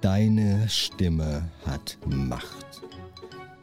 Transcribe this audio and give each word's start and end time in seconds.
Deine 0.00 0.66
Stimme 0.66 1.50
hat 1.66 1.98
Macht. 2.06 2.80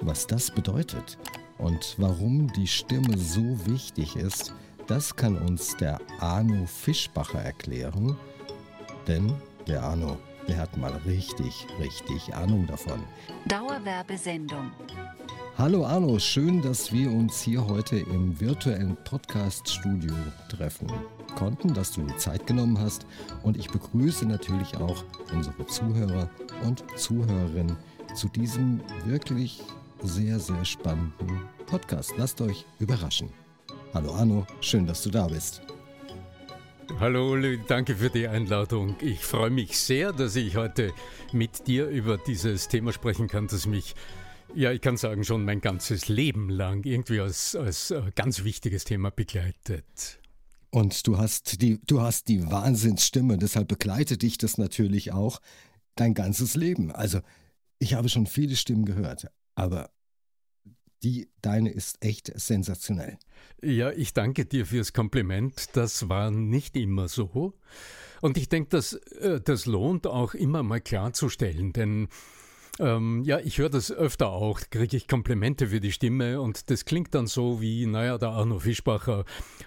Was 0.01 0.27
das 0.27 0.51
bedeutet 0.51 1.17
und 1.57 1.95
warum 1.97 2.53
die 2.53 2.67
Stimme 2.67 3.17
so 3.17 3.41
wichtig 3.65 4.15
ist, 4.15 4.53
das 4.85 5.15
kann 5.15 5.35
uns 5.35 5.75
der 5.77 5.99
Arno 6.19 6.67
Fischbacher 6.67 7.41
erklären. 7.41 8.15
Denn 9.07 9.33
der 9.65 9.81
Arno, 9.81 10.19
der 10.47 10.57
hat 10.57 10.77
mal 10.77 10.93
richtig, 11.07 11.65
richtig 11.79 12.35
Ahnung 12.35 12.67
davon. 12.67 13.01
Dauerwerbesendung. 13.47 14.71
Hallo 15.57 15.87
Arno, 15.87 16.19
schön, 16.19 16.61
dass 16.61 16.93
wir 16.93 17.09
uns 17.11 17.41
hier 17.41 17.65
heute 17.65 17.97
im 17.97 18.39
virtuellen 18.39 18.95
Podcast-Studio 19.05 20.13
treffen 20.49 20.87
konnten, 21.37 21.73
dass 21.73 21.91
du 21.91 22.01
dir 22.01 22.17
Zeit 22.17 22.47
genommen 22.47 22.79
hast. 22.79 23.05
Und 23.43 23.57
ich 23.57 23.69
begrüße 23.69 24.25
natürlich 24.25 24.75
auch 24.77 25.03
unsere 25.31 25.65
Zuhörer 25.67 26.29
und 26.63 26.83
Zuhörerinnen 26.97 27.77
zu 28.15 28.27
diesem 28.27 28.81
wirklich 29.05 29.61
sehr, 30.01 30.39
sehr 30.39 30.65
spannenden 30.65 31.41
Podcast. 31.67 32.13
Lasst 32.17 32.41
euch 32.41 32.65
überraschen. 32.79 33.29
Hallo 33.93 34.13
Arno, 34.13 34.47
schön, 34.61 34.87
dass 34.87 35.03
du 35.03 35.11
da 35.11 35.27
bist. 35.27 35.61
Hallo 36.99 37.31
Uli, 37.33 37.59
danke 37.67 37.95
für 37.95 38.09
die 38.09 38.27
Einladung. 38.27 38.95
Ich 39.01 39.19
freue 39.19 39.51
mich 39.51 39.77
sehr, 39.77 40.13
dass 40.13 40.35
ich 40.35 40.55
heute 40.55 40.91
mit 41.31 41.67
dir 41.67 41.87
über 41.87 42.17
dieses 42.17 42.67
Thema 42.67 42.91
sprechen 42.93 43.27
kann, 43.27 43.47
das 43.47 43.67
mich, 43.67 43.93
ja, 44.55 44.71
ich 44.71 44.81
kann 44.81 44.97
sagen, 44.97 45.23
schon 45.23 45.45
mein 45.45 45.61
ganzes 45.61 46.07
Leben 46.07 46.49
lang 46.49 46.83
irgendwie 46.85 47.19
als, 47.19 47.55
als 47.55 47.91
äh, 47.91 48.01
ganz 48.15 48.43
wichtiges 48.43 48.85
Thema 48.85 49.11
begleitet. 49.11 50.19
Und 50.77 51.07
du 51.07 51.17
hast 51.17 51.63
die, 51.63 51.79
du 51.87 52.01
hast 52.01 52.27
die 52.27 52.51
Wahnsinnsstimme, 52.51 53.39
deshalb 53.39 53.67
begleitet 53.67 54.21
dich 54.21 54.37
das 54.37 54.59
natürlich 54.59 55.11
auch 55.11 55.41
dein 55.95 56.13
ganzes 56.13 56.53
Leben. 56.53 56.91
Also, 56.91 57.21
ich 57.79 57.95
habe 57.95 58.09
schon 58.09 58.27
viele 58.27 58.55
Stimmen 58.55 58.85
gehört, 58.85 59.25
aber 59.55 59.89
die 61.01 61.29
deine 61.41 61.71
ist 61.71 62.05
echt 62.05 62.31
sensationell. 62.39 63.17
Ja, 63.59 63.89
ich 63.91 64.13
danke 64.13 64.45
dir 64.45 64.67
fürs 64.67 64.93
Kompliment. 64.93 65.75
Das 65.75 66.09
war 66.09 66.29
nicht 66.29 66.75
immer 66.75 67.07
so. 67.07 67.55
Und 68.21 68.37
ich 68.37 68.47
denke, 68.47 68.69
das, 68.69 68.93
äh, 68.93 69.41
das 69.41 69.65
lohnt 69.65 70.05
auch 70.05 70.35
immer 70.35 70.61
mal 70.61 70.79
klarzustellen, 70.79 71.73
denn 71.73 72.07
ähm, 72.79 73.23
ja, 73.23 73.39
ich 73.39 73.57
höre 73.57 73.69
das 73.69 73.91
öfter 73.91 74.29
auch, 74.29 74.59
kriege 74.69 74.97
ich 74.97 75.07
Komplimente 75.07 75.67
für 75.67 75.79
die 75.79 75.91
Stimme 75.91 76.41
und 76.41 76.69
das 76.69 76.85
klingt 76.85 77.15
dann 77.15 77.27
so 77.27 77.61
wie, 77.61 77.85
naja, 77.85 78.17
der 78.17 78.29
Arno 78.29 78.59
Fischbacher, 78.59 79.25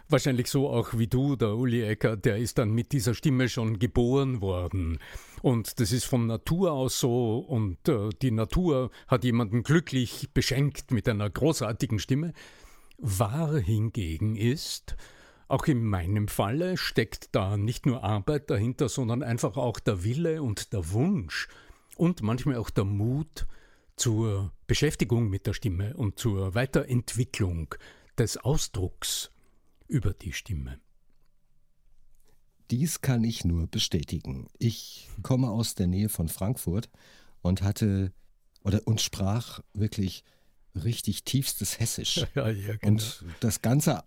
wahrscheinlich 0.09 0.49
so 0.49 0.69
auch 0.69 0.97
wie 0.97 1.07
du, 1.07 1.37
der 1.37 1.55
Uli 1.55 1.83
Ecker, 1.83 2.17
der 2.17 2.39
ist 2.39 2.59
dann 2.59 2.71
mit 2.71 2.93
dieser 2.93 3.15
Stimme 3.15 3.49
schon 3.49 3.79
geboren 3.79 4.41
worden. 4.41 4.99
Und 5.43 5.81
das 5.81 5.93
ist 5.93 6.05
von 6.05 6.27
Natur 6.27 6.73
aus 6.73 7.01
so 7.01 7.39
und 7.39 7.89
äh, 7.89 8.11
die 8.23 8.31
Natur 8.31 8.91
hat 9.09 9.25
jemanden 9.25 9.63
glücklich 9.63 10.29
beschenkt 10.35 10.91
mit 10.91 11.09
einer 11.09 11.31
großartigen 11.31 11.99
Stimme. 11.99 12.33
Wahr 12.99 13.57
hingegen 13.57 14.37
ist, 14.37 14.97
auch 15.49 15.67
in 15.67 15.85
meinem 15.85 16.29
Falle 16.29 16.77
steckt 16.77 17.35
da 17.35 17.57
nicht 17.57 17.85
nur 17.85 18.05
Arbeit 18.05 18.51
dahinter, 18.51 18.89
sondern 18.89 19.25
einfach 19.25 19.57
auch 19.57 19.81
der 19.81 20.05
Wille 20.05 20.43
und 20.43 20.73
der 20.73 20.93
Wunsch, 20.93 21.49
und 22.01 22.23
manchmal 22.23 22.57
auch 22.57 22.71
der 22.71 22.85
Mut 22.85 23.47
zur 23.95 24.55
Beschäftigung 24.67 25.29
mit 25.29 25.47
der 25.47 25.53
Stimme 25.53 25.95
und 25.99 26.19
zur 26.19 26.55
Weiterentwicklung 26.55 27.75
des 28.17 28.39
Ausdrucks 28.39 29.31
über 29.87 30.15
die 30.15 30.33
Stimme. 30.33 30.81
Dies 32.71 33.03
kann 33.03 33.23
ich 33.23 33.45
nur 33.45 33.67
bestätigen. 33.67 34.49
Ich 34.59 35.11
komme 35.23 35.51
aus 35.51 35.75
der 35.75 35.89
Nähe 35.89 36.09
von 36.09 36.29
Frankfurt 36.29 36.89
und 37.43 37.61
hatte 37.61 38.15
oder 38.65 38.81
und 38.87 39.03
sprach 39.03 39.61
wirklich 39.75 40.25
richtig 40.75 41.25
tiefstes 41.25 41.81
Hessisch. 41.81 42.25
Ja, 42.35 42.49
ja, 42.49 42.77
genau. 42.77 42.93
Und 42.93 43.25
das 43.41 43.61
Ganze, 43.61 44.05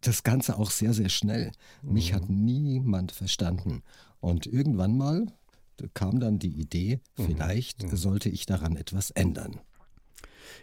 das 0.00 0.22
Ganze 0.22 0.58
auch 0.58 0.70
sehr, 0.70 0.94
sehr 0.94 1.08
schnell. 1.08 1.50
Mich 1.82 2.12
mhm. 2.12 2.14
hat 2.14 2.28
niemand 2.28 3.10
verstanden. 3.10 3.82
Und 4.20 4.46
irgendwann 4.46 4.96
mal, 4.96 5.26
kam 5.94 6.20
dann 6.20 6.38
die 6.38 6.60
Idee, 6.60 7.00
mhm. 7.16 7.24
vielleicht 7.24 7.82
mhm. 7.82 7.96
sollte 7.96 8.28
ich 8.28 8.46
daran 8.46 8.76
etwas 8.76 9.10
ändern. 9.10 9.60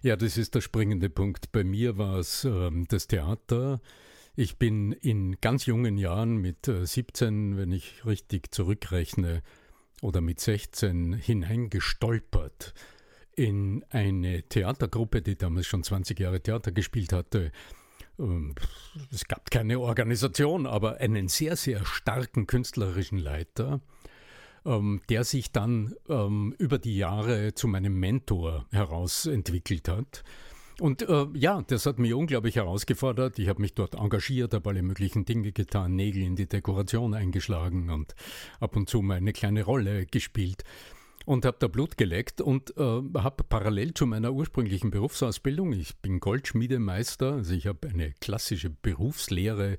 Ja, 0.01 0.15
das 0.15 0.37
ist 0.37 0.55
der 0.55 0.61
springende 0.61 1.09
Punkt. 1.09 1.51
Bei 1.51 1.63
mir 1.63 1.97
war 1.97 2.19
es 2.19 2.45
äh, 2.45 2.71
das 2.87 3.07
Theater. 3.07 3.81
Ich 4.35 4.57
bin 4.57 4.93
in 4.93 5.41
ganz 5.41 5.65
jungen 5.65 5.97
Jahren 5.97 6.37
mit 6.37 6.67
äh, 6.67 6.85
17, 6.85 7.57
wenn 7.57 7.71
ich 7.71 8.05
richtig 8.05 8.51
zurückrechne, 8.53 9.41
oder 10.01 10.21
mit 10.21 10.39
16 10.39 11.13
hineingestolpert 11.13 12.73
in 13.35 13.85
eine 13.89 14.43
Theatergruppe, 14.43 15.21
die 15.21 15.37
damals 15.37 15.67
schon 15.67 15.83
20 15.83 16.19
Jahre 16.19 16.41
Theater 16.41 16.71
gespielt 16.71 17.13
hatte. 17.13 17.51
Ähm, 18.17 18.55
es 19.11 19.25
gab 19.27 19.49
keine 19.51 19.79
Organisation, 19.79 20.65
aber 20.65 20.97
einen 20.97 21.27
sehr, 21.27 21.55
sehr 21.55 21.85
starken 21.85 22.47
künstlerischen 22.47 23.17
Leiter 23.17 23.81
ähm, 24.69 25.01
der 25.09 25.23
sich 25.23 25.51
dann 25.51 25.95
ähm, 26.07 26.53
über 26.59 26.77
die 26.77 26.95
Jahre 26.95 27.53
zu 27.55 27.67
meinem 27.67 27.99
Mentor 27.99 28.67
herausentwickelt 28.71 29.89
hat. 29.89 30.23
Und 30.79 31.01
äh, 31.01 31.25
ja, 31.33 31.61
das 31.67 31.85
hat 31.85 31.99
mich 31.99 32.13
unglaublich 32.13 32.55
herausgefordert. 32.55 33.37
Ich 33.39 33.49
habe 33.49 33.61
mich 33.61 33.73
dort 33.73 33.95
engagiert, 33.95 34.53
habe 34.53 34.69
alle 34.69 34.81
möglichen 34.81 35.25
Dinge 35.25 35.51
getan, 35.51 35.95
Nägel 35.95 36.23
in 36.23 36.35
die 36.35 36.47
Dekoration 36.47 37.13
eingeschlagen 37.13 37.89
und 37.89 38.15
ab 38.61 38.77
und 38.77 38.87
zu 38.87 39.01
mal 39.01 39.17
eine 39.17 39.33
kleine 39.33 39.63
Rolle 39.63 40.05
gespielt 40.05 40.63
und 41.25 41.45
habe 41.45 41.57
da 41.59 41.67
Blut 41.67 41.97
geleckt 41.97 42.39
und 42.39 42.75
äh, 42.77 42.81
habe 42.81 43.43
parallel 43.43 43.93
zu 43.93 44.05
meiner 44.05 44.31
ursprünglichen 44.31 44.89
Berufsausbildung, 44.89 45.73
ich 45.73 45.97
bin 45.97 46.19
Goldschmiedemeister, 46.19 47.33
also 47.33 47.53
ich 47.53 47.67
habe 47.67 47.89
eine 47.89 48.13
klassische 48.21 48.69
Berufslehre 48.69 49.77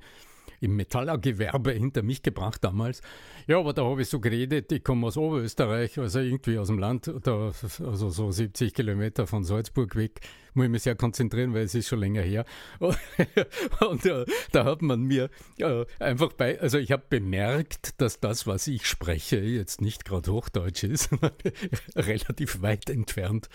im 0.60 0.76
Metallergewerbe 0.76 1.72
hinter 1.72 2.02
mich 2.02 2.22
gebracht 2.22 2.62
damals. 2.62 3.00
Ja, 3.46 3.58
aber 3.58 3.72
da 3.72 3.84
habe 3.84 4.02
ich 4.02 4.08
so 4.08 4.20
geredet, 4.20 4.70
ich 4.72 4.84
komme 4.84 5.06
aus 5.06 5.16
Oberösterreich, 5.16 5.98
also 5.98 6.20
irgendwie 6.20 6.58
aus 6.58 6.68
dem 6.68 6.78
Land, 6.78 7.12
da, 7.22 7.52
also 7.80 8.10
so 8.10 8.30
70 8.30 8.74
Kilometer 8.74 9.26
von 9.26 9.44
Salzburg 9.44 9.96
weg, 9.96 10.20
muss 10.54 10.64
ich 10.64 10.70
mich 10.70 10.82
sehr 10.82 10.96
konzentrieren, 10.96 11.54
weil 11.54 11.64
es 11.64 11.74
ist 11.74 11.88
schon 11.88 12.00
länger 12.00 12.22
her. 12.22 12.44
Und 12.80 14.04
äh, 14.06 14.24
da 14.52 14.64
hat 14.64 14.82
man 14.82 15.02
mir 15.02 15.30
äh, 15.58 15.84
einfach 15.98 16.32
bei, 16.32 16.60
also 16.60 16.78
ich 16.78 16.92
habe 16.92 17.04
bemerkt, 17.08 18.00
dass 18.00 18.20
das, 18.20 18.46
was 18.46 18.66
ich 18.66 18.86
spreche, 18.86 19.38
jetzt 19.38 19.80
nicht 19.80 20.04
gerade 20.04 20.32
Hochdeutsch 20.32 20.84
ist, 20.84 21.10
relativ 21.96 22.62
weit 22.62 22.90
entfernt 22.90 23.48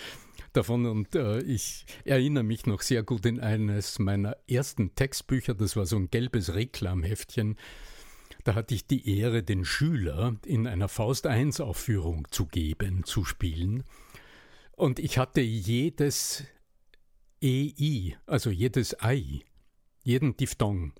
davon 0.55 0.85
und 0.85 1.15
äh, 1.15 1.41
ich 1.41 1.85
erinnere 2.03 2.43
mich 2.43 2.65
noch 2.65 2.81
sehr 2.81 3.03
gut 3.03 3.25
in 3.25 3.39
eines 3.39 3.99
meiner 3.99 4.37
ersten 4.47 4.95
Textbücher, 4.95 5.53
das 5.53 5.75
war 5.75 5.85
so 5.85 5.97
ein 5.97 6.09
gelbes 6.09 6.53
Reklamheftchen. 6.53 7.57
Da 8.43 8.55
hatte 8.55 8.75
ich 8.75 8.85
die 8.85 9.17
Ehre, 9.17 9.43
den 9.43 9.65
Schüler 9.65 10.35
in 10.45 10.67
einer 10.67 10.87
Faust 10.87 11.27
1 11.27 11.61
Aufführung 11.61 12.27
zu 12.29 12.45
geben, 12.45 13.03
zu 13.03 13.25
spielen. 13.25 13.83
Und 14.73 14.99
ich 14.99 15.17
hatte 15.17 15.41
jedes 15.41 16.43
EI, 17.41 18.15
also 18.27 18.49
jedes 18.49 19.01
Ei, 19.01 19.41
jeden 20.03 20.37
Diphthong, 20.37 20.93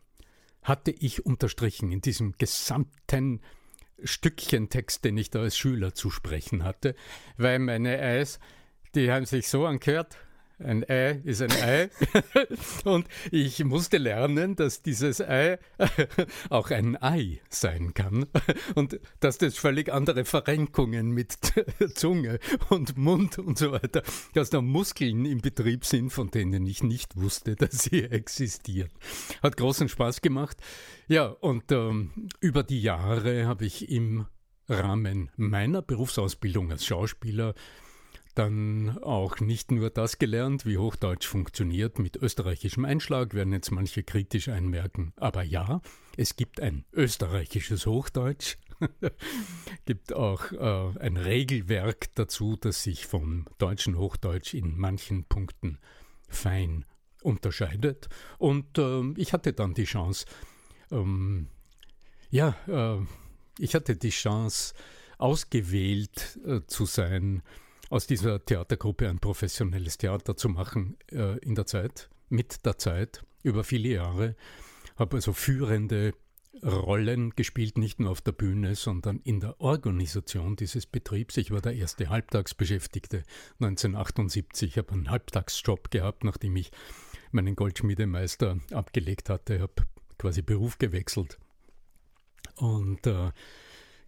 hatte 0.64 0.92
ich 0.92 1.26
unterstrichen 1.26 1.92
in 1.92 2.02
diesem 2.02 2.34
gesamten 2.38 3.42
Stückchen 4.04 4.70
Text, 4.70 5.06
den 5.06 5.18
ich 5.18 5.30
da 5.30 5.42
als 5.42 5.58
Schüler 5.58 5.94
zu 5.94 6.10
sprechen 6.10 6.64
hatte, 6.64 6.96
weil 7.38 7.60
meine 7.60 8.00
Eis 8.00 8.40
die 8.96 9.12
haben 9.12 9.26
sich 9.26 9.48
so 9.48 9.66
angehört. 9.66 10.18
Ein 10.58 10.90
Ei 10.90 11.22
ist 11.26 11.42
ein 11.42 11.52
Ei. 11.52 11.90
und 12.86 13.08
ich 13.30 13.62
musste 13.66 13.98
lernen, 13.98 14.56
dass 14.56 14.82
dieses 14.82 15.20
Ei 15.20 15.60
auch 16.50 16.72
ein 16.72 16.96
Ei 17.02 17.42
sein 17.50 17.94
kann. 17.94 18.26
Und 18.76 19.00
dass 19.20 19.38
das 19.38 19.58
völlig 19.58 19.92
andere 19.92 20.24
Verrenkungen 20.24 21.12
mit 21.12 21.38
Zunge 21.96 22.40
und 22.70 22.98
Mund 22.98 23.38
und 23.38 23.58
so 23.58 23.74
weiter, 23.74 24.02
dass 24.34 24.50
da 24.50 24.62
Muskeln 24.62 25.26
im 25.26 25.42
Betrieb 25.42 25.84
sind, 25.84 26.12
von 26.12 26.32
denen 26.32 26.66
ich 26.66 26.84
nicht 26.84 27.18
wusste, 27.18 27.56
dass 27.56 27.84
sie 27.84 28.04
existieren. 28.04 28.92
Hat 29.44 29.58
großen 29.58 29.90
Spaß 29.90 30.22
gemacht. 30.22 30.58
Ja, 31.08 31.26
und 31.26 31.70
ähm, 31.74 32.30
über 32.40 32.64
die 32.64 32.82
Jahre 32.82 33.46
habe 33.46 33.66
ich 33.66 33.90
im 33.90 34.26
Rahmen 34.70 35.30
meiner 35.36 35.82
Berufsausbildung 35.82 36.72
als 36.72 36.86
Schauspieler 36.86 37.54
dann 38.36 38.98
auch 39.00 39.40
nicht 39.40 39.72
nur 39.72 39.90
das 39.90 40.20
gelernt, 40.20 40.66
wie 40.66 40.78
Hochdeutsch 40.78 41.28
funktioniert 41.28 42.00
mit 42.00 42.18
österreichischem 42.18 42.86
Einschlag, 42.86 43.34
werden 43.34 43.54
jetzt 43.54 43.72
manche 43.72 44.04
kritisch 44.04 44.50
einmerken. 44.50 45.14
Aber 45.16 45.44
ja, 45.44 45.82
es 46.18 46.36
gibt 46.36 46.60
ein 46.60 46.86
österreichisches 46.94 47.86
Hochdeutsch, 47.86 48.58
gibt 49.86 50.14
auch 50.14 50.52
äh, 50.52 51.00
ein 51.00 51.18
Regelwerk 51.18 52.14
dazu, 52.16 52.56
das 52.56 52.84
sich 52.84 53.06
vom 53.08 53.46
deutschen 53.58 53.98
Hochdeutsch 53.98 54.54
in 54.54 54.78
manchen 54.78 55.26
Punkten 55.26 55.80
fein 56.28 56.86
unterscheidet. 57.24 58.10
Und 58.38 58.78
äh, 58.78 59.14
ich 59.18 59.34
hatte 59.34 59.54
dann 59.54 59.74
die 59.74 59.86
Chance, 59.86 60.26
ähm, 60.92 61.48
ja, 62.30 62.56
äh, 62.68 63.06
ich 63.58 63.74
hatte 63.76 63.96
die 63.96 64.10
Chance, 64.10 64.74
ausgewählt 65.18 66.40
äh, 66.46 66.62
zu 66.68 66.86
sein, 66.86 67.42
aus 67.90 68.08
dieser 68.08 68.44
Theatergruppe 68.44 69.10
ein 69.10 69.20
professionelles 69.20 69.98
Theater 69.98 70.36
zu 70.36 70.50
machen 70.50 70.98
äh, 71.12 71.38
in 71.40 71.56
der 71.56 71.66
Zeit, 71.66 72.10
mit 72.30 72.66
der 72.66 72.78
Zeit, 72.78 73.24
über 73.44 73.64
viele 73.64 73.90
Jahre. 73.90 74.36
Habe 74.98 75.18
also 75.18 75.34
führende 75.34 76.14
Rollen 76.64 77.32
gespielt, 77.32 77.78
nicht 77.78 78.00
nur 78.00 78.12
auf 78.12 78.22
der 78.22 78.32
Bühne, 78.32 78.76
sondern 78.76 79.20
in 79.20 79.40
der 79.40 79.60
Organisation 79.60 80.56
dieses 80.56 80.86
Betriebs. 80.86 81.38
Ich 81.38 81.52
war 81.52 81.62
der 81.62 81.76
erste 81.76 82.10
Halbtagsbeschäftigte 82.10 83.24
1978. 83.60 84.72
Ich 84.72 84.78
habe 84.78 84.94
einen 84.94 85.10
Halbtagsjob 85.10 85.92
gehabt, 85.92 86.24
nachdem 86.24 86.56
ich 86.56 86.72
meinen 87.32 87.56
Goldschmiedemeister 87.56 88.60
abgelegt 88.72 89.30
hatte. 89.30 89.60
Habe 89.60 89.74
quasi 90.18 90.42
Beruf 90.42 90.78
gewechselt. 90.78 91.38
Und 92.56 93.06
äh, 93.06 93.32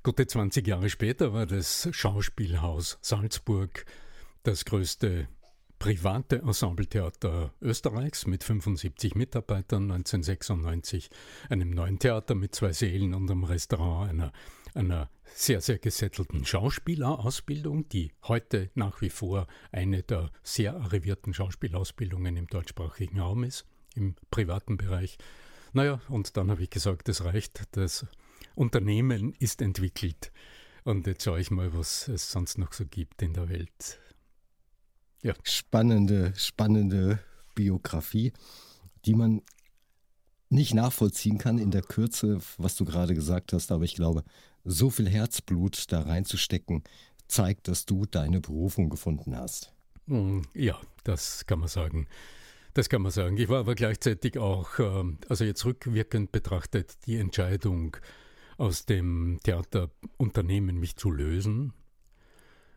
gute 0.08 0.26
20 0.26 0.66
Jahre 0.66 0.90
später 0.90 1.34
war 1.34 1.46
das 1.46 1.90
Schauspielhaus 1.92 2.98
Salzburg 3.02 3.86
das 4.44 4.64
größte 4.64 5.28
private 5.80 6.38
Ensembletheater 6.38 7.54
Österreichs 7.62 8.26
mit 8.26 8.42
75 8.46 9.16
Mitarbeitern 9.16 9.92
1996, 9.92 11.10
einem 11.50 11.72
neuen 11.72 12.00
Theater 12.00 12.36
mit 12.36 12.56
zwei 12.56 12.72
Sälen 12.72 13.14
und 13.14 13.30
einem 13.30 13.44
Restaurant, 13.44 14.10
einer, 14.10 14.32
einer 14.74 15.10
sehr, 15.26 15.60
sehr 15.60 15.78
gesettelten 15.78 16.46
Schauspielerausbildung, 16.46 17.90
die 17.90 18.14
heute 18.24 18.70
nach 18.76 19.02
wie 19.02 19.10
vor 19.10 19.46
eine 19.74 20.04
der 20.04 20.32
sehr 20.42 20.78
arrivierten 20.78 21.34
Schauspielausbildungen 21.34 22.38
im 22.38 22.48
deutschsprachigen 22.48 23.20
Raum 23.20 23.44
ist, 23.44 23.66
im 23.94 24.16
privaten 24.32 24.78
Bereich. 24.78 25.18
Naja, 25.74 26.00
und 26.08 26.38
dann 26.38 26.50
habe 26.50 26.64
ich 26.64 26.70
gesagt, 26.70 27.10
das 27.10 27.26
reicht, 27.26 27.64
das 27.76 28.06
Unternehmen 28.58 29.34
ist 29.40 29.62
entwickelt. 29.62 30.32
Und 30.84 31.06
jetzt 31.06 31.24
schaue 31.24 31.40
ich 31.40 31.52
mal, 31.52 31.74
was 31.78 32.08
es 32.08 32.32
sonst 32.32 32.58
noch 32.58 32.74
so 32.74 32.86
gibt 32.86 33.22
in 33.22 33.34
der 33.34 33.50
Welt. 33.50 34.00
Ja. 35.22 35.34
Spannende, 35.44 36.34
spannende 36.36 37.20
Biografie, 37.56 38.34
die 39.06 39.14
man 39.14 39.42
nicht 40.50 40.74
nachvollziehen 40.74 41.38
kann 41.38 41.58
in 41.58 41.72
der 41.72 41.82
Kürze, 41.82 42.40
was 42.58 42.76
du 42.76 42.86
gerade 42.86 43.14
gesagt 43.14 43.54
hast, 43.54 43.72
aber 43.72 43.84
ich 43.84 43.96
glaube, 43.96 44.24
so 44.64 44.90
viel 44.90 45.10
Herzblut 45.10 45.92
da 45.92 46.02
reinzustecken, 46.02 46.84
zeigt, 47.28 47.68
dass 47.68 47.86
du 47.86 48.06
deine 48.06 48.40
Berufung 48.40 48.90
gefunden 48.90 49.36
hast. 49.36 49.74
Hm, 50.08 50.44
ja, 50.54 50.80
das 51.04 51.46
kann 51.46 51.60
man 51.60 51.68
sagen. 51.68 52.08
Das 52.74 52.90
kann 52.90 53.02
man 53.02 53.12
sagen. 53.12 53.38
Ich 53.38 53.50
war 53.50 53.60
aber 53.60 53.76
gleichzeitig 53.76 54.38
auch, 54.38 54.80
ähm, 54.80 55.18
also 55.28 55.44
jetzt 55.44 55.66
rückwirkend 55.66 56.32
betrachtet, 56.32 56.96
die 57.06 57.18
Entscheidung, 57.18 57.98
aus 58.58 58.86
dem 58.86 59.40
Theaterunternehmen 59.44 60.80
mich 60.80 60.96
zu 60.96 61.12
lösen. 61.12 61.74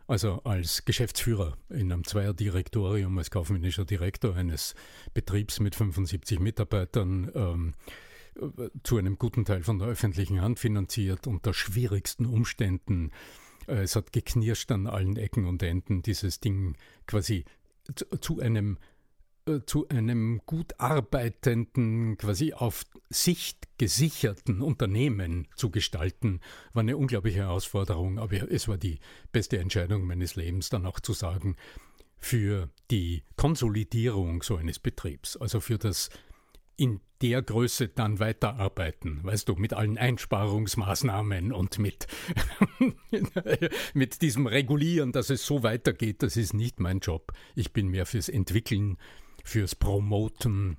Also 0.06 0.42
als 0.42 0.84
Geschäftsführer 0.84 1.56
in 1.68 1.92
einem 1.92 2.04
Zweierdirektorium, 2.04 3.16
als 3.18 3.30
kaufmännischer 3.30 3.84
Direktor 3.84 4.34
eines 4.34 4.74
Betriebs 5.14 5.60
mit 5.60 5.76
75 5.76 6.40
Mitarbeitern, 6.40 7.30
ähm, 7.34 7.74
zu 8.82 8.96
einem 8.96 9.18
guten 9.18 9.44
Teil 9.44 9.62
von 9.62 9.78
der 9.78 9.88
öffentlichen 9.88 10.40
Hand 10.40 10.58
finanziert, 10.58 11.26
unter 11.26 11.52
schwierigsten 11.54 12.26
Umständen. 12.26 13.10
Äh, 13.66 13.82
es 13.82 13.96
hat 13.96 14.12
geknirscht 14.12 14.70
an 14.72 14.86
allen 14.86 15.16
Ecken 15.16 15.46
und 15.46 15.62
Enden, 15.62 16.02
dieses 16.02 16.40
Ding 16.40 16.76
quasi 17.06 17.44
zu, 17.94 18.04
zu 18.20 18.40
einem 18.40 18.78
zu 19.66 19.88
einem 19.88 20.40
gut 20.46 20.78
arbeitenden, 20.78 22.16
quasi 22.16 22.52
auf 22.52 22.84
Sicht 23.08 23.68
gesicherten 23.78 24.62
Unternehmen 24.62 25.48
zu 25.56 25.70
gestalten, 25.70 26.40
war 26.72 26.82
eine 26.82 26.96
unglaubliche 26.96 27.40
Herausforderung, 27.40 28.18
aber 28.18 28.50
es 28.50 28.68
war 28.68 28.78
die 28.78 29.00
beste 29.32 29.58
Entscheidung 29.58 30.06
meines 30.06 30.36
Lebens, 30.36 30.68
dann 30.68 30.86
auch 30.86 31.00
zu 31.00 31.12
sagen, 31.12 31.56
für 32.18 32.68
die 32.90 33.24
Konsolidierung 33.36 34.42
so 34.42 34.56
eines 34.56 34.78
Betriebs, 34.78 35.36
also 35.36 35.60
für 35.60 35.78
das 35.78 36.10
in 36.76 37.00
der 37.20 37.42
Größe 37.42 37.88
dann 37.88 38.20
weiterarbeiten, 38.20 39.22
weißt 39.22 39.48
du, 39.48 39.54
mit 39.54 39.74
allen 39.74 39.98
Einsparungsmaßnahmen 39.98 41.52
und 41.52 41.78
mit, 41.78 42.06
mit 43.94 44.22
diesem 44.22 44.46
Regulieren, 44.46 45.12
dass 45.12 45.28
es 45.28 45.44
so 45.44 45.62
weitergeht, 45.62 46.22
das 46.22 46.38
ist 46.38 46.54
nicht 46.54 46.80
mein 46.80 47.00
Job. 47.00 47.32
Ich 47.54 47.74
bin 47.74 47.88
mehr 47.88 48.06
fürs 48.06 48.30
Entwickeln 48.30 48.96
fürs 49.50 49.74
Promoten, 49.74 50.76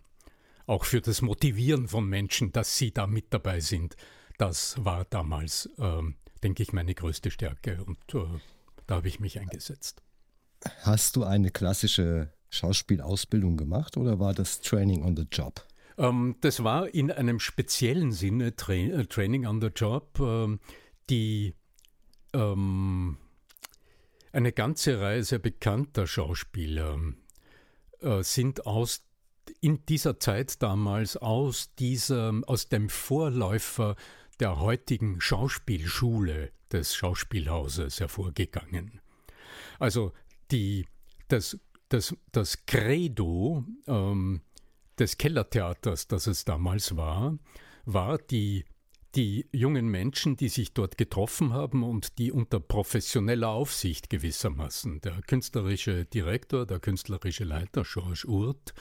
auch 0.65 0.85
für 0.85 1.01
das 1.01 1.21
Motivieren 1.21 1.89
von 1.89 2.07
Menschen, 2.07 2.53
dass 2.53 2.77
sie 2.77 2.91
da 2.91 3.05
mit 3.05 3.33
dabei 3.33 3.59
sind. 3.59 3.97
Das 4.37 4.83
war 4.83 5.05
damals, 5.05 5.69
äh, 5.77 6.01
denke 6.41 6.63
ich, 6.63 6.71
meine 6.71 6.95
größte 6.95 7.31
Stärke 7.31 7.83
und 7.83 7.97
äh, 8.13 8.39
da 8.87 8.95
habe 8.95 9.09
ich 9.09 9.19
mich 9.19 9.39
eingesetzt. 9.39 10.01
Hast 10.83 11.17
du 11.17 11.23
eine 11.23 11.51
klassische 11.51 12.31
Schauspielausbildung 12.49 13.57
gemacht 13.57 13.97
oder 13.97 14.19
war 14.19 14.33
das 14.33 14.61
Training 14.61 15.03
on 15.03 15.17
the 15.17 15.25
Job? 15.29 15.65
Ähm, 15.97 16.37
das 16.39 16.63
war 16.63 16.93
in 16.93 17.11
einem 17.11 17.39
speziellen 17.39 18.13
Sinne 18.13 18.55
Tra 18.55 18.73
äh, 18.73 19.05
Training 19.05 19.45
on 19.45 19.59
the 19.59 19.67
Job, 19.67 20.17
ähm, 20.19 20.59
die 21.09 21.55
ähm, 22.33 23.17
eine 24.31 24.53
ganze 24.53 25.01
Reihe 25.01 25.23
sehr 25.23 25.39
bekannter 25.39 26.07
Schauspieler 26.07 26.97
äh, 28.01 28.23
sind 28.23 28.65
aus 28.65 29.03
in 29.59 29.85
dieser 29.85 30.19
Zeit 30.19 30.61
damals 30.61 31.17
aus 31.17 31.73
diesem, 31.75 32.43
aus 32.43 32.69
dem 32.69 32.89
Vorläufer 32.89 33.95
der 34.39 34.59
heutigen 34.59 35.19
Schauspielschule 35.19 36.51
des 36.71 36.95
Schauspielhauses 36.95 37.99
hervorgegangen. 37.99 39.01
Also 39.79 40.13
die, 40.51 40.85
das, 41.27 41.59
das, 41.89 42.15
das 42.31 42.65
Credo 42.65 43.65
ähm, 43.87 44.41
des 44.97 45.17
Kellertheaters, 45.17 46.07
das 46.07 46.27
es 46.27 46.45
damals 46.45 46.95
war, 46.95 47.37
war 47.85 48.17
die 48.17 48.65
die 49.15 49.47
jungen 49.51 49.87
Menschen, 49.87 50.37
die 50.37 50.49
sich 50.49 50.73
dort 50.73 50.97
getroffen 50.97 51.53
haben 51.53 51.83
und 51.83 52.17
die 52.17 52.31
unter 52.31 52.59
professioneller 52.59 53.49
Aufsicht 53.49 54.09
gewissermaßen, 54.09 55.01
der 55.01 55.21
künstlerische 55.21 56.05
Direktor, 56.05 56.65
der 56.65 56.79
künstlerische 56.79 57.43
Leiter 57.43 57.83
Georges 57.83 58.25
Urt, 58.25 58.73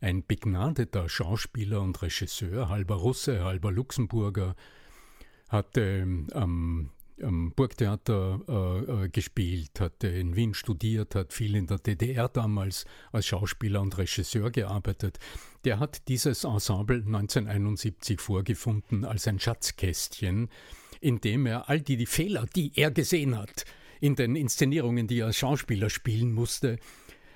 ein 0.00 0.24
begnadeter 0.26 1.08
Schauspieler 1.08 1.80
und 1.80 2.00
Regisseur, 2.02 2.68
halber 2.68 2.96
Russe, 2.96 3.44
halber 3.44 3.72
Luxemburger, 3.72 4.54
hatte 5.48 6.06
am 6.32 6.90
am 7.22 7.52
Burgtheater 7.52 8.40
äh, 8.48 9.04
äh, 9.04 9.08
gespielt, 9.08 9.80
hatte 9.80 10.08
in 10.08 10.36
Wien 10.36 10.54
studiert, 10.54 11.14
hat 11.14 11.32
viel 11.32 11.54
in 11.54 11.66
der 11.66 11.78
DDR 11.78 12.28
damals 12.28 12.84
als 13.12 13.26
Schauspieler 13.26 13.80
und 13.80 13.96
Regisseur 13.98 14.50
gearbeitet. 14.50 15.18
Der 15.64 15.78
hat 15.78 16.08
dieses 16.08 16.44
Ensemble 16.44 16.96
1971 16.96 18.20
vorgefunden 18.20 19.04
als 19.04 19.26
ein 19.28 19.38
Schatzkästchen, 19.38 20.48
in 21.00 21.20
dem 21.20 21.46
er 21.46 21.68
all 21.68 21.80
die, 21.80 21.96
die 21.96 22.06
Fehler, 22.06 22.46
die 22.54 22.72
er 22.74 22.90
gesehen 22.90 23.36
hat, 23.36 23.64
in 24.00 24.16
den 24.16 24.36
Inszenierungen, 24.36 25.06
die 25.06 25.20
er 25.20 25.26
als 25.26 25.36
Schauspieler 25.36 25.90
spielen 25.90 26.32
musste, 26.32 26.78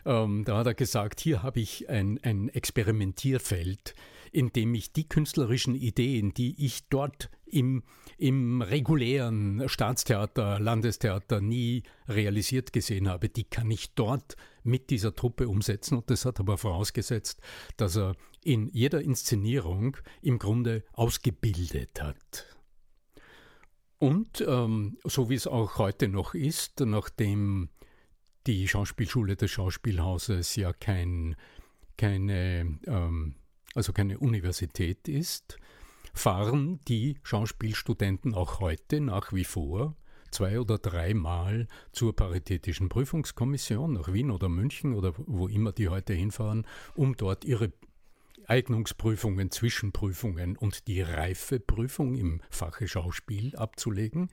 ähm, 0.04 0.44
da 0.44 0.58
hat 0.58 0.66
er 0.66 0.74
gesagt, 0.74 1.20
hier 1.20 1.42
habe 1.42 1.60
ich 1.60 1.88
ein, 1.88 2.20
ein 2.22 2.48
Experimentierfeld, 2.48 3.94
in 4.32 4.52
dem 4.52 4.74
ich 4.74 4.92
die 4.92 5.08
künstlerischen 5.08 5.74
Ideen, 5.74 6.32
die 6.32 6.54
ich 6.64 6.88
dort 6.88 7.28
im, 7.46 7.82
im 8.18 8.62
regulären 8.62 9.68
Staatstheater, 9.68 10.58
Landestheater 10.60 11.40
nie 11.40 11.82
realisiert 12.08 12.72
gesehen 12.72 13.08
habe, 13.08 13.28
die 13.28 13.44
kann 13.44 13.70
ich 13.70 13.94
dort 13.94 14.36
mit 14.62 14.90
dieser 14.90 15.14
Truppe 15.14 15.48
umsetzen. 15.48 15.98
Und 15.98 16.10
das 16.10 16.24
hat 16.24 16.40
aber 16.40 16.58
vorausgesetzt, 16.58 17.40
dass 17.76 17.96
er 17.96 18.16
in 18.42 18.68
jeder 18.68 19.00
Inszenierung 19.00 19.96
im 20.22 20.38
Grunde 20.38 20.84
ausgebildet 20.92 22.02
hat. 22.02 22.56
Und 23.98 24.44
ähm, 24.46 24.98
so 25.04 25.30
wie 25.30 25.34
es 25.34 25.46
auch 25.46 25.78
heute 25.78 26.08
noch 26.08 26.34
ist, 26.34 26.80
nachdem 26.80 27.70
die 28.46 28.68
Schauspielschule 28.68 29.36
des 29.36 29.50
Schauspielhauses 29.50 30.54
ja 30.56 30.72
kein, 30.72 31.34
keine, 31.96 32.78
ähm, 32.86 33.36
also 33.74 33.92
keine 33.92 34.18
Universität 34.18 35.08
ist, 35.08 35.58
fahren 36.16 36.80
die 36.88 37.18
Schauspielstudenten 37.22 38.34
auch 38.34 38.60
heute 38.60 39.00
nach 39.00 39.32
wie 39.32 39.44
vor 39.44 39.94
zwei 40.30 40.58
oder 40.60 40.78
dreimal 40.78 41.68
zur 41.92 42.16
Paritätischen 42.16 42.88
Prüfungskommission 42.88 43.92
nach 43.92 44.12
Wien 44.12 44.30
oder 44.30 44.48
München 44.48 44.94
oder 44.94 45.12
wo 45.16 45.46
immer 45.46 45.72
die 45.72 45.88
heute 45.88 46.14
hinfahren, 46.14 46.66
um 46.94 47.16
dort 47.16 47.44
ihre 47.44 47.72
Eignungsprüfungen, 48.46 49.50
Zwischenprüfungen 49.50 50.56
und 50.56 50.86
die 50.88 51.02
Reifeprüfung 51.02 52.14
im 52.14 52.40
Fache 52.50 52.88
Schauspiel 52.88 53.56
abzulegen. 53.56 54.30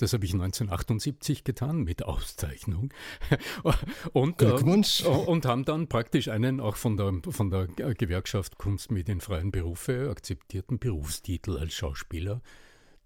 Das 0.00 0.14
habe 0.14 0.24
ich 0.24 0.32
1978 0.32 1.44
getan 1.44 1.82
mit 1.82 2.04
Auszeichnung. 2.04 2.88
und, 4.14 4.40
äh, 4.40 4.46
Glückwunsch. 4.46 5.04
Äh, 5.04 5.08
und 5.08 5.44
haben 5.44 5.66
dann 5.66 5.88
praktisch 5.88 6.28
einen 6.28 6.58
auch 6.58 6.76
von 6.76 6.96
der, 6.96 7.20
von 7.28 7.50
der 7.50 7.66
Gewerkschaft 7.66 8.56
Kunstmedienfreien 8.56 9.50
Berufe 9.50 10.08
akzeptierten 10.10 10.78
Berufstitel 10.78 11.58
als 11.58 11.74
Schauspieler, 11.74 12.40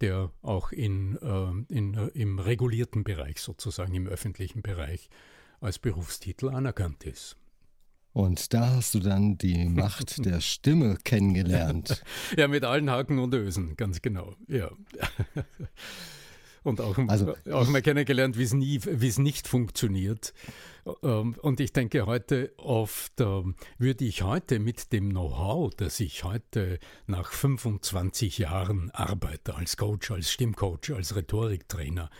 der 0.00 0.30
auch 0.42 0.70
in, 0.70 1.18
äh, 1.20 1.74
in, 1.74 1.94
äh, 1.94 2.06
im 2.14 2.38
regulierten 2.38 3.02
Bereich, 3.02 3.40
sozusagen 3.40 3.92
im 3.94 4.06
öffentlichen 4.06 4.62
Bereich, 4.62 5.10
als 5.60 5.80
Berufstitel 5.80 6.48
anerkannt 6.48 7.02
ist. 7.02 7.36
Und 8.12 8.54
da 8.54 8.74
hast 8.74 8.94
du 8.94 9.00
dann 9.00 9.36
die 9.36 9.64
Macht 9.64 10.18
der 10.24 10.40
Stimme 10.40 10.96
kennengelernt. 11.02 12.04
ja, 12.36 12.46
mit 12.46 12.62
allen 12.64 12.88
Haken 12.88 13.18
und 13.18 13.34
Ösen, 13.34 13.74
ganz 13.74 14.00
genau. 14.00 14.36
Ja. 14.46 14.70
Und 16.64 16.80
auch, 16.80 16.96
also, 17.08 17.34
auch 17.52 17.68
mal 17.68 17.82
kennengelernt, 17.82 18.38
wie 18.38 18.42
es 18.42 18.54
nie, 18.54 18.80
wie 18.84 19.06
es 19.06 19.18
nicht 19.18 19.46
funktioniert. 19.46 20.32
Ähm, 21.02 21.36
und 21.40 21.60
ich 21.60 21.72
denke 21.72 22.06
heute 22.06 22.52
oft, 22.56 23.20
ähm, 23.20 23.54
würde 23.78 24.04
ich 24.04 24.22
heute 24.22 24.58
mit 24.58 24.92
dem 24.92 25.10
Know-how, 25.10 25.74
das 25.74 26.00
ich 26.00 26.24
heute 26.24 26.78
nach 27.06 27.30
25 27.32 28.38
Jahren 28.38 28.90
arbeite 28.90 29.54
als 29.54 29.76
Coach, 29.76 30.10
als 30.10 30.32
Stimmcoach, 30.32 30.92
als 30.94 31.14
Rhetoriktrainer, 31.14 32.10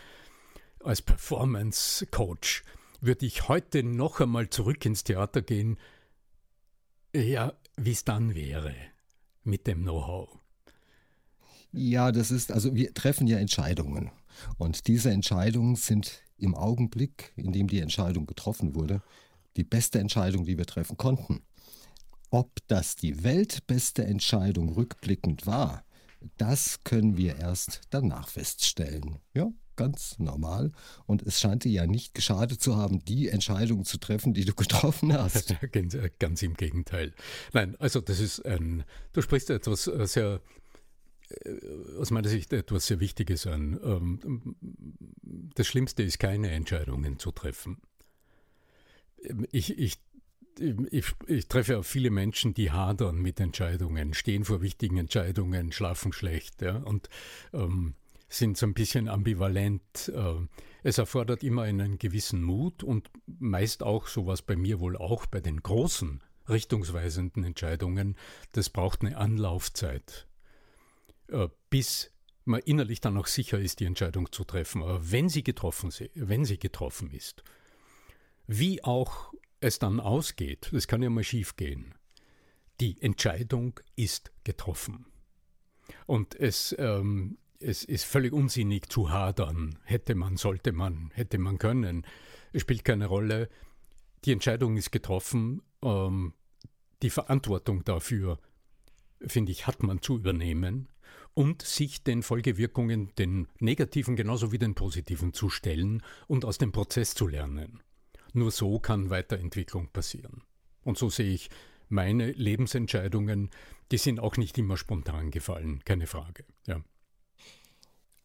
als 0.83 1.01
Performance 1.01 2.05
Coach, 2.05 2.63
würde 3.01 3.25
ich 3.25 3.49
heute 3.49 3.83
noch 3.83 4.21
einmal 4.21 4.49
zurück 4.49 4.85
ins 4.85 5.03
Theater 5.03 5.41
gehen, 5.41 5.77
ja, 7.15 7.53
wie 7.77 7.91
es 7.91 8.03
dann 8.03 8.35
wäre 8.35 8.75
mit 9.43 9.65
dem 9.65 9.81
Know-how. 9.81 10.37
Ja, 11.71 12.11
das 12.11 12.31
ist, 12.31 12.51
also 12.51 12.73
wir 12.73 12.93
treffen 12.93 13.27
ja 13.27 13.37
Entscheidungen. 13.37 14.11
Und 14.57 14.87
diese 14.87 15.11
Entscheidungen 15.11 15.75
sind 15.75 16.23
im 16.37 16.55
Augenblick, 16.55 17.33
in 17.35 17.51
dem 17.51 17.67
die 17.67 17.79
Entscheidung 17.79 18.25
getroffen 18.25 18.75
wurde, 18.75 19.01
die 19.55 19.63
beste 19.63 19.99
Entscheidung, 19.99 20.45
die 20.45 20.57
wir 20.57 20.65
treffen 20.65 20.97
konnten. 20.97 21.41
Ob 22.29 22.51
das 22.67 22.95
die 22.95 23.23
weltbeste 23.23 24.05
Entscheidung 24.05 24.69
rückblickend 24.69 25.45
war, 25.47 25.85
das 26.37 26.83
können 26.83 27.17
wir 27.17 27.37
erst 27.37 27.81
danach 27.91 28.27
feststellen. 28.27 29.19
Ja, 29.33 29.51
ganz 29.75 30.17
normal. 30.19 30.71
Und 31.05 31.21
es 31.21 31.39
scheint 31.39 31.63
dir 31.63 31.71
ja 31.71 31.87
nicht 31.87 32.13
geschadet 32.13 32.61
zu 32.61 32.75
haben, 32.75 33.03
die 33.05 33.29
Entscheidung 33.29 33.85
zu 33.85 33.97
treffen, 33.97 34.33
die 34.33 34.45
du 34.45 34.53
getroffen 34.53 35.13
hast. 35.13 35.55
Äh, 35.75 36.09
ganz 36.19 36.41
im 36.41 36.55
Gegenteil. 36.55 37.13
Nein, 37.53 37.75
also 37.79 37.99
das 37.99 38.19
ist 38.19 38.45
ein, 38.45 38.83
du 39.13 39.21
sprichst 39.21 39.49
etwas 39.49 39.87
äh, 39.87 40.05
sehr, 40.07 40.41
aus 41.97 42.11
meiner 42.11 42.29
Sicht 42.29 42.53
etwas 42.53 42.87
sehr 42.87 42.99
Wichtiges 42.99 43.47
an. 43.47 43.79
Ähm, 43.83 44.55
das 45.55 45.67
Schlimmste 45.67 46.03
ist, 46.03 46.19
keine 46.19 46.51
Entscheidungen 46.51 47.19
zu 47.19 47.31
treffen. 47.31 47.81
Ich, 49.51 49.77
ich 49.77 49.97
ich, 50.57 51.13
ich, 51.27 51.47
treffe 51.49 51.79
auch 51.79 51.83
viele 51.83 52.09
Menschen, 52.11 52.53
die 52.53 52.71
hadern 52.71 53.17
mit 53.17 53.41
Entscheidungen, 53.41 54.13
stehen 54.13 54.45
vor 54.45 54.61
wichtigen 54.61 54.97
Entscheidungen, 54.97 55.73
schlafen 55.73 56.13
schlecht 56.13 56.61
ja, 56.61 56.77
und 56.77 57.09
ähm, 57.51 57.95
sind 58.29 58.55
so 58.57 58.65
ein 58.65 58.73
bisschen 58.73 59.09
ambivalent. 59.09 60.11
Es 60.81 60.97
erfordert 60.97 61.43
immer 61.43 61.63
einen 61.63 61.97
gewissen 61.97 62.41
Mut 62.41 62.83
und 62.83 63.09
meist 63.25 63.83
auch, 63.83 64.07
sowas 64.07 64.43
bei 64.43 64.55
mir 64.55 64.79
wohl 64.79 64.95
auch, 64.95 65.25
bei 65.25 65.41
den 65.41 65.61
großen, 65.61 66.21
richtungsweisenden 66.47 67.43
Entscheidungen, 67.43 68.15
das 68.51 68.69
braucht 68.69 69.01
eine 69.01 69.17
Anlaufzeit, 69.17 70.27
bis 71.69 72.11
man 72.45 72.61
innerlich 72.61 73.01
dann 73.01 73.17
auch 73.17 73.27
sicher 73.27 73.59
ist, 73.59 73.79
die 73.79 73.85
Entscheidung 73.85 74.31
zu 74.31 74.43
treffen. 74.43 74.83
Aber 74.83 75.11
wenn 75.11 75.29
sie 75.29 75.43
getroffen, 75.43 75.91
wenn 76.13 76.45
sie 76.45 76.57
getroffen 76.57 77.11
ist, 77.11 77.43
wie 78.47 78.83
auch 78.83 79.33
es 79.59 79.79
dann 79.79 79.99
ausgeht, 79.99 80.69
das 80.71 80.87
kann 80.87 81.01
ja 81.01 81.09
mal 81.09 81.23
schief 81.23 81.55
gehen. 81.55 81.95
Die 82.79 83.01
Entscheidung 83.01 83.79
ist 83.95 84.31
getroffen. 84.43 85.05
Und 86.05 86.35
es, 86.35 86.75
ähm, 86.77 87.37
es 87.59 87.83
ist 87.83 88.03
völlig 88.03 88.33
unsinnig 88.33 88.89
zu 88.89 89.09
hadern. 89.09 89.79
Hätte 89.83 90.13
man, 90.13 90.37
sollte 90.37 90.71
man, 90.71 91.11
hätte 91.13 91.37
man 91.37 91.57
können. 91.57 92.05
Es 92.53 92.61
spielt 92.61 92.85
keine 92.85 93.07
Rolle. 93.07 93.49
Die 94.25 94.31
Entscheidung 94.31 94.77
ist 94.77 94.91
getroffen. 94.91 95.61
Ähm, 95.81 96.33
die 97.01 97.09
Verantwortung 97.09 97.83
dafür, 97.83 98.39
finde 99.25 99.51
ich, 99.51 99.67
hat 99.67 99.83
man 99.83 100.01
zu 100.01 100.17
übernehmen 100.17 100.89
und 101.35 101.61
sich 101.61 102.03
den 102.03 102.23
Folgewirkungen, 102.23 103.13
den 103.17 103.47
negativen 103.59 104.15
genauso 104.15 104.51
wie 104.51 104.57
den 104.57 104.73
positiven 104.73 105.33
zu 105.33 105.49
stellen 105.49 106.01
und 106.27 106.45
aus 106.45 106.57
dem 106.57 106.71
Prozess 106.71 107.13
zu 107.13 107.27
lernen. 107.27 107.81
Nur 108.33 108.51
so 108.51 108.79
kann 108.79 109.09
Weiterentwicklung 109.09 109.89
passieren. 109.89 110.41
Und 110.83 110.97
so 110.97 111.09
sehe 111.09 111.31
ich 111.31 111.49
meine 111.89 112.31
Lebensentscheidungen, 112.31 113.49
die 113.91 113.97
sind 113.97 114.19
auch 114.19 114.37
nicht 114.37 114.57
immer 114.57 114.77
spontan 114.77 115.29
gefallen, 115.29 115.83
keine 115.85 116.07
Frage. 116.07 116.45
Ja. 116.65 116.81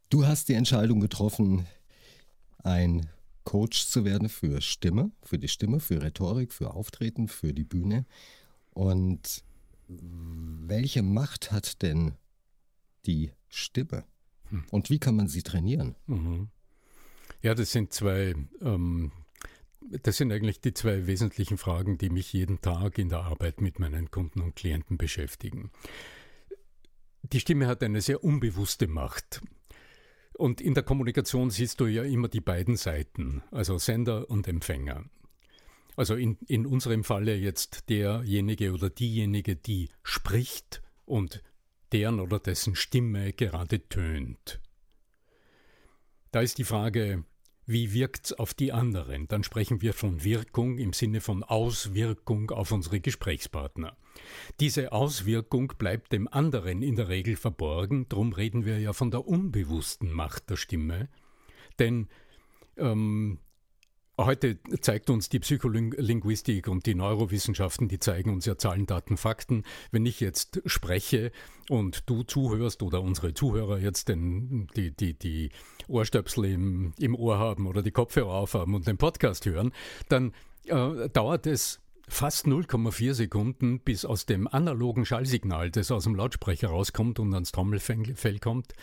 Du 0.09 0.27
hast 0.27 0.49
die 0.49 0.55
Entscheidung 0.55 1.01
getroffen, 1.01 1.67
ein 2.63 3.09
Coach 3.45 3.87
zu 3.87 4.05
werden 4.05 4.29
für 4.29 4.61
Stimme, 4.61 5.11
für 5.23 5.39
die 5.39 5.49
Stimme, 5.49 5.81
für 5.81 6.01
Rhetorik, 6.03 6.53
für 6.53 6.75
Auftreten, 6.75 7.27
für 7.29 7.53
die 7.53 7.65
Bühne. 7.65 8.07
Und 8.71 9.43
welche 9.89 11.03
Macht 11.03 11.51
hat 11.51 11.83
denn 11.83 12.15
die 13.07 13.33
Stimme? 13.49 14.05
Hm. 14.51 14.65
Und 14.71 14.91
wie 14.91 14.99
kann 14.99 15.17
man 15.17 15.29
sie 15.29 15.43
trainieren? 15.43 15.97
Mhm. 16.07 16.49
Ja, 17.43 17.55
das 17.55 17.73
sind 17.73 17.93
zwei 17.93 18.35
ähm, 18.61 19.13
das 20.03 20.17
sind 20.17 20.33
eigentlich 20.33 20.61
die 20.61 20.75
zwei 20.75 21.07
wesentlichen 21.07 21.59
Fragen, 21.59 21.99
die 21.99 22.11
mich 22.11 22.33
jeden 22.33 22.61
Tag 22.61 22.99
in 22.99 23.09
der 23.09 23.21
Arbeit 23.21 23.61
mit 23.61 23.79
meinen 23.79 24.11
Kunden 24.11 24.41
und 24.41 24.55
Klienten 24.55 24.99
beschäftigen. 24.99 25.71
Die 27.23 27.41
Stimme 27.41 27.67
hat 27.67 27.83
eine 27.83 28.01
sehr 28.01 28.23
unbewusste 28.23 28.87
Macht. 28.87 29.43
Und 30.35 30.61
in 30.61 30.75
der 30.75 30.85
Kommunikation 30.85 31.51
siehst 31.51 31.81
du 31.81 31.87
ja 31.87 32.03
immer 32.03 32.29
die 32.29 32.41
beiden 32.41 32.77
Seiten, 32.77 33.43
also 33.51 33.79
Sender 33.79 34.31
und 34.31 34.49
Empfänger. 34.49 35.05
Also 35.97 36.15
in, 36.15 36.39
in 36.47 36.67
unserem 36.67 37.05
Falle 37.05 37.37
jetzt 37.37 37.91
derjenige 37.91 38.73
oder 38.73 38.89
diejenige, 38.89 39.57
die 39.57 39.91
spricht 40.03 40.83
und 41.05 41.43
deren 41.93 42.21
oder 42.21 42.39
dessen 42.39 42.75
Stimme 42.77 43.33
gerade 43.33 43.89
tönt. 43.89 44.61
Da 46.31 46.41
ist 46.41 46.59
die 46.59 46.65
Frage, 46.65 47.25
wie 47.67 47.93
wirkt 47.93 48.27
es 48.27 48.33
auf 48.33 48.53
die 48.53 48.73
anderen? 48.73 49.29
Dann 49.29 49.45
sprechen 49.45 49.81
wir 49.81 49.95
von 49.95 50.25
Wirkung 50.25 50.79
im 50.79 50.93
Sinne 50.93 51.21
von 51.21 51.45
Auswirkung 51.45 52.51
auf 52.51 52.73
unsere 52.73 53.01
Gesprächspartner. 53.01 53.97
Diese 54.59 54.93
Auswirkung 54.93 55.75
bleibt 55.79 56.13
dem 56.13 56.27
anderen 56.27 56.83
in 56.83 56.97
der 56.97 57.09
Regel 57.09 57.37
verborgen, 57.37 58.09
darum 58.09 58.33
reden 58.33 58.65
wir 58.65 58.81
ja 58.81 58.93
von 58.93 59.11
der 59.11 59.27
unbewussten 59.27 60.13
Macht 60.13 60.51
der 60.51 60.57
Stimme. 60.57 61.09
Denn 61.79 62.09
ähm, 62.77 63.39
Heute 64.27 64.59
zeigt 64.83 65.09
uns 65.09 65.31
die 65.31 65.41
Psycholinguistik 65.41 66.69
und 66.69 66.85
die 66.85 66.95
Neurowissenschaften, 66.95 67.89
die 67.89 67.99
zeigen 67.99 68.31
uns 68.35 68.45
ja 68.45 68.59
Zahlen, 68.59 68.85
Daten, 68.85 69.17
Fakten. 69.17 69.65
Wenn 69.93 70.05
ich 70.05 70.21
jetzt 70.21 70.61
spreche 70.67 71.33
und 71.71 72.03
du 72.05 72.23
zuhörst 72.23 72.83
oder 72.83 73.01
unsere 73.01 73.33
Zuhörer 73.33 73.79
jetzt 73.79 74.09
den, 74.09 74.67
die, 74.77 74.91
die, 74.91 75.15
die 75.15 75.49
Ohrstöpsel 75.89 76.45
im, 76.45 76.93
im 76.99 77.15
Ohr 77.15 77.39
haben 77.39 77.67
oder 77.67 77.81
die 77.83 77.93
Kopfhörer 77.93 78.35
aufhaben 78.35 78.75
und 78.75 78.87
den 78.87 78.99
Podcast 78.99 79.47
hören, 79.47 79.73
dann 80.11 80.35
äh, 80.67 81.09
dauert 81.09 81.47
es 81.47 81.81
fast 82.07 82.45
0,4 82.45 83.15
Sekunden, 83.15 83.81
bis 83.81 84.05
aus 84.05 84.27
dem 84.27 84.47
analogen 84.47 85.07
Schallsignal, 85.07 85.71
das 85.71 85.91
aus 85.91 86.05
dem 86.05 86.15
Lautsprecher 86.15 86.69
rauskommt 86.69 87.19
und 87.21 87.33
ans 87.33 87.53
Trommelfell 87.53 88.39
kommt, 88.39 88.75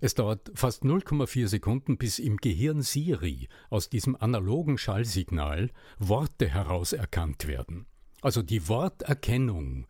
es 0.00 0.14
dauert 0.14 0.50
fast 0.54 0.82
0,4 0.82 1.46
Sekunden, 1.48 1.96
bis 1.96 2.18
im 2.18 2.36
Gehirn 2.36 2.82
Siri 2.82 3.48
aus 3.70 3.88
diesem 3.88 4.16
analogen 4.16 4.78
Schallsignal 4.78 5.70
Worte 5.98 6.48
herauserkannt 6.48 7.46
werden. 7.46 7.86
Also 8.22 8.42
die 8.42 8.68
Worterkennung 8.68 9.86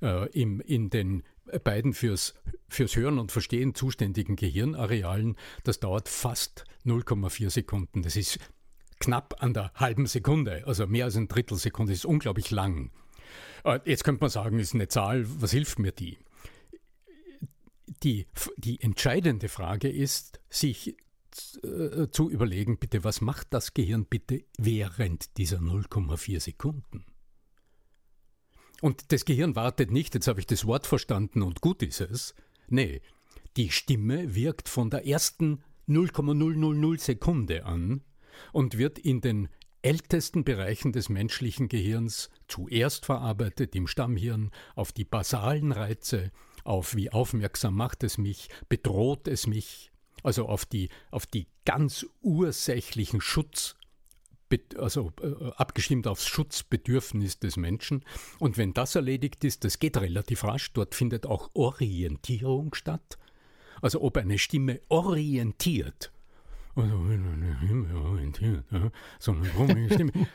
äh, 0.00 0.28
im, 0.30 0.60
in 0.60 0.90
den 0.90 1.22
beiden 1.64 1.92
fürs, 1.92 2.34
fürs 2.68 2.96
Hören 2.96 3.18
und 3.18 3.32
Verstehen 3.32 3.74
zuständigen 3.74 4.36
Gehirnarealen, 4.36 5.36
das 5.64 5.80
dauert 5.80 6.08
fast 6.08 6.64
0,4 6.84 7.50
Sekunden. 7.50 8.02
Das 8.02 8.16
ist 8.16 8.38
knapp 9.00 9.42
an 9.42 9.52
der 9.52 9.72
halben 9.74 10.06
Sekunde, 10.06 10.62
also 10.66 10.86
mehr 10.86 11.06
als 11.06 11.16
ein 11.16 11.28
Drittelsekunde, 11.28 11.92
das 11.92 12.00
ist 12.00 12.06
unglaublich 12.06 12.50
lang. 12.50 12.90
Äh, 13.64 13.80
jetzt 13.84 14.04
könnte 14.04 14.22
man 14.22 14.30
sagen, 14.30 14.58
ist 14.58 14.74
eine 14.74 14.88
Zahl, 14.88 15.24
was 15.40 15.50
hilft 15.50 15.78
mir 15.78 15.92
die? 15.92 16.18
Die, 18.02 18.26
die 18.56 18.80
entscheidende 18.80 19.48
Frage 19.48 19.88
ist, 19.88 20.40
sich 20.50 20.96
äh, 21.62 22.08
zu 22.10 22.30
überlegen, 22.30 22.78
bitte, 22.78 23.04
was 23.04 23.20
macht 23.20 23.48
das 23.50 23.74
Gehirn 23.74 24.06
bitte 24.06 24.44
während 24.58 25.36
dieser 25.38 25.58
0,4 25.58 26.40
Sekunden? 26.40 27.04
Und 28.80 29.12
das 29.12 29.24
Gehirn 29.24 29.54
wartet 29.54 29.92
nicht, 29.92 30.14
jetzt 30.14 30.26
habe 30.26 30.40
ich 30.40 30.46
das 30.46 30.66
Wort 30.66 30.86
verstanden 30.86 31.42
und 31.42 31.60
gut 31.60 31.82
ist 31.82 32.00
es. 32.00 32.34
Nee, 32.68 33.00
die 33.56 33.70
Stimme 33.70 34.34
wirkt 34.34 34.68
von 34.68 34.90
der 34.90 35.06
ersten 35.06 35.62
0,000 35.86 36.98
Sekunde 36.98 37.64
an 37.64 38.02
und 38.52 38.78
wird 38.78 38.98
in 38.98 39.20
den 39.20 39.48
ältesten 39.82 40.44
Bereichen 40.44 40.92
des 40.92 41.08
menschlichen 41.08 41.68
Gehirns 41.68 42.30
zuerst 42.48 43.04
verarbeitet, 43.04 43.74
im 43.74 43.86
Stammhirn, 43.86 44.50
auf 44.74 44.92
die 44.92 45.04
basalen 45.04 45.72
Reize, 45.72 46.30
auf 46.64 46.94
wie 46.94 47.10
aufmerksam 47.10 47.74
macht 47.74 48.04
es 48.04 48.18
mich, 48.18 48.48
bedroht 48.68 49.28
es 49.28 49.46
mich, 49.46 49.92
also 50.22 50.46
auf 50.46 50.64
die, 50.64 50.88
auf 51.10 51.26
die 51.26 51.46
ganz 51.64 52.06
ursächlichen 52.22 53.20
Schutz, 53.20 53.76
also 54.76 55.12
äh, 55.22 55.50
abgestimmt 55.56 56.06
aufs 56.06 56.26
Schutzbedürfnis 56.26 57.38
des 57.38 57.56
Menschen. 57.56 58.04
Und 58.38 58.58
wenn 58.58 58.74
das 58.74 58.94
erledigt 58.94 59.44
ist, 59.44 59.64
das 59.64 59.78
geht 59.78 59.96
relativ 59.96 60.44
rasch, 60.44 60.72
dort 60.72 60.94
findet 60.94 61.26
auch 61.26 61.50
Orientierung 61.54 62.74
statt. 62.74 63.18
Also 63.80 64.02
ob 64.02 64.16
eine 64.18 64.38
Stimme 64.38 64.80
orientiert, 64.88 66.12
also 66.74 67.04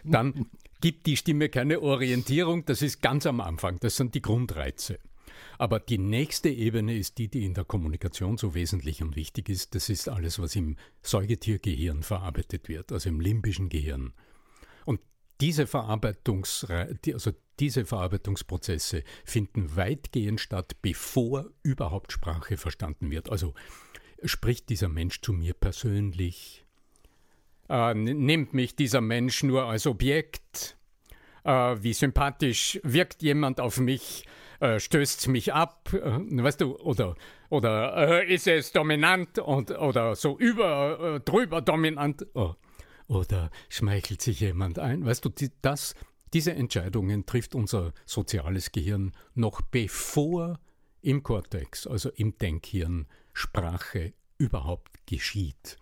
dann 0.04 0.46
gibt 0.82 1.08
die 1.08 1.18
Stimme 1.18 1.50
keine 1.50 1.82
Orientierung, 1.82 2.66
das 2.66 2.82
ist 2.82 3.02
ganz 3.02 3.26
am 3.26 3.42
Anfang, 3.42 3.80
das 3.80 3.96
sind 3.96 4.14
die 4.14 4.22
Grundreize. 4.22 5.00
Aber 5.58 5.80
die 5.80 5.98
nächste 5.98 6.50
Ebene 6.50 6.98
ist 6.98 7.18
die, 7.18 7.28
die 7.28 7.46
in 7.46 7.54
der 7.54 7.66
Kommunikation 7.66 8.38
so 8.38 8.54
wesentlich 8.54 9.02
und 9.02 9.16
wichtig 9.16 9.50
ist. 9.50 9.76
Das 9.76 9.90
ist 9.90 10.10
alles, 10.10 10.40
was 10.40 10.56
im 10.56 10.76
Säugetiergehirn 11.02 12.04
verarbeitet 12.04 12.70
wird, 12.70 12.92
also 12.92 13.10
im 13.10 13.20
limbischen 13.20 13.70
Gehirn. 13.70 14.14
Und 14.86 15.02
diese, 15.42 15.68
Verarbeitungs 15.68 16.66
also 16.66 17.32
diese 17.60 17.86
Verarbeitungsprozesse 17.86 19.04
finden 19.26 19.76
weitgehend 19.76 20.40
statt, 20.40 20.78
bevor 20.82 21.50
überhaupt 21.64 22.12
Sprache 22.12 22.58
verstanden 22.58 23.10
wird. 23.10 23.32
Also 23.32 23.54
spricht 24.24 24.70
dieser 24.70 24.90
Mensch 24.90 25.22
zu 25.22 25.34
mir 25.34 25.54
persönlich? 25.54 26.66
Äh, 27.70 27.94
nimmt 27.94 28.54
mich 28.54 28.76
dieser 28.76 29.02
Mensch 29.02 29.44
nur 29.44 29.66
als 29.66 29.88
Objekt? 29.88 30.78
Äh, 31.44 31.78
wie 31.82 31.94
sympathisch 31.94 32.80
wirkt 32.84 33.22
jemand 33.24 33.60
auf 33.60 33.80
mich? 33.80 34.26
Äh, 34.60 34.80
stößt 34.80 35.28
mich 35.28 35.54
ab, 35.54 35.94
äh, 35.94 36.20
weißt 36.44 36.62
du, 36.62 36.78
oder, 36.78 37.16
oder 37.50 38.24
äh, 38.24 38.34
ist 38.34 38.48
es 38.48 38.72
dominant 38.72 39.40
und, 39.40 39.72
oder 39.72 40.16
so 40.16 40.38
über, 40.38 41.16
äh, 41.16 41.20
drüber 41.20 41.62
dominant, 41.62 42.26
oh, 42.34 42.56
oder 43.08 43.52
schmeichelt 43.70 44.22
sich 44.22 44.40
jemand 44.40 44.80
ein, 44.80 45.06
weißt 45.06 45.24
du, 45.26 45.30
die, 45.30 45.52
das, 45.62 45.96
diese 46.34 46.54
Entscheidungen 46.54 47.26
trifft 47.26 47.56
unser 47.56 47.94
soziales 48.06 48.72
Gehirn 48.72 49.14
noch 49.34 49.62
bevor 49.62 50.60
im 51.02 51.24
Kortex, 51.24 51.88
also 51.88 52.10
im 52.10 52.38
Denkhirn, 52.38 53.08
Sprache 53.34 54.14
überhaupt 54.38 55.06
geschieht. 55.06 55.78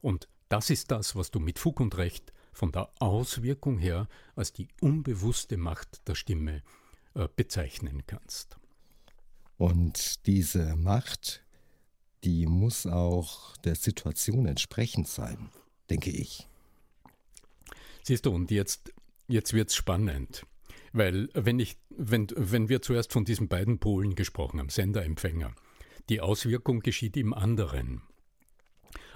Und 0.00 0.28
das 0.48 0.70
ist 0.70 0.90
das, 0.90 1.16
was 1.16 1.30
du 1.30 1.40
mit 1.40 1.58
Fug 1.58 1.80
und 1.80 1.96
Recht 1.96 2.32
von 2.52 2.72
der 2.72 2.90
Auswirkung 2.98 3.78
her 3.78 4.08
als 4.36 4.52
die 4.52 4.68
unbewusste 4.80 5.56
Macht 5.56 6.06
der 6.08 6.14
Stimme 6.14 6.62
bezeichnen 7.36 8.02
kannst. 8.06 8.56
Und 9.56 10.26
diese 10.26 10.76
Macht, 10.76 11.44
die 12.24 12.46
muss 12.46 12.86
auch 12.86 13.56
der 13.58 13.74
Situation 13.74 14.46
entsprechend 14.46 15.08
sein, 15.08 15.50
denke 15.90 16.10
ich. 16.10 16.46
Siehst 18.02 18.26
du, 18.26 18.30
und 18.30 18.50
jetzt, 18.50 18.92
jetzt 19.28 19.52
wird 19.52 19.68
es 19.68 19.74
spannend. 19.74 20.46
Weil 20.92 21.28
wenn, 21.34 21.58
ich, 21.58 21.76
wenn, 21.90 22.26
wenn 22.34 22.68
wir 22.68 22.82
zuerst 22.82 23.12
von 23.12 23.24
diesen 23.24 23.48
beiden 23.48 23.78
Polen 23.78 24.14
gesprochen 24.14 24.58
haben, 24.58 24.70
Sender-Empfänger, 24.70 25.54
die 26.08 26.20
Auswirkung 26.20 26.80
geschieht 26.80 27.16
im 27.16 27.32
anderen. 27.32 28.02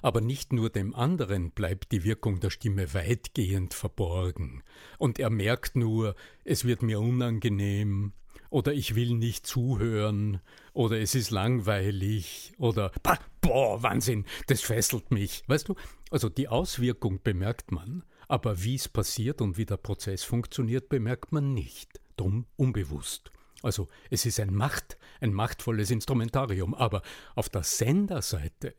Aber 0.05 0.21
nicht 0.21 0.53
nur 0.53 0.69
dem 0.69 0.95
anderen 0.95 1.51
bleibt 1.51 1.91
die 1.91 2.05
Wirkung 2.05 2.39
der 2.39 2.51
Stimme 2.51 2.93
weitgehend 2.93 3.73
verborgen, 3.73 4.63
und 4.99 5.19
er 5.19 5.31
merkt 5.31 5.77
nur, 5.77 6.15
es 6.45 6.67
wird 6.67 6.83
mir 6.83 7.01
unangenehm, 7.01 8.13
oder 8.51 8.75
ich 8.75 8.97
will 8.97 9.15
nicht 9.15 9.47
zuhören, 9.47 10.43
oder 10.75 11.01
es 11.01 11.15
ist 11.15 11.31
langweilig, 11.31 12.53
oder 12.59 12.93
boah, 13.41 13.83
Wahnsinn, 13.83 14.27
das 14.47 14.61
fesselt 14.61 15.11
mich. 15.11 15.43
Weißt 15.47 15.71
du, 15.71 15.75
also 16.11 16.29
die 16.29 16.49
Auswirkung 16.49 17.23
bemerkt 17.23 17.73
man, 17.73 18.05
aber 18.29 18.63
wie 18.63 18.75
es 18.75 18.91
passiert 18.91 19.41
und 19.41 19.57
wie 19.57 19.65
der 19.65 19.79
Prozess 19.79 20.23
funktioniert, 20.23 20.91
bemerkt 20.91 21.33
man 21.33 21.55
nicht, 21.55 21.99
drum 22.19 22.45
unbewusst. 22.57 23.33
Also 23.63 23.89
es 24.11 24.27
ist 24.27 24.39
ein 24.39 24.53
Macht, 24.53 24.99
ein 25.23 25.33
machtvolles 25.33 25.91
Instrumentarium, 25.91 26.75
aber 26.75 27.01
auf 27.35 27.49
der 27.49 27.63
Senderseite 27.63 28.75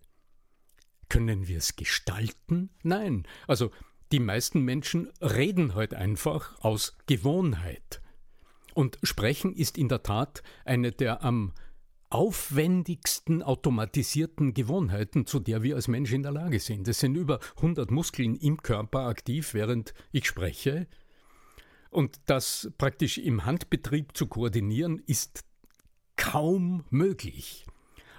können 1.09 1.47
wir 1.47 1.57
es 1.57 1.75
gestalten? 1.75 2.69
Nein. 2.83 3.27
Also 3.47 3.71
die 4.11 4.19
meisten 4.19 4.61
Menschen 4.61 5.09
reden 5.21 5.75
halt 5.75 5.93
einfach 5.93 6.59
aus 6.61 6.97
Gewohnheit. 7.07 8.01
Und 8.73 8.97
Sprechen 9.03 9.53
ist 9.53 9.77
in 9.77 9.89
der 9.89 10.03
Tat 10.03 10.43
eine 10.65 10.91
der 10.91 11.23
am 11.23 11.53
aufwendigsten 12.09 13.41
automatisierten 13.41 14.53
Gewohnheiten, 14.53 15.25
zu 15.25 15.39
der 15.39 15.63
wir 15.63 15.75
als 15.75 15.87
Mensch 15.87 16.13
in 16.13 16.23
der 16.23 16.31
Lage 16.31 16.59
sind. 16.59 16.87
Es 16.87 16.99
sind 16.99 17.15
über 17.15 17.39
100 17.57 17.89
Muskeln 17.91 18.35
im 18.35 18.61
Körper 18.61 19.07
aktiv, 19.07 19.53
während 19.53 19.93
ich 20.11 20.27
spreche. 20.27 20.87
Und 21.89 22.19
das 22.25 22.71
praktisch 22.77 23.17
im 23.17 23.45
Handbetrieb 23.45 24.15
zu 24.15 24.27
koordinieren, 24.27 25.01
ist 25.07 25.45
kaum 26.15 26.85
möglich. 26.89 27.65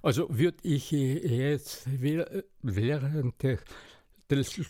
Also 0.06 0.28
würde 0.30 0.58
ich 0.62 0.92
jetzt 0.92 1.82
während 1.84 3.34
des 4.30 4.60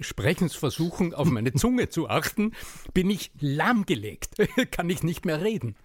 Sprechens 0.00 0.56
versuchen, 0.56 1.14
auf 1.14 1.30
meine 1.30 1.52
Zunge 1.54 1.90
zu 1.90 2.08
achten, 2.08 2.50
bin 2.92 3.08
ich 3.08 3.30
lahmgelegt, 3.38 4.34
kann 4.72 4.90
ich 4.90 5.04
nicht 5.04 5.24
mehr 5.24 5.42
reden. 5.42 5.76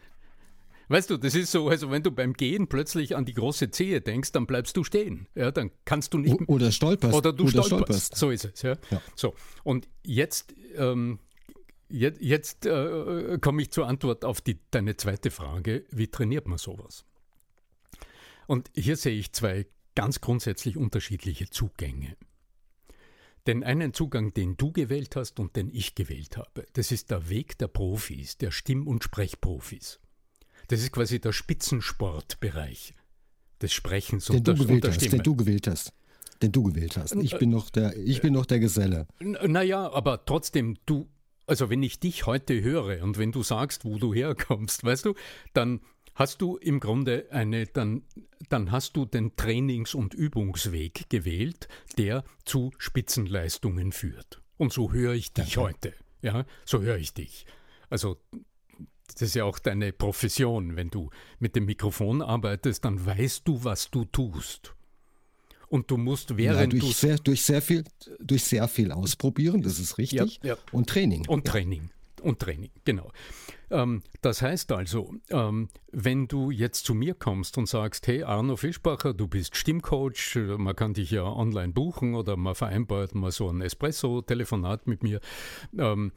Weißt 0.87 1.11
du, 1.11 1.17
das 1.17 1.35
ist 1.35 1.51
so, 1.51 1.69
also 1.69 1.91
wenn 1.91 2.01
du 2.01 2.09
beim 2.09 2.33
Gehen 2.33 2.65
plötzlich 2.67 3.15
an 3.15 3.25
die 3.25 3.35
große 3.35 3.69
Zehe 3.69 4.01
denkst, 4.01 4.31
dann 4.31 4.47
bleibst 4.47 4.75
du 4.75 4.83
stehen. 4.83 5.27
Ja, 5.35 5.51
dann 5.51 5.69
kannst 5.85 6.15
du 6.15 6.17
nicht. 6.17 6.49
Oder 6.49 6.71
stolperst. 6.71 7.13
Oder 7.13 7.33
du 7.33 7.43
oder 7.43 7.61
stolperst. 7.61 8.15
stolperst. 8.15 8.15
So 8.15 8.31
ist 8.31 8.45
es. 8.45 8.63
Ja. 8.63 8.75
ja. 8.89 9.01
So. 9.13 9.35
Und 9.65 9.87
jetzt, 10.03 10.55
ähm, 10.77 11.19
jetzt, 11.89 12.21
jetzt 12.21 12.65
äh, 12.65 13.37
komme 13.39 13.61
ich 13.61 13.69
zur 13.69 13.87
Antwort 13.87 14.25
auf 14.25 14.41
die, 14.41 14.57
deine 14.71 14.97
zweite 14.97 15.29
Frage. 15.29 15.85
Wie 15.91 16.07
trainiert 16.07 16.47
man 16.47 16.57
sowas? 16.57 17.05
Und 18.47 18.71
hier 18.73 18.95
sehe 18.95 19.17
ich 19.17 19.33
zwei 19.33 19.67
ganz 19.93 20.21
grundsätzlich 20.21 20.77
unterschiedliche 20.77 21.49
Zugänge. 21.49 22.15
Den 23.45 23.63
einen 23.63 23.93
Zugang, 23.93 24.33
den 24.33 24.57
du 24.57 24.71
gewählt 24.71 25.15
hast 25.15 25.39
und 25.39 25.55
den 25.55 25.69
ich 25.73 25.95
gewählt 25.95 26.37
habe, 26.37 26.65
das 26.73 26.91
ist 26.91 27.11
der 27.11 27.29
Weg 27.29 27.57
der 27.57 27.67
Profis, 27.67 28.37
der 28.37 28.51
Stimm- 28.51 28.87
und 28.87 29.03
Sprechprofis. 29.03 29.99
Das 30.67 30.81
ist 30.81 30.91
quasi 30.91 31.19
der 31.19 31.31
Spitzensportbereich 31.31 32.93
des 33.61 33.73
Sprechens 33.73 34.25
den 34.25 34.37
und, 34.37 34.47
der, 34.47 34.59
und 34.59 34.83
der 34.83 34.91
Stimme. 34.91 35.11
Den 35.11 35.23
du 35.23 35.35
gewählt 35.35 35.67
hast. 35.67 35.93
Den 36.41 36.51
du 36.51 36.63
gewählt 36.63 36.97
hast. 36.97 37.15
Ich 37.15 37.37
bin 37.37 37.49
noch 37.49 37.69
der, 37.69 37.95
ich 37.97 38.21
bin 38.21 38.33
noch 38.33 38.45
der 38.45 38.59
Geselle. 38.59 39.07
Naja, 39.19 39.91
aber 39.91 40.25
trotzdem, 40.25 40.75
du, 40.85 41.09
also 41.47 41.69
wenn 41.69 41.81
ich 41.81 41.99
dich 41.99 42.25
heute 42.25 42.61
höre 42.61 43.01
und 43.03 43.17
wenn 43.17 43.31
du 43.31 43.43
sagst, 43.43 43.85
wo 43.85 43.97
du 43.97 44.13
herkommst, 44.13 44.83
weißt 44.83 45.05
du, 45.05 45.15
dann 45.53 45.81
hast 46.17 46.41
du 46.41 46.57
im 46.57 46.79
Grunde 46.79 47.27
eine, 47.31 47.67
dann, 47.67 48.01
dann 48.49 48.71
hast 48.71 48.97
du 48.97 49.05
den 49.05 49.35
Trainings- 49.35 49.93
und 49.93 50.13
Übungsweg 50.13 51.09
gewählt, 51.09 51.67
der 51.97 52.23
zu 52.43 52.71
Spitzenleistungen 52.77 53.91
führt. 53.91 54.41
Und 54.57 54.73
so 54.73 54.91
höre 54.91 55.13
ich 55.13 55.31
dich 55.31 55.53
Danke. 55.53 55.61
heute. 55.61 55.93
Ja, 56.21 56.45
so 56.65 56.81
höre 56.81 56.97
ich 56.97 57.13
dich. 57.13 57.45
Also, 57.89 58.17
das 59.13 59.21
ist 59.21 59.35
ja 59.35 59.45
auch 59.45 59.59
deine 59.59 59.93
Profession. 59.93 60.75
Wenn 60.75 60.89
du 60.89 61.11
mit 61.39 61.55
dem 61.55 61.65
Mikrofon 61.65 62.21
arbeitest, 62.21 62.83
dann 62.83 63.05
weißt 63.05 63.47
du, 63.47 63.63
was 63.63 63.91
du 63.91 64.03
tust. 64.05 64.73
Und 65.69 65.91
du 65.91 65.97
musst 65.97 66.35
während 66.35 66.73
ja, 66.73 66.79
durch, 66.79 66.95
sehr, 66.95 67.17
durch 67.17 67.43
sehr 67.43 67.61
viel 67.61 67.83
durch 68.19 68.43
sehr 68.43 68.67
viel 68.67 68.91
ausprobieren, 68.91 69.61
das 69.61 69.79
ist 69.79 69.97
richtig. 69.97 70.39
Ja, 70.41 70.49
ja. 70.49 70.57
Und 70.71 70.89
Training. 70.89 71.27
Und 71.27 71.45
Training. 71.45 71.91
Und 72.21 72.39
Training, 72.39 72.71
genau. 72.83 73.11
Ähm, 73.69 74.03
das 74.21 74.41
heißt 74.41 74.71
also, 74.71 75.15
ähm, 75.29 75.69
wenn 75.91 76.27
du 76.27 76.51
jetzt 76.51 76.85
zu 76.85 76.93
mir 76.93 77.13
kommst 77.13 77.57
und 77.57 77.67
sagst, 77.67 78.07
hey 78.07 78.23
Arno 78.23 78.55
Fischbacher, 78.55 79.13
du 79.13 79.27
bist 79.27 79.55
Stimmcoach, 79.55 80.37
man 80.57 80.75
kann 80.75 80.93
dich 80.93 81.11
ja 81.11 81.23
online 81.23 81.73
buchen 81.73 82.15
oder 82.15 82.37
man 82.37 82.55
vereinbart 82.55 83.15
mal 83.15 83.31
so 83.31 83.49
ein 83.49 83.61
Espresso-Telefonat 83.61 84.87
mit 84.87 85.03
mir. 85.03 85.19
Ähm, 85.77 86.11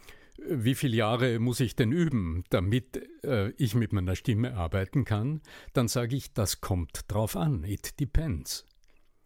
wie 0.48 0.74
viele 0.74 0.96
Jahre 0.96 1.38
muss 1.38 1.60
ich 1.60 1.76
denn 1.76 1.92
üben, 1.92 2.44
damit 2.50 3.02
äh, 3.24 3.50
ich 3.52 3.74
mit 3.74 3.92
meiner 3.92 4.16
Stimme 4.16 4.54
arbeiten 4.54 5.04
kann? 5.04 5.42
Dann 5.72 5.88
sage 5.88 6.16
ich, 6.16 6.32
das 6.32 6.60
kommt 6.60 7.04
drauf 7.08 7.36
an. 7.36 7.64
It 7.64 8.00
depends. 8.00 8.66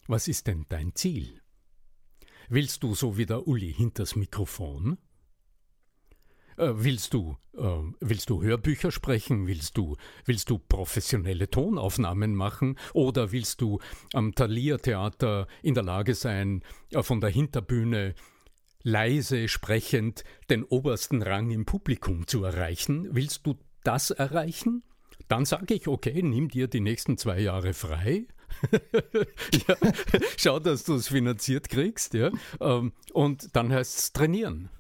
Was 0.07 0.29
ist 0.29 0.47
denn 0.49 0.67
dein 0.69 0.95
Ziel? 0.95 1.41
Willst 2.49 2.83
du 2.83 2.95
so 2.95 3.17
wie 3.17 3.27
der 3.27 3.47
Uli 3.47 3.73
hinters 3.73 4.17
Mikrofon? 4.17 4.99
Äh, 6.57 6.71
willst 6.75 7.15
du, 7.15 7.37
äh, 7.57 7.81
willst 8.01 8.31
du 8.31 8.43
Hörbücher 8.43 8.91
sprechen? 8.91 9.47
Willst 9.47 9.77
du, 9.77 9.97
willst 10.25 10.51
du 10.51 10.59
professionelle 10.59 11.51
Tonaufnahmen 11.51 12.35
machen? 12.35 12.79
Oder 12.93 13.33
willst 13.33 13.61
du 13.61 13.81
am 14.13 14.35
Thalia 14.35 14.79
Theater 14.79 15.47
in 15.63 15.75
der 15.75 15.83
Lage 15.83 16.15
sein, 16.15 16.63
äh, 16.91 17.03
von 17.03 17.21
der 17.21 17.31
Hinterbühne 17.31 18.15
leise 18.83 19.49
sprechend 19.49 20.25
den 20.51 20.65
obersten 20.65 21.23
Rang 21.23 21.51
im 21.51 21.65
Publikum 21.65 22.27
zu 22.27 22.45
erreichen? 22.45 23.09
Willst 23.13 23.47
du 23.47 23.57
das 23.83 24.11
erreichen? 24.11 24.83
dann 25.29 25.45
sage 25.45 25.75
ich, 25.75 25.89
okay, 25.89 26.23
nimm 26.23 26.49
dir 26.49 26.69
die 26.69 26.81
nächsten 26.81 27.17
zwei 27.17 27.41
Jahre 27.41 27.73
frei. 27.73 28.27
ja, 29.69 29.77
schau, 30.37 30.59
dass 30.59 30.85
du 30.85 30.95
es 30.95 31.09
finanziert 31.09 31.69
kriegst. 31.69 32.15
Ja? 32.15 32.31
Ähm, 32.61 32.93
und 33.13 33.55
dann 33.57 33.73
heißt 33.73 33.99
es 33.99 34.13
trainieren. 34.13 34.71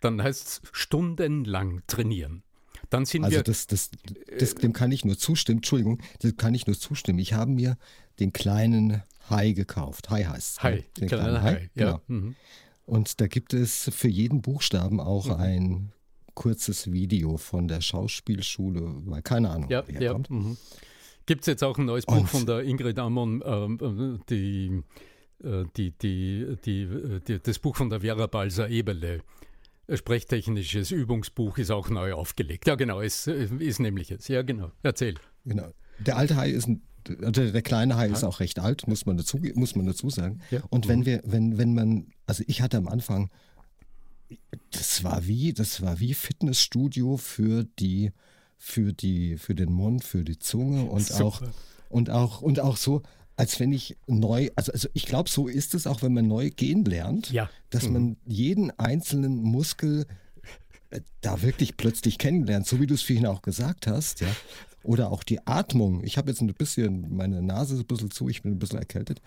Dann 0.00 0.22
heißt 0.22 0.46
es 0.46 0.62
stundenlang 0.72 1.82
trainieren. 1.86 2.42
Dann 2.90 3.06
sind 3.06 3.24
also 3.24 3.36
wir, 3.38 3.42
das, 3.42 3.66
das, 3.66 3.90
das, 4.38 4.54
dem 4.54 4.72
kann 4.72 4.92
ich 4.92 5.04
nur 5.04 5.16
zustimmen. 5.16 5.58
Entschuldigung, 5.58 6.00
dem 6.22 6.36
kann 6.36 6.54
ich 6.54 6.66
nur 6.66 6.78
zustimmen. 6.78 7.18
Ich 7.18 7.32
habe 7.32 7.50
mir 7.50 7.76
den 8.20 8.32
kleinen 8.32 9.02
Hai 9.30 9.52
gekauft. 9.52 10.10
Hai 10.10 10.24
heißt 10.24 10.58
es. 10.58 10.62
Hai, 10.62 10.74
ne? 10.76 10.84
den 11.00 11.08
kleiner 11.08 11.42
Hai, 11.42 11.52
Hai. 11.52 11.70
Genau. 11.74 11.90
Ja. 11.90 12.00
Mhm. 12.08 12.36
Und 12.86 13.20
da 13.20 13.26
gibt 13.26 13.54
es 13.54 13.90
für 13.94 14.08
jeden 14.08 14.42
Buchstaben 14.42 15.00
auch 15.00 15.26
mhm. 15.26 15.32
ein 15.32 15.92
kurzes 16.34 16.92
Video 16.92 17.36
von 17.36 17.68
der 17.68 17.80
Schauspielschule, 17.80 18.82
weil 19.06 19.22
keine 19.22 19.50
Ahnung, 19.50 19.70
ja, 19.70 19.84
wer 19.86 20.02
ja. 20.02 20.18
Mhm. 20.28 20.56
Gibt 21.26 21.42
es 21.42 21.46
jetzt 21.46 21.64
auch 21.64 21.78
ein 21.78 21.86
neues 21.86 22.04
Buch 22.04 22.18
Und, 22.18 22.28
von 22.28 22.44
der 22.44 22.64
Ingrid 22.64 22.98
Amon, 22.98 23.42
ähm, 23.46 23.78
äh, 23.80 24.24
die, 24.28 24.82
äh, 25.42 25.64
die, 25.74 25.92
die, 25.92 26.56
die, 26.64 27.20
die, 27.26 27.40
das 27.40 27.58
Buch 27.58 27.76
von 27.76 27.88
der 27.88 28.00
Vera 28.00 28.26
Balser-Ebele. 28.26 29.22
Sprechtechnisches 29.92 30.90
Übungsbuch 30.90 31.58
ist 31.58 31.70
auch 31.70 31.90
neu 31.90 32.14
aufgelegt. 32.14 32.66
Ja, 32.66 32.74
genau, 32.74 33.00
es 33.00 33.26
ist 33.26 33.80
nämlich 33.80 34.08
jetzt. 34.08 34.28
Ja, 34.28 34.42
genau. 34.42 34.72
Erzähl. 34.82 35.14
Genau. 35.44 35.68
Der 35.98 36.16
alte 36.16 36.36
Hai 36.36 36.50
ist 36.50 36.68
ein 36.68 36.82
also 37.22 37.50
der 37.52 37.60
kleine 37.60 37.96
Hai 37.96 38.08
ist 38.08 38.24
auch 38.24 38.40
recht 38.40 38.58
alt, 38.58 38.88
muss 38.88 39.04
man 39.04 39.18
dazu, 39.18 39.38
muss 39.56 39.76
man 39.76 39.84
dazu 39.84 40.08
sagen. 40.08 40.40
Ja. 40.50 40.62
Und 40.70 40.88
wenn 40.88 41.00
mhm. 41.00 41.06
wir, 41.06 41.20
wenn, 41.26 41.58
wenn 41.58 41.74
man, 41.74 42.06
also 42.26 42.42
ich 42.46 42.62
hatte 42.62 42.78
am 42.78 42.88
Anfang 42.88 43.30
das 44.70 45.04
war 45.04 45.26
wie, 45.26 45.52
das 45.52 45.82
war 45.82 46.00
wie 46.00 46.14
Fitnessstudio 46.14 47.16
für 47.16 47.64
die, 47.78 48.12
für 48.58 48.92
die, 48.92 49.36
für 49.36 49.54
den 49.54 49.72
Mund, 49.72 50.04
für 50.04 50.24
die 50.24 50.38
Zunge 50.38 50.84
und 50.84 51.06
Super. 51.06 51.24
auch, 51.24 51.42
und 51.88 52.10
auch, 52.10 52.42
und 52.42 52.60
auch 52.60 52.76
so, 52.76 53.02
als 53.36 53.58
wenn 53.60 53.72
ich 53.72 53.96
neu, 54.06 54.50
also, 54.54 54.72
also 54.72 54.88
ich 54.92 55.06
glaube, 55.06 55.28
so 55.28 55.48
ist 55.48 55.74
es 55.74 55.86
auch, 55.86 56.02
wenn 56.02 56.14
man 56.14 56.28
neu 56.28 56.50
gehen 56.50 56.84
lernt, 56.84 57.30
ja. 57.30 57.50
dass 57.70 57.86
mhm. 57.86 57.92
man 57.92 58.16
jeden 58.26 58.70
einzelnen 58.78 59.42
Muskel 59.42 60.06
äh, 60.90 61.00
da 61.20 61.42
wirklich 61.42 61.76
plötzlich 61.76 62.18
kennenlernt, 62.18 62.66
so 62.66 62.80
wie 62.80 62.86
du 62.86 62.94
es 62.94 63.02
vorhin 63.02 63.26
auch 63.26 63.42
gesagt 63.42 63.86
hast, 63.86 64.20
ja. 64.20 64.28
Oder 64.84 65.10
auch 65.10 65.22
die 65.24 65.46
Atmung. 65.46 66.04
Ich 66.04 66.18
habe 66.18 66.30
jetzt 66.30 66.42
ein 66.42 66.52
bisschen, 66.52 67.16
meine 67.16 67.40
Nase 67.40 67.74
ist 67.74 67.80
ein 67.80 67.86
bisschen 67.86 68.10
zu, 68.10 68.28
ich 68.28 68.42
bin 68.42 68.52
ein 68.52 68.58
bisschen 68.58 68.78
erkältet. 68.78 69.22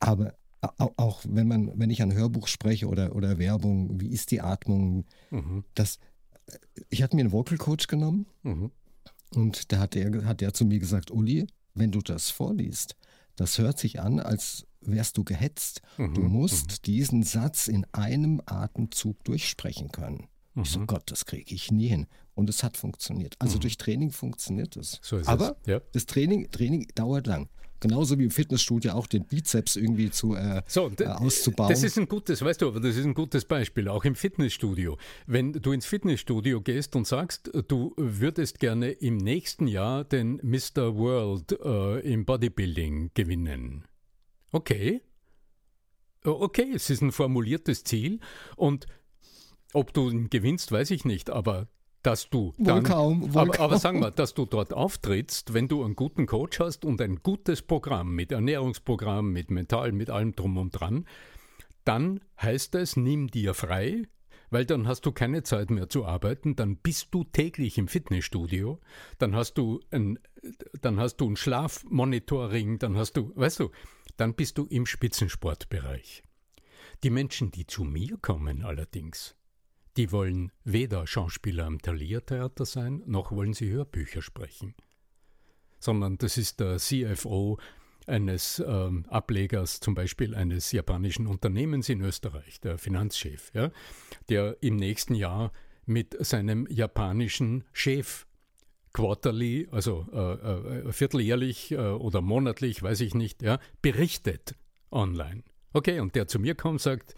Aber 0.00 0.34
auch 0.76 1.22
wenn 1.26 1.46
man, 1.46 1.78
wenn 1.78 1.90
ich 1.90 2.02
ein 2.02 2.12
Hörbuch 2.12 2.48
spreche 2.48 2.88
oder, 2.88 3.14
oder 3.14 3.38
Werbung, 3.38 4.00
wie 4.00 4.08
ist 4.08 4.32
die 4.32 4.40
Atmung? 4.40 5.04
Mhm. 5.30 5.62
Das, 5.74 5.98
ich 6.90 7.02
hatte 7.04 7.14
mir 7.14 7.22
einen 7.22 7.32
Vocal 7.32 7.56
Coach 7.56 7.86
genommen 7.86 8.26
mhm. 8.42 8.72
und 9.34 9.70
da 9.70 9.78
hat 9.78 9.94
er, 9.94 10.24
hat 10.24 10.42
er 10.42 10.52
zu 10.52 10.64
mir 10.64 10.80
gesagt, 10.80 11.12
Uli, 11.12 11.46
wenn 11.74 11.92
du 11.92 12.00
das 12.00 12.30
vorliest, 12.30 12.96
das 13.36 13.58
hört 13.58 13.78
sich 13.78 14.00
an, 14.00 14.20
als 14.20 14.66
wärst 14.80 15.16
du 15.16 15.24
gehetzt. 15.24 15.82
Mhm. 15.98 16.14
Du 16.14 16.22
musst 16.22 16.70
mhm. 16.70 16.82
diesen 16.84 17.22
Satz 17.22 17.68
in 17.68 17.86
einem 17.92 18.40
Atemzug 18.46 19.22
durchsprechen 19.24 19.92
können. 19.92 20.28
Ich 20.54 20.70
so, 20.70 20.80
mhm. 20.80 20.86
Gott, 20.86 21.10
das 21.10 21.26
kriege 21.26 21.54
ich 21.54 21.70
nie 21.70 21.88
hin. 21.88 22.06
Und 22.34 22.48
es 22.48 22.62
hat 22.62 22.76
funktioniert. 22.76 23.36
Also 23.38 23.56
mhm. 23.56 23.60
durch 23.60 23.76
Training 23.76 24.10
funktioniert 24.10 24.76
es. 24.76 24.98
So 25.02 25.20
Aber 25.26 25.56
ja. 25.66 25.80
das 25.92 26.06
Training, 26.06 26.50
Training 26.50 26.88
dauert 26.94 27.26
lang. 27.26 27.48
Genauso 27.88 28.18
wie 28.18 28.24
im 28.24 28.30
Fitnessstudio 28.30 28.92
auch 28.92 29.06
den 29.06 29.24
Bizeps 29.24 29.76
irgendwie 29.76 30.10
zu, 30.10 30.34
äh, 30.34 30.62
so, 30.66 30.90
äh, 30.98 31.04
auszubauen. 31.04 31.70
Das 31.70 31.84
ist 31.84 31.96
ein 31.98 32.08
gutes, 32.08 32.42
weißt 32.42 32.62
du, 32.62 32.68
aber 32.68 32.80
das 32.80 32.96
ist 32.96 33.04
ein 33.04 33.14
gutes 33.14 33.44
Beispiel, 33.44 33.88
auch 33.88 34.04
im 34.04 34.16
Fitnessstudio. 34.16 34.98
Wenn 35.26 35.52
du 35.52 35.70
ins 35.70 35.86
Fitnessstudio 35.86 36.60
gehst 36.62 36.96
und 36.96 37.06
sagst, 37.06 37.50
du 37.68 37.94
würdest 37.96 38.58
gerne 38.58 38.90
im 38.90 39.18
nächsten 39.18 39.68
Jahr 39.68 40.02
den 40.02 40.40
Mr. 40.42 40.96
World 40.96 41.52
äh, 41.64 42.00
im 42.00 42.24
Bodybuilding 42.24 43.12
gewinnen. 43.14 43.84
Okay. 44.50 45.00
Okay, 46.24 46.72
es 46.74 46.90
ist 46.90 47.02
ein 47.02 47.12
formuliertes 47.12 47.84
Ziel 47.84 48.18
und 48.56 48.86
ob 49.74 49.92
du 49.92 50.10
ihn 50.10 50.28
gewinnst, 50.28 50.72
weiß 50.72 50.90
ich 50.90 51.04
nicht, 51.04 51.30
aber 51.30 51.68
dass 52.06 52.30
du 52.30 52.54
dann, 52.56 52.76
wohl 52.76 52.82
kaum, 52.84 53.34
wohl 53.34 53.42
aber, 53.42 53.58
aber 53.58 53.78
sagen 53.78 53.98
wir, 54.00 54.12
dass 54.12 54.32
du 54.32 54.46
dort 54.46 54.72
auftrittst, 54.72 55.54
wenn 55.54 55.66
du 55.66 55.82
einen 55.82 55.96
guten 55.96 56.26
Coach 56.26 56.60
hast 56.60 56.84
und 56.84 57.00
ein 57.00 57.16
gutes 57.16 57.62
Programm 57.62 58.14
mit 58.14 58.30
Ernährungsprogramm, 58.30 59.32
mit 59.32 59.50
Mental, 59.50 59.90
mit 59.90 60.08
allem 60.08 60.36
drum 60.36 60.56
und 60.56 60.70
dran, 60.70 61.04
dann 61.84 62.20
heißt 62.40 62.76
es, 62.76 62.96
nimm 62.96 63.26
dir 63.26 63.54
frei, 63.54 64.04
weil 64.50 64.64
dann 64.64 64.86
hast 64.86 65.04
du 65.04 65.10
keine 65.10 65.42
Zeit 65.42 65.70
mehr 65.70 65.88
zu 65.88 66.04
arbeiten, 66.04 66.54
dann 66.54 66.76
bist 66.76 67.08
du 67.10 67.24
täglich 67.24 67.76
im 67.76 67.88
Fitnessstudio, 67.88 68.78
dann 69.18 69.34
hast 69.34 69.54
du 69.54 69.80
ein, 69.90 70.20
dann 70.80 71.00
hast 71.00 71.16
du 71.16 71.28
ein 71.28 71.36
Schlafmonitoring, 71.36 72.78
dann 72.78 72.96
hast 72.96 73.16
du, 73.16 73.32
weißt 73.34 73.58
du, 73.58 73.72
dann 74.16 74.34
bist 74.34 74.58
du 74.58 74.66
im 74.66 74.86
Spitzensportbereich. 74.86 76.22
Die 77.02 77.10
Menschen, 77.10 77.50
die 77.50 77.66
zu 77.66 77.82
mir 77.82 78.16
kommen 78.18 78.62
allerdings, 78.62 79.34
die 79.96 80.12
wollen 80.12 80.52
weder 80.64 81.06
Schauspieler 81.06 81.66
am 81.66 81.80
Thalia-Theater 81.80 82.64
sein, 82.64 83.02
noch 83.06 83.32
wollen 83.32 83.54
sie 83.54 83.70
Hörbücher 83.70 84.22
sprechen. 84.22 84.74
Sondern 85.78 86.18
das 86.18 86.36
ist 86.36 86.60
der 86.60 86.78
CFO 86.78 87.58
eines 88.06 88.62
ähm, 88.66 89.04
Ablegers, 89.08 89.80
zum 89.80 89.94
Beispiel 89.94 90.34
eines 90.34 90.72
japanischen 90.72 91.26
Unternehmens 91.26 91.88
in 91.88 92.00
Österreich, 92.00 92.60
der 92.60 92.78
Finanzchef, 92.78 93.50
ja, 93.52 93.70
der 94.28 94.56
im 94.60 94.76
nächsten 94.76 95.14
Jahr 95.14 95.52
mit 95.86 96.16
seinem 96.24 96.66
japanischen 96.70 97.64
Chef 97.72 98.26
quarterly, 98.92 99.68
also 99.70 100.06
äh, 100.12 100.88
äh, 100.88 100.92
vierteljährlich 100.92 101.72
äh, 101.72 101.76
oder 101.76 102.20
monatlich, 102.20 102.82
weiß 102.82 103.00
ich 103.00 103.14
nicht, 103.14 103.42
ja, 103.42 103.58
berichtet 103.82 104.54
online. 104.90 105.42
Okay, 105.72 106.00
und 106.00 106.14
der 106.14 106.28
zu 106.28 106.38
mir 106.38 106.54
kommt, 106.54 106.80
sagt, 106.80 107.14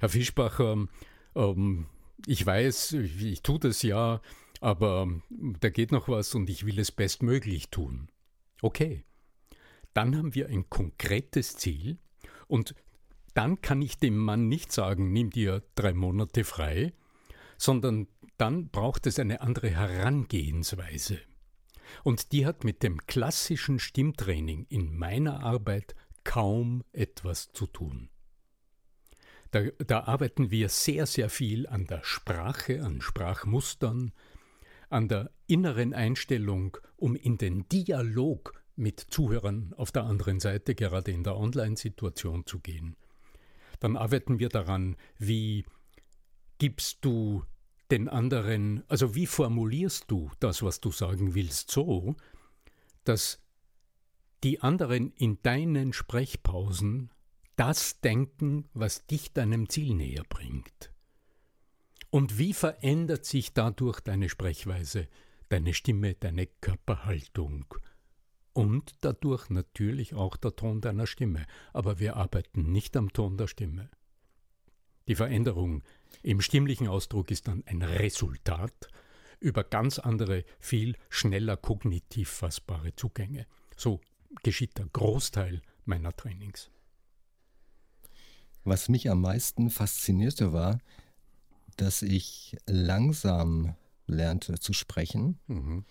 Herr 0.00 0.08
Fischbacher, 0.08 0.88
ähm, 1.36 1.86
ich 2.26 2.44
weiß, 2.44 2.92
ich, 2.92 3.22
ich 3.22 3.42
tue 3.42 3.58
das 3.58 3.82
ja, 3.82 4.20
aber 4.60 5.08
da 5.30 5.70
geht 5.70 5.92
noch 5.92 6.08
was 6.08 6.34
und 6.34 6.48
ich 6.48 6.66
will 6.66 6.78
es 6.78 6.92
bestmöglich 6.92 7.68
tun. 7.70 8.08
Okay, 8.60 9.04
dann 9.94 10.16
haben 10.16 10.34
wir 10.34 10.48
ein 10.48 10.68
konkretes 10.70 11.56
Ziel 11.56 11.98
und 12.46 12.74
dann 13.34 13.60
kann 13.60 13.82
ich 13.82 13.98
dem 13.98 14.16
Mann 14.16 14.48
nicht 14.48 14.72
sagen, 14.72 15.12
nimm 15.12 15.30
dir 15.30 15.62
drei 15.74 15.94
Monate 15.94 16.44
frei, 16.44 16.92
sondern 17.56 18.08
dann 18.36 18.68
braucht 18.68 19.06
es 19.06 19.18
eine 19.18 19.40
andere 19.40 19.70
Herangehensweise. 19.70 21.18
Und 22.04 22.32
die 22.32 22.46
hat 22.46 22.64
mit 22.64 22.82
dem 22.82 23.06
klassischen 23.06 23.78
Stimmtraining 23.78 24.66
in 24.68 24.96
meiner 24.96 25.42
Arbeit 25.42 25.94
kaum 26.24 26.84
etwas 26.92 27.52
zu 27.52 27.66
tun. 27.66 28.08
Da, 29.52 29.64
da 29.86 30.04
arbeiten 30.04 30.50
wir 30.50 30.70
sehr, 30.70 31.06
sehr 31.06 31.28
viel 31.28 31.66
an 31.66 31.86
der 31.86 32.02
Sprache, 32.04 32.82
an 32.82 33.02
Sprachmustern, 33.02 34.12
an 34.88 35.08
der 35.08 35.30
inneren 35.46 35.92
Einstellung, 35.92 36.78
um 36.96 37.14
in 37.14 37.36
den 37.36 37.68
Dialog 37.68 38.54
mit 38.76 38.98
Zuhörern 38.98 39.74
auf 39.76 39.92
der 39.92 40.04
anderen 40.04 40.40
Seite, 40.40 40.74
gerade 40.74 41.10
in 41.10 41.22
der 41.22 41.36
Online-Situation 41.36 42.46
zu 42.46 42.60
gehen. 42.60 42.96
Dann 43.78 43.98
arbeiten 43.98 44.38
wir 44.38 44.48
daran, 44.48 44.96
wie 45.18 45.66
gibst 46.58 47.04
du 47.04 47.44
den 47.90 48.08
anderen, 48.08 48.84
also 48.88 49.14
wie 49.14 49.26
formulierst 49.26 50.04
du 50.08 50.30
das, 50.40 50.62
was 50.62 50.80
du 50.80 50.90
sagen 50.90 51.34
willst, 51.34 51.70
so, 51.70 52.16
dass 53.04 53.38
die 54.44 54.62
anderen 54.62 55.12
in 55.12 55.42
deinen 55.42 55.92
Sprechpausen 55.92 57.10
das 57.62 58.00
denken, 58.00 58.68
was 58.74 59.06
dich 59.06 59.32
deinem 59.34 59.68
Ziel 59.68 59.94
näher 59.94 60.24
bringt. 60.28 60.90
Und 62.10 62.36
wie 62.36 62.54
verändert 62.54 63.24
sich 63.24 63.54
dadurch 63.54 64.00
deine 64.00 64.28
Sprechweise, 64.28 65.06
deine 65.48 65.72
Stimme, 65.72 66.14
deine 66.14 66.48
Körperhaltung 66.48 67.72
und 68.52 68.96
dadurch 69.02 69.48
natürlich 69.48 70.14
auch 70.14 70.36
der 70.36 70.56
Ton 70.56 70.80
deiner 70.80 71.06
Stimme. 71.06 71.46
Aber 71.72 72.00
wir 72.00 72.16
arbeiten 72.16 72.72
nicht 72.72 72.96
am 72.96 73.12
Ton 73.12 73.36
der 73.36 73.46
Stimme. 73.46 73.90
Die 75.06 75.14
Veränderung 75.14 75.84
im 76.24 76.40
stimmlichen 76.40 76.88
Ausdruck 76.88 77.30
ist 77.30 77.46
dann 77.46 77.62
ein 77.66 77.82
Resultat 77.82 78.88
über 79.38 79.62
ganz 79.62 80.00
andere, 80.00 80.44
viel 80.58 80.96
schneller 81.10 81.56
kognitiv 81.56 82.28
fassbare 82.28 82.96
Zugänge. 82.96 83.46
So 83.76 84.00
geschieht 84.42 84.78
der 84.78 84.86
Großteil 84.86 85.62
meiner 85.84 86.12
Trainings. 86.16 86.72
Was 88.64 88.88
mich 88.88 89.10
am 89.10 89.20
meisten 89.20 89.70
faszinierte 89.70 90.52
war, 90.52 90.78
dass 91.76 92.02
ich 92.02 92.56
langsam 92.66 93.74
lernte 94.06 94.58
zu 94.58 94.72
sprechen. 94.72 95.38
Mhm. 95.46 95.84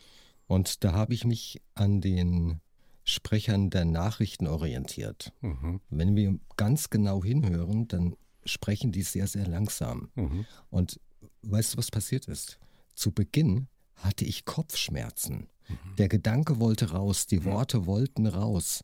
Und 0.48 0.84
da 0.84 0.94
habe 0.94 1.14
ich 1.14 1.26
mich 1.26 1.62
an 1.76 2.02
den 2.02 2.62
Sprechern 3.04 3.70
der 3.70 3.86
Nachrichten 3.86 4.48
orientiert. 4.48 5.34
Mhm. 5.42 5.82
Wenn 5.90 6.16
wir 6.16 6.38
ganz 6.58 6.90
genau 6.90 7.24
hinhören, 7.24 7.88
dann 7.88 8.16
sprechen 8.46 8.92
die 8.92 9.04
sehr, 9.04 9.28
sehr 9.28 9.48
langsam. 9.48 10.12
Mhm. 10.16 10.46
Und 10.70 11.00
weißt 11.44 11.74
du, 11.74 11.78
was 11.78 11.92
passiert 11.92 12.28
ist? 12.28 12.60
Zu 12.94 13.12
Beginn 13.12 13.68
hatte 13.96 14.26
ich 14.26 14.46
Kopfschmerzen. 14.46 15.48
Mhm. 15.68 15.96
Der 15.98 16.10
Gedanke 16.10 16.60
wollte 16.60 16.92
raus, 16.92 17.28
die 17.28 17.44
Worte 17.46 17.86
wollten 17.86 18.28
raus, 18.28 18.84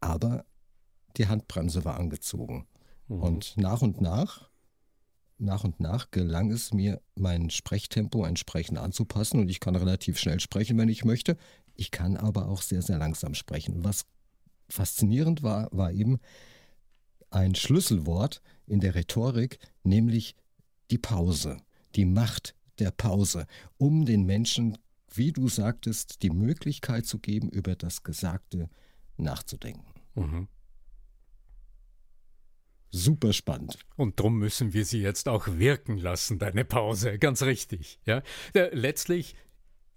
aber 0.00 0.44
die 1.16 1.26
Handbremse 1.26 1.84
war 1.84 1.98
angezogen. 1.98 2.66
Mhm. 3.10 3.22
Und 3.22 3.56
nach 3.56 3.82
und 3.82 4.00
nach, 4.00 4.48
nach 5.38 5.64
und 5.64 5.80
nach 5.80 6.10
gelang 6.10 6.52
es 6.52 6.72
mir, 6.72 7.00
mein 7.16 7.50
Sprechtempo 7.50 8.24
entsprechend 8.24 8.78
anzupassen 8.78 9.40
und 9.40 9.48
ich 9.48 9.58
kann 9.60 9.74
relativ 9.74 10.18
schnell 10.18 10.38
sprechen, 10.38 10.78
wenn 10.78 10.88
ich 10.88 11.04
möchte. 11.04 11.36
Ich 11.74 11.90
kann 11.90 12.16
aber 12.16 12.48
auch 12.48 12.62
sehr, 12.62 12.82
sehr 12.82 12.98
langsam 12.98 13.34
sprechen. 13.34 13.84
Was 13.84 14.06
faszinierend 14.68 15.42
war, 15.42 15.68
war 15.72 15.92
eben 15.92 16.18
ein 17.30 17.54
Schlüsselwort 17.54 18.42
in 18.66 18.80
der 18.80 18.94
Rhetorik, 18.94 19.58
nämlich 19.82 20.36
die 20.90 20.98
Pause, 20.98 21.56
die 21.96 22.04
Macht 22.04 22.54
der 22.78 22.92
Pause, 22.92 23.46
um 23.76 24.04
den 24.04 24.24
Menschen, 24.24 24.78
wie 25.12 25.32
du 25.32 25.48
sagtest, 25.48 26.22
die 26.22 26.30
Möglichkeit 26.30 27.06
zu 27.06 27.18
geben, 27.18 27.50
über 27.50 27.74
das 27.74 28.04
Gesagte 28.04 28.68
nachzudenken. 29.16 29.84
Mhm. 30.14 30.48
Super 32.90 33.32
spannend. 33.32 33.78
Und 33.96 34.18
darum 34.18 34.38
müssen 34.38 34.72
wir 34.72 34.84
sie 34.84 35.00
jetzt 35.00 35.28
auch 35.28 35.46
wirken 35.46 35.96
lassen, 35.96 36.38
deine 36.38 36.64
Pause. 36.64 37.18
Ganz 37.18 37.42
richtig. 37.42 38.00
Ja? 38.04 38.22
Letztlich 38.52 39.36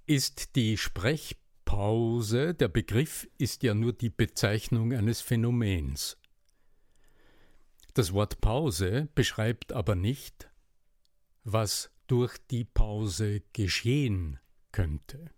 ist 0.06 0.56
die 0.56 0.78
Sprechpause, 0.78 2.54
der 2.54 2.68
Begriff 2.68 3.28
ist 3.38 3.64
ja 3.64 3.74
nur 3.74 3.94
die 3.94 4.12
Bezeichnung 4.12 4.94
eines 4.94 5.22
Phänomens. 5.22 6.18
Das 7.96 8.14
Wort 8.14 8.42
Pause 8.42 9.08
beschreibt 9.16 9.74
aber 9.74 9.96
nicht, 9.96 10.50
was 11.44 11.90
durch 12.08 12.38
die 12.52 12.64
Pause 12.64 13.42
geschehen 13.54 14.40
könnte. 14.72 15.32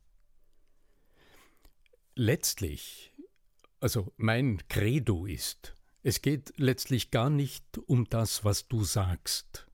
Letztlich, 2.16 3.14
also 3.80 4.14
mein 4.18 4.68
Credo 4.68 5.26
ist, 5.26 5.76
es 6.06 6.22
geht 6.22 6.54
letztlich 6.58 7.10
gar 7.10 7.32
nicht 7.32 7.80
um 7.88 8.08
das, 8.08 8.46
was 8.46 8.68
du 8.68 8.84
sagst 8.84 9.66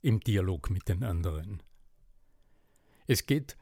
im 0.00 0.20
Dialog 0.20 0.70
mit 0.70 0.88
den 0.88 1.02
anderen. 1.02 1.60
Es 3.08 3.26
geht 3.26 3.56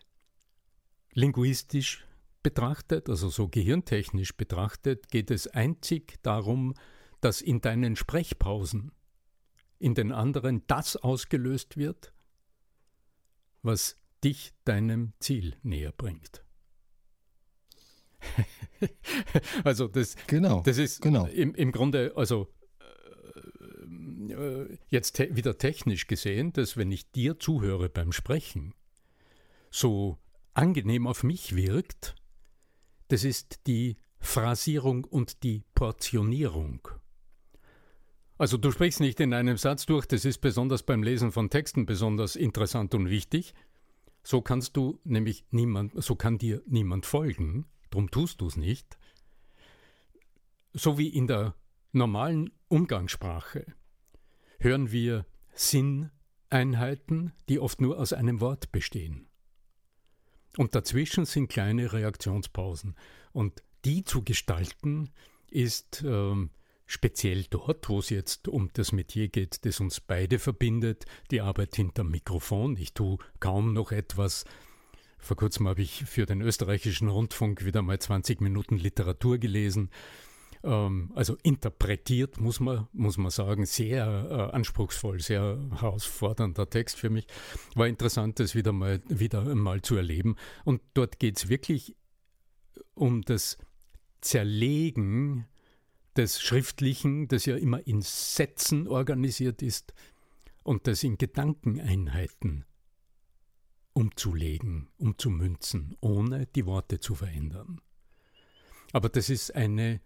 linguistisch 1.15 2.07
betrachtet, 2.43 3.09
also 3.09 3.31
so 3.31 3.49
gehirntechnisch 3.49 4.37
betrachtet, 4.37 5.09
geht 5.09 5.31
es 5.31 5.47
einzig 5.47 6.23
darum, 6.23 6.75
dass 7.23 7.41
in 7.41 7.63
deinen 7.63 7.97
Sprechpausen 7.97 8.93
in 9.79 9.95
den 9.95 10.13
anderen 10.13 10.67
das 10.67 10.97
ausgelöst 10.97 11.79
wird, 11.79 12.13
was 13.63 13.97
dich 14.23 14.53
deinem 14.67 15.15
Ziel 15.21 15.57
näher 15.63 15.93
bringt. 15.93 16.45
also 19.65 19.89
das, 19.89 20.17
genau, 20.27 20.63
das 20.63 20.79
ist 20.79 21.03
genau. 21.03 21.27
im, 21.27 21.55
im 21.55 21.73
Grunde, 21.73 22.13
also 22.17 22.49
äh, 24.29 24.33
äh, 24.33 24.79
jetzt 24.89 25.13
te 25.13 25.35
wieder 25.35 25.59
technisch 25.59 26.07
gesehen, 26.07 26.53
dass 26.53 26.77
wenn 26.77 26.91
ich 26.91 27.11
dir 27.11 27.39
zuhöre 27.39 27.89
beim 27.89 28.13
Sprechen, 28.13 28.75
so 29.71 30.19
angenehm 30.55 31.07
auf 31.07 31.23
mich 31.23 31.55
wirkt, 31.55 32.15
das 33.09 33.25
ist 33.25 33.67
die 33.67 33.97
Phrasierung 34.19 35.05
und 35.05 35.43
die 35.43 35.65
Portionierung. 35.75 36.89
Also 38.39 38.57
du 38.57 38.71
sprichst 38.71 39.01
nicht 39.01 39.21
in 39.21 39.35
einem 39.35 39.59
Satz 39.59 39.85
durch, 39.85 40.07
das 40.07 40.25
ist 40.25 40.39
besonders 40.39 40.83
beim 40.83 41.03
Lesen 41.03 41.31
von 41.31 41.51
Texten 41.51 41.85
besonders 41.85 42.37
interessant 42.37 42.95
und 42.95 43.11
wichtig. 43.11 43.55
So 44.23 44.41
kannst 44.41 44.77
du 44.77 44.99
nämlich 45.05 45.45
niemand, 45.51 45.93
so 46.03 46.15
kann 46.15 46.39
dir 46.39 46.63
niemand 46.67 47.07
folgen, 47.07 47.67
drum 47.91 48.11
tust 48.11 48.41
du 48.41 48.47
es 48.47 48.57
nicht. 48.57 48.99
So 50.73 50.99
wie 50.99 51.09
in 51.09 51.27
der 51.27 51.55
normalen 51.93 52.51
Umgangssprache 52.69 53.67
hören 54.59 54.93
wir 54.93 55.27
Sinneinheiten, 55.53 57.33
die 57.49 57.59
oft 57.59 57.81
nur 57.81 57.99
aus 57.99 58.13
einem 58.13 58.41
Wort 58.41 58.73
bestehen. 58.73 59.29
Und 60.57 60.75
dazwischen 60.75 61.25
sind 61.25 61.49
kleine 61.49 61.93
Reaktionspausen. 61.93 62.97
Und 63.33 63.63
die 63.85 64.05
zu 64.05 64.23
gestalten 64.23 65.11
ist 65.51 66.03
ähm, 66.05 66.51
Speziell 66.93 67.45
dort, 67.49 67.89
wo 67.89 68.01
es 68.01 68.11
jetzt 68.11 68.49
um 68.49 68.69
das 68.73 68.91
Metier 68.91 69.29
geht, 69.29 69.65
das 69.65 69.79
uns 69.79 70.01
beide 70.01 70.41
verbindet, 70.41 71.05
die 71.31 71.41
Arbeit 71.41 71.77
hinterm 71.77 72.11
Mikrofon. 72.11 72.77
Ich 72.77 72.95
tue 72.95 73.19
kaum 73.39 73.73
noch 73.73 73.93
etwas. 73.93 74.45
Vor 75.21 75.37
kurzem 75.37 75.69
habe 75.69 75.83
ich 75.83 76.05
für 76.05 76.27
den 76.27 76.41
österreichischen 76.41 77.09
Rundfunk 77.09 77.65
wieder 77.65 77.83
mal 77.83 77.99
20 77.99 78.41
Minuten 78.41 78.77
Literatur 78.77 79.39
gelesen. 79.39 79.91
Ähm, 80.63 81.13
also 81.15 81.37
interpretiert, 81.43 82.41
muss 82.41 82.61
man, 82.61 82.89
muss 82.93 83.19
man 83.19 83.31
sagen, 83.31 83.67
sehr 83.67 84.07
äh, 84.07 84.55
anspruchsvoll, 84.55 85.21
sehr 85.21 85.59
herausfordernder 85.71 86.69
Text 86.69 86.99
für 86.99 87.11
mich. 87.11 87.27
War 87.75 87.87
interessant, 87.87 88.41
das 88.41 88.55
wieder 88.55 88.73
mal, 88.73 89.01
wieder 89.09 89.55
mal 89.55 89.83
zu 89.83 89.97
erleben. 89.97 90.37
Und 90.65 90.83
dort 90.95 91.19
geht 91.19 91.39
es 91.39 91.49
wirklich 91.49 91.97
um 92.95 93.23
das 93.23 93.59
Zerlegen 94.21 95.47
des 96.17 96.41
Schriftlichen, 96.41 97.29
das 97.29 97.47
ja 97.47 97.57
immer 97.57 97.87
in 97.87 98.03
Sätzen 98.03 98.89
organisiert 98.89 99.63
ist, 99.63 99.95
und 100.63 100.87
das 100.87 101.03
in 101.03 101.17
Gedankeneinheiten 101.17 102.67
umzulegen, 103.93 104.89
umzumünzen, 104.99 105.97
ohne 106.01 106.47
die 106.47 106.67
Worte 106.67 107.01
zu 107.01 107.15
verändern. 107.15 107.81
Aber 108.93 109.09
das 109.09 109.31
ist 109.31 109.55
eine, 109.55 110.01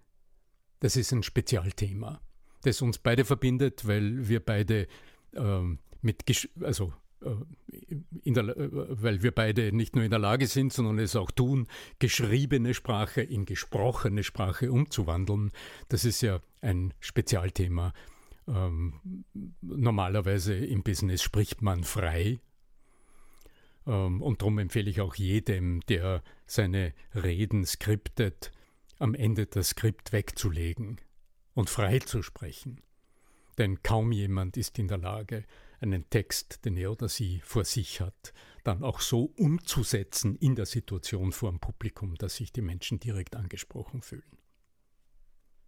das 0.81 0.97
ist 0.97 1.13
ein 1.13 1.23
Spezialthema, 1.23 2.21
das 2.63 2.83
uns 2.83 2.99
beide 2.99 3.25
verbindet, 3.25 3.87
weil 3.87 4.29
wir 4.29 4.41
beide 4.41 4.87
äh, 5.33 5.63
mit, 6.01 6.51
also 6.61 6.93
äh, 7.25 7.31
der, 8.25 8.57
äh, 8.57 8.69
weil 9.03 9.23
wir 9.23 9.33
beide 9.33 9.73
nicht 9.73 9.95
nur 9.95 10.05
in 10.05 10.11
der 10.11 10.19
Lage 10.19 10.47
sind, 10.47 10.73
sondern 10.73 10.99
es 10.99 11.17
auch 11.17 11.31
tun, 11.31 11.67
geschriebene 11.99 12.75
Sprache 12.75 13.23
in 13.23 13.45
gesprochene 13.45 14.23
Sprache 14.23 14.71
umzuwandeln. 14.71 15.51
Das 15.89 16.05
ist 16.05 16.21
ja 16.21 16.41
ein 16.61 16.93
Spezialthema. 17.01 17.93
Ähm, 18.47 19.25
normalerweise 19.63 20.55
im 20.55 20.83
Business 20.83 21.23
spricht 21.23 21.63
man 21.63 21.85
frei. 21.85 22.41
Ähm, 23.87 24.23
und 24.23 24.43
darum 24.43 24.59
empfehle 24.59 24.91
ich 24.91 25.01
auch 25.01 25.15
jedem, 25.15 25.81
der 25.89 26.23
seine 26.47 26.93
Reden 27.15 27.65
skriptet, 27.65 28.53
am 28.99 29.15
Ende 29.15 29.47
das 29.47 29.71
Skript 29.71 30.13
wegzulegen 30.13 31.01
und 31.55 31.71
frei 31.71 31.99
zu 31.99 32.23
sprechen. 32.23 32.81
Denn 33.59 33.83
kaum 33.83 34.13
jemand 34.13 34.57
ist 34.57 34.79
in 34.79 34.89
der 34.89 34.99
Lage, 34.99 35.45
einen 35.81 36.09
Text, 36.11 36.65
den 36.65 36.77
er 36.77 36.93
oder 36.93 37.09
sie 37.09 37.41
vor 37.45 37.65
sich 37.65 38.01
hat, 38.01 38.33
dann 38.65 38.83
auch 38.83 39.01
so 39.01 39.33
umzusetzen 39.37 40.37
in 40.37 40.57
der 40.57 40.67
Situation 40.67 41.33
vor 41.33 41.51
dem 41.51 41.61
Publikum, 41.61 42.15
dass 42.17 42.37
sich 42.37 42.53
die 42.53 42.63
Menschen 42.63 42.99
direkt 42.99 43.37
angesprochen 43.37 44.01
fühlen. 44.01 44.39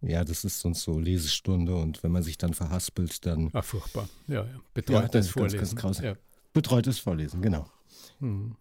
Ja, 0.01 0.23
das 0.23 0.43
ist 0.43 0.59
sonst 0.59 0.83
so 0.83 0.99
Lesestunde 0.99 1.75
und 1.75 2.03
wenn 2.03 2.11
man 2.11 2.23
sich 2.23 2.37
dann 2.37 2.53
verhaspelt, 2.53 3.25
dann. 3.25 3.49
Ah, 3.53 3.61
furchtbar. 3.61 4.07
Ja, 4.27 4.45
ja. 4.45 4.59
Betreutes 4.73 5.27
ja, 5.27 5.31
Vorlesen. 5.33 5.57
Ganz, 5.59 5.75
ganz 5.75 5.99
ja. 5.99 6.15
Betreutes 6.53 6.99
Vorlesen, 6.99 7.41
genau. 7.41 7.69
Hm. 8.19 8.55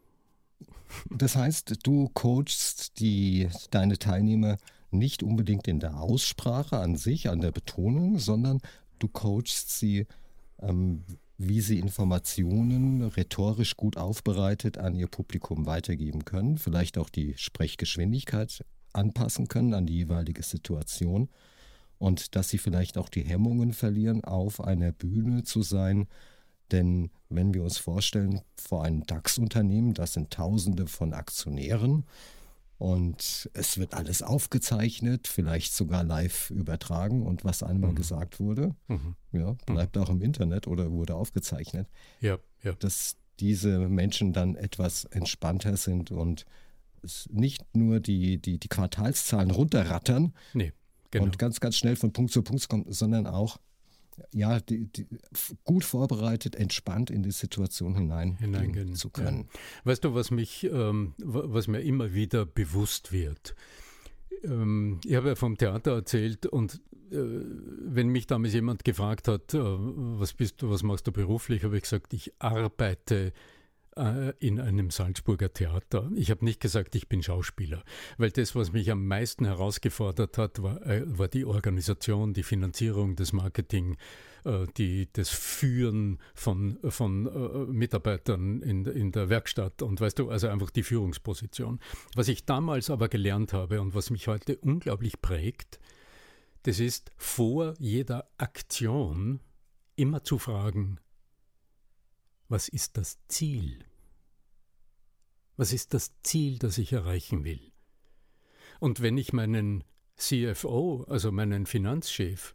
Das 1.10 1.36
heißt, 1.36 1.74
du 1.82 2.08
coachst 2.14 3.00
die, 3.00 3.48
deine 3.70 3.98
Teilnehmer 3.98 4.56
nicht 4.90 5.22
unbedingt 5.22 5.68
in 5.68 5.80
der 5.80 6.00
Aussprache 6.00 6.78
an 6.78 6.96
sich, 6.96 7.28
an 7.28 7.40
der 7.40 7.52
Betonung, 7.52 8.18
sondern 8.18 8.60
du 8.98 9.08
coachst 9.08 9.78
sie, 9.78 10.06
ähm, 10.60 11.02
wie 11.38 11.60
sie 11.60 11.78
Informationen 11.78 13.02
rhetorisch 13.02 13.76
gut 13.76 13.96
aufbereitet 13.96 14.78
an 14.78 14.94
ihr 14.94 15.08
Publikum 15.08 15.66
weitergeben 15.66 16.24
können, 16.24 16.56
vielleicht 16.56 16.98
auch 16.98 17.10
die 17.10 17.34
Sprechgeschwindigkeit 17.36 18.64
anpassen 18.92 19.48
können 19.48 19.74
an 19.74 19.86
die 19.86 19.96
jeweilige 19.96 20.42
Situation 20.42 21.28
und 21.98 22.34
dass 22.36 22.48
sie 22.48 22.58
vielleicht 22.58 22.98
auch 22.98 23.08
die 23.08 23.22
Hemmungen 23.22 23.72
verlieren, 23.72 24.24
auf 24.24 24.60
einer 24.60 24.92
Bühne 24.92 25.42
zu 25.44 25.62
sein. 25.62 26.08
Denn 26.72 27.10
wenn 27.28 27.54
wir 27.54 27.62
uns 27.62 27.78
vorstellen, 27.78 28.40
vor 28.56 28.84
einem 28.84 29.04
DAX-Unternehmen, 29.06 29.94
das 29.94 30.14
sind 30.14 30.30
Tausende 30.30 30.86
von 30.86 31.12
Aktionären, 31.12 32.04
und 32.78 33.48
es 33.54 33.78
wird 33.78 33.94
alles 33.94 34.22
aufgezeichnet, 34.22 35.28
vielleicht 35.28 35.72
sogar 35.72 36.04
live 36.04 36.50
übertragen. 36.50 37.22
Und 37.22 37.44
was 37.44 37.62
einmal 37.62 37.92
mhm. 37.92 37.96
gesagt 37.96 38.38
wurde, 38.38 38.74
mhm. 38.88 39.14
ja, 39.32 39.56
bleibt 39.64 39.96
mhm. 39.96 40.02
auch 40.02 40.10
im 40.10 40.20
Internet 40.20 40.66
oder 40.66 40.90
wurde 40.90 41.14
aufgezeichnet. 41.14 41.88
Ja, 42.20 42.38
ja. 42.62 42.72
Dass 42.74 43.16
diese 43.40 43.88
Menschen 43.88 44.32
dann 44.32 44.56
etwas 44.56 45.04
entspannter 45.04 45.76
sind 45.76 46.10
und 46.10 46.44
nicht 47.30 47.64
nur 47.74 48.00
die, 48.00 48.38
die, 48.38 48.58
die 48.58 48.68
Quartalszahlen 48.68 49.50
runterrattern 49.50 50.34
nee, 50.54 50.72
genau. 51.10 51.24
und 51.24 51.38
ganz, 51.38 51.60
ganz 51.60 51.76
schnell 51.76 51.96
von 51.96 52.12
Punkt 52.12 52.32
zu 52.32 52.42
Punkt 52.42 52.68
kommen, 52.68 52.86
sondern 52.88 53.26
auch 53.26 53.58
ja, 54.32 54.60
die, 54.60 54.86
die, 54.86 55.06
gut 55.64 55.84
vorbereitet, 55.84 56.56
entspannt 56.56 57.10
in 57.10 57.22
die 57.22 57.30
Situation 57.30 57.94
hinein 57.94 58.36
hineingehen 58.38 58.94
zu 58.94 59.10
können. 59.10 59.48
Ja. 59.52 59.60
Weißt 59.84 60.04
du, 60.04 60.14
was 60.14 60.30
mich, 60.30 60.64
ähm, 60.64 61.14
was 61.18 61.68
mir 61.68 61.80
immer 61.80 62.14
wieder 62.14 62.46
bewusst 62.46 63.12
wird? 63.12 63.54
Ähm, 64.44 65.00
ich 65.04 65.14
habe 65.14 65.28
ja 65.28 65.34
vom 65.34 65.56
Theater 65.58 65.92
erzählt 65.92 66.46
und 66.46 66.80
äh, 67.10 67.16
wenn 67.16 68.08
mich 68.08 68.26
damals 68.26 68.54
jemand 68.54 68.84
gefragt 68.84 69.28
hat, 69.28 69.54
äh, 69.54 69.58
was 69.60 70.32
bist 70.32 70.62
du, 70.62 70.70
was 70.70 70.82
machst 70.82 71.06
du 71.06 71.12
beruflich, 71.12 71.64
habe 71.64 71.76
ich 71.76 71.82
gesagt, 71.82 72.12
ich 72.12 72.32
arbeite 72.38 73.32
äh, 73.96 74.32
in 74.38 74.60
einem 74.60 74.90
Salzburger 74.90 75.52
Theater. 75.52 76.10
Ich 76.14 76.30
habe 76.30 76.44
nicht 76.44 76.60
gesagt, 76.60 76.94
ich 76.94 77.08
bin 77.08 77.22
Schauspieler, 77.22 77.82
weil 78.18 78.30
das, 78.30 78.54
was 78.54 78.72
mich 78.72 78.90
am 78.90 79.06
meisten 79.06 79.44
herausgefordert 79.44 80.38
hat, 80.38 80.62
war, 80.62 80.84
äh, 80.86 81.02
war 81.06 81.28
die 81.28 81.44
Organisation, 81.44 82.34
die 82.34 82.42
Finanzierung, 82.42 83.16
das 83.16 83.32
Marketing, 83.32 83.96
äh, 84.44 84.66
die, 84.76 85.08
das 85.12 85.30
Führen 85.30 86.18
von, 86.34 86.78
von 86.88 87.72
Mitarbeitern 87.72 88.60
in, 88.62 88.84
in 88.84 89.12
der 89.12 89.28
Werkstatt 89.28 89.82
und 89.82 90.00
weißt 90.00 90.18
du, 90.18 90.30
also 90.30 90.48
einfach 90.48 90.70
die 90.70 90.82
Führungsposition. 90.82 91.80
Was 92.14 92.28
ich 92.28 92.44
damals 92.44 92.90
aber 92.90 93.08
gelernt 93.08 93.52
habe 93.52 93.80
und 93.80 93.94
was 93.94 94.10
mich 94.10 94.28
heute 94.28 94.56
unglaublich 94.58 95.20
prägt, 95.22 95.80
das 96.64 96.80
ist 96.80 97.12
vor 97.16 97.74
jeder 97.78 98.28
Aktion 98.38 99.40
immer 99.94 100.22
zu 100.22 100.38
fragen, 100.38 100.98
was 102.48 102.68
ist 102.68 102.96
das 102.96 103.18
Ziel? 103.28 103.85
Was 105.56 105.72
ist 105.72 105.94
das 105.94 106.12
Ziel, 106.22 106.58
das 106.58 106.78
ich 106.78 106.92
erreichen 106.92 107.44
will? 107.44 107.72
Und 108.78 109.00
wenn 109.00 109.16
ich 109.16 109.32
meinen 109.32 109.84
CFO, 110.16 111.04
also 111.08 111.32
meinen 111.32 111.66
Finanzchef, 111.66 112.54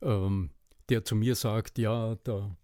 ähm, 0.00 0.50
der 0.88 1.04
zu 1.04 1.16
mir 1.16 1.34
sagt, 1.34 1.78
ja, 1.78 2.16
da 2.16 2.56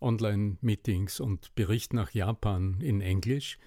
Online-Meetings 0.00 1.20
und 1.20 1.54
Bericht 1.54 1.92
nach 1.92 2.12
Japan 2.12 2.80
in 2.80 3.00
Englisch, 3.00 3.58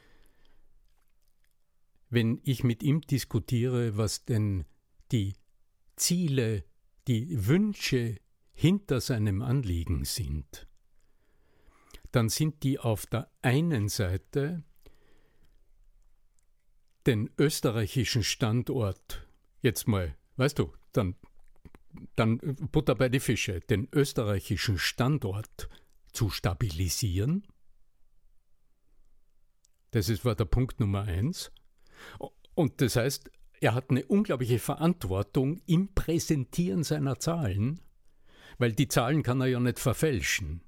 wenn 2.10 2.40
ich 2.44 2.64
mit 2.64 2.84
ihm 2.84 3.02
diskutiere, 3.02 3.98
was 3.98 4.26
denn 4.26 4.66
die 5.12 5.34
Ziele, 5.96 6.64
die 7.08 7.48
Wünsche 7.48 8.18
hinter 8.54 9.02
seinem 9.02 9.42
Anliegen 9.42 10.06
sind, 10.06 10.68
dann 12.12 12.30
sind 12.30 12.64
die 12.64 12.80
auf 12.80 13.08
der 13.08 13.32
einen 13.42 13.90
Seite 13.90 14.64
den 17.08 17.30
österreichischen 17.38 18.24
Standort, 18.24 19.28
jetzt 19.62 19.88
mal, 19.88 20.16
weißt 20.38 20.60
du, 20.60 20.74
dann, 20.92 21.16
dann 22.16 22.38
Butter 22.72 22.96
bei 22.96 23.10
die 23.10 23.20
Fische, 23.20 23.60
den 23.62 23.88
österreichischen 23.92 24.78
Standort 24.78 25.70
zu 26.12 26.30
stabilisieren. 26.30 27.46
Das 29.92 30.10
ist, 30.10 30.26
war 30.26 30.36
der 30.36 30.46
Punkt 30.46 30.80
Nummer 30.80 31.04
eins. 31.04 31.52
Und 32.56 32.82
das 32.82 32.96
heißt, 32.96 33.30
er 33.62 33.74
hat 33.74 33.90
eine 33.90 34.06
unglaubliche 34.06 34.60
Verantwortung 34.60 35.62
im 35.66 35.94
Präsentieren 35.94 36.84
seiner 36.84 37.20
Zahlen, 37.20 37.80
weil 38.58 38.74
die 38.74 38.88
Zahlen 38.88 39.24
kann 39.24 39.42
er 39.42 39.48
ja 39.48 39.60
nicht 39.60 39.80
verfälschen 39.80 40.62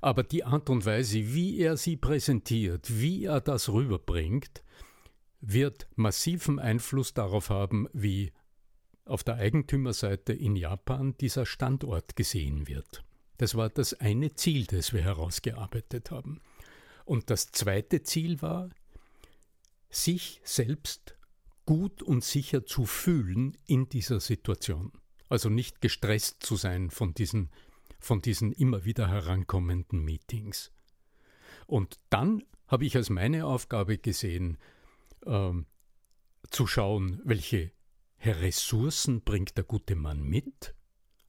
aber 0.00 0.22
die 0.22 0.44
Art 0.44 0.70
und 0.70 0.84
Weise, 0.84 1.34
wie 1.34 1.58
er 1.58 1.76
sie 1.76 1.96
präsentiert, 1.96 3.00
wie 3.00 3.24
er 3.24 3.40
das 3.40 3.68
rüberbringt, 3.68 4.62
wird 5.52 5.86
massiven 5.94 6.58
Einfluss 6.58 7.14
darauf 7.14 7.50
haben, 7.50 7.88
wie 7.92 8.32
auf 9.04 9.22
der 9.22 9.36
Eigentümerseite 9.36 10.32
in 10.32 10.56
Japan 10.56 11.16
dieser 11.18 11.46
Standort 11.46 12.16
gesehen 12.16 12.66
wird. 12.68 13.04
Das 13.36 13.54
war 13.54 13.68
das 13.68 13.94
eine 13.94 14.34
Ziel, 14.34 14.66
das 14.66 14.92
wir 14.92 15.02
herausgearbeitet 15.02 16.10
haben. 16.10 16.40
Und 17.04 17.28
das 17.30 17.52
zweite 17.52 18.02
Ziel 18.02 18.40
war, 18.40 18.70
sich 19.90 20.40
selbst 20.44 21.16
gut 21.66 22.02
und 22.02 22.24
sicher 22.24 22.64
zu 22.64 22.86
fühlen 22.86 23.56
in 23.66 23.88
dieser 23.88 24.20
Situation. 24.20 24.92
Also 25.28 25.48
nicht 25.48 25.80
gestresst 25.80 26.42
zu 26.42 26.56
sein 26.56 26.90
von 26.90 27.14
diesen 27.14 27.50
von 28.04 28.20
diesen 28.20 28.52
immer 28.52 28.84
wieder 28.84 29.08
herankommenden 29.08 30.04
Meetings. 30.04 30.70
Und 31.66 31.98
dann 32.10 32.44
habe 32.68 32.84
ich 32.84 32.96
als 32.96 33.10
meine 33.10 33.46
Aufgabe 33.46 33.98
gesehen, 33.98 34.58
ähm, 35.26 35.66
zu 36.50 36.66
schauen, 36.66 37.20
welche 37.24 37.72
Ressourcen 38.22 39.22
bringt 39.22 39.56
der 39.56 39.64
gute 39.64 39.96
Mann 39.96 40.22
mit? 40.22 40.74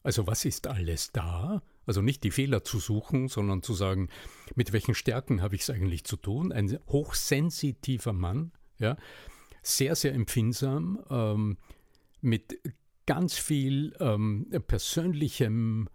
Also 0.03 0.27
was 0.27 0.45
ist 0.45 0.67
alles 0.67 1.11
da? 1.11 1.63
Also 1.85 2.01
nicht 2.01 2.23
die 2.23 2.31
Fehler 2.31 2.63
zu 2.63 2.79
suchen, 2.79 3.27
sondern 3.27 3.63
zu 3.63 3.73
sagen, 3.73 4.09
mit 4.55 4.71
welchen 4.71 4.95
Stärken 4.95 5.41
habe 5.41 5.55
ich 5.55 5.61
es 5.61 5.69
eigentlich 5.69 6.03
zu 6.03 6.15
tun? 6.15 6.51
Ein 6.51 6.79
hochsensitiver 6.87 8.13
Mann, 8.13 8.51
ja, 8.79 8.97
sehr, 9.61 9.95
sehr 9.95 10.13
empfindsam, 10.13 11.03
ähm, 11.09 11.57
mit 12.21 12.59
ganz 13.05 13.37
viel 13.37 13.95
ähm, 13.99 14.47
persönlichem 14.67 15.89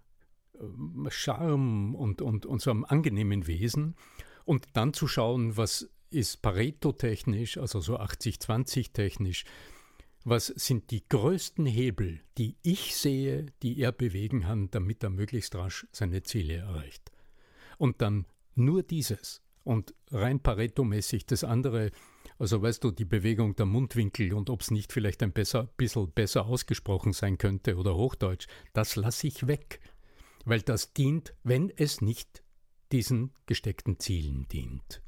Charme 1.09 1.95
und, 1.95 2.23
und, 2.23 2.47
und 2.47 2.61
so 2.61 2.71
einem 2.71 2.85
angenehmen 2.85 3.47
Wesen 3.47 3.95
und 4.45 4.69
dann 4.75 4.93
zu 4.93 5.09
schauen, 5.09 5.57
was 5.57 5.89
ist 6.11 6.42
Pareto-technisch, 6.42 7.59
also 7.59 7.81
so 7.81 7.99
80-20 7.99 8.92
technisch, 8.92 9.44
was 10.25 10.49
sind 10.49 10.90
die 10.90 11.09
größten 11.09 11.64
Hebel, 11.66 12.20
die 12.37 12.57
ich 12.62 12.96
sehe, 12.96 13.46
die 13.62 13.79
er 13.81 13.92
bewegen 13.92 14.42
kann, 14.42 14.70
damit 14.70 15.03
er 15.03 15.11
möglichst 15.11 15.55
rasch 15.55 15.87
seine 15.92 16.23
Ziele 16.23 16.57
erreicht. 16.57 17.11
Und 17.79 18.03
dann 18.03 18.27
nur 18.55 18.83
dieses 18.83 19.42
und 19.64 19.94
rein 20.11 20.40
Pareto-mäßig 20.40 21.27
das 21.27 21.44
andere, 21.44 21.90
also 22.38 22.61
weißt 22.61 22.85
du, 22.85 22.90
die 22.90 23.05
Bewegung 23.05 23.57
der 23.57 23.66
Mundwinkel 23.66 24.35
und 24.35 24.51
ob 24.51 24.61
es 24.61 24.70
nicht 24.70 24.92
vielleicht 24.92 25.23
ein 25.23 25.33
besser, 25.33 25.70
bisschen 25.77 26.11
besser 26.12 26.46
ausgesprochen 26.46 27.12
sein 27.12 27.38
könnte 27.38 27.77
oder 27.77 27.94
Hochdeutsch, 27.94 28.46
das 28.73 28.96
lasse 28.96 29.27
ich 29.27 29.46
weg 29.46 29.81
weil 30.44 30.62
das 30.62 30.92
dient, 30.92 31.35
wenn 31.42 31.70
es 31.70 32.01
nicht 32.01 32.42
diesen 32.92 33.33
gesteckten 33.46 33.99
Zielen 33.99 34.49
dient. 34.49 35.03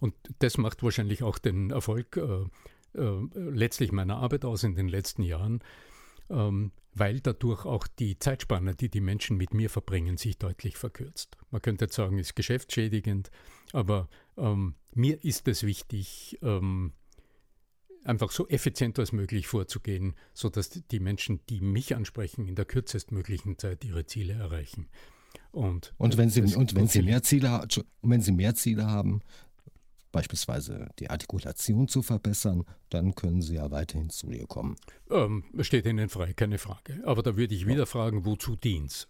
Und 0.00 0.14
das 0.38 0.58
macht 0.58 0.82
wahrscheinlich 0.82 1.22
auch 1.22 1.38
den 1.38 1.70
Erfolg 1.70 2.16
äh, 2.16 2.44
äh, 2.94 3.28
letztlich 3.34 3.92
meiner 3.92 4.16
Arbeit 4.16 4.44
aus 4.44 4.64
in 4.64 4.74
den 4.74 4.88
letzten 4.88 5.22
Jahren, 5.22 5.60
ähm, 6.30 6.72
weil 6.94 7.20
dadurch 7.20 7.64
auch 7.64 7.86
die 7.86 8.18
Zeitspanne, 8.18 8.74
die 8.74 8.88
die 8.88 9.00
Menschen 9.00 9.36
mit 9.36 9.54
mir 9.54 9.70
verbringen, 9.70 10.16
sich 10.16 10.38
deutlich 10.38 10.76
verkürzt. 10.76 11.36
Man 11.50 11.62
könnte 11.62 11.86
jetzt 11.86 11.94
sagen, 11.94 12.18
ist 12.18 12.34
geschäftsschädigend, 12.34 13.30
aber 13.72 14.08
ähm, 14.36 14.74
mir 14.94 15.22
ist 15.24 15.46
es 15.48 15.64
wichtig, 15.64 16.38
ähm, 16.42 16.92
einfach 18.04 18.30
so 18.30 18.48
effizient 18.48 18.98
als 18.98 19.12
möglich 19.12 19.46
vorzugehen, 19.46 20.14
sodass 20.32 20.70
die 20.70 21.00
Menschen, 21.00 21.40
die 21.50 21.60
mich 21.60 21.94
ansprechen, 21.94 22.46
in 22.46 22.54
der 22.54 22.64
kürzestmöglichen 22.64 23.58
Zeit 23.58 23.84
ihre 23.84 24.06
Ziele 24.06 24.34
erreichen. 24.34 24.88
Und, 25.50 25.94
und 25.98 26.16
wenn 26.16 26.30
Sie, 26.30 26.42
und 26.56 26.74
wenn 26.74 26.88
Sie 26.88 27.02
mehr 27.02 27.22
Ziele, 27.22 27.66
wenn 28.02 28.20
Sie 28.20 28.32
mehr 28.32 28.54
Ziele 28.54 28.86
haben, 28.86 29.20
beispielsweise 30.12 30.88
die 30.98 31.10
Artikulation 31.10 31.88
zu 31.88 32.02
verbessern, 32.02 32.64
dann 32.88 33.14
können 33.14 33.42
Sie 33.42 33.54
ja 33.54 33.70
weiterhin 33.70 34.10
zu 34.10 34.28
dir 34.28 34.46
kommen. 34.46 34.76
Ähm, 35.10 35.44
steht 35.60 35.86
Ihnen 35.86 36.08
frei, 36.08 36.32
keine 36.32 36.58
Frage. 36.58 37.02
Aber 37.04 37.22
da 37.22 37.36
würde 37.36 37.54
ich 37.54 37.66
wieder 37.66 37.86
fragen, 37.86 38.24
wozu 38.24 38.56
dient 38.56 39.08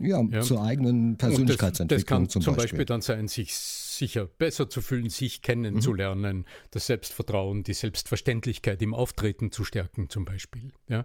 ja, 0.00 0.22
ja, 0.22 0.42
zur 0.42 0.62
eigenen 0.62 1.16
Persönlichkeitsentwicklung 1.16 1.88
das, 1.88 2.02
das 2.02 2.06
kann 2.06 2.28
zum, 2.28 2.42
zum 2.42 2.54
Beispiel. 2.54 2.78
Beispiel. 2.78 2.84
dann 2.84 3.00
sein, 3.00 3.28
sich 3.28 3.54
sicher 3.54 4.26
besser 4.26 4.70
zu 4.70 4.80
fühlen, 4.80 5.10
sich 5.10 5.42
kennenzulernen, 5.42 6.38
mhm. 6.38 6.44
das 6.70 6.86
Selbstvertrauen, 6.86 7.64
die 7.64 7.74
Selbstverständlichkeit 7.74 8.80
im 8.80 8.94
Auftreten 8.94 9.50
zu 9.50 9.64
stärken 9.64 10.08
zum 10.08 10.24
Beispiel. 10.24 10.72
Ja. 10.88 11.04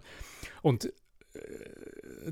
Und 0.61 0.85
äh, 0.85 0.91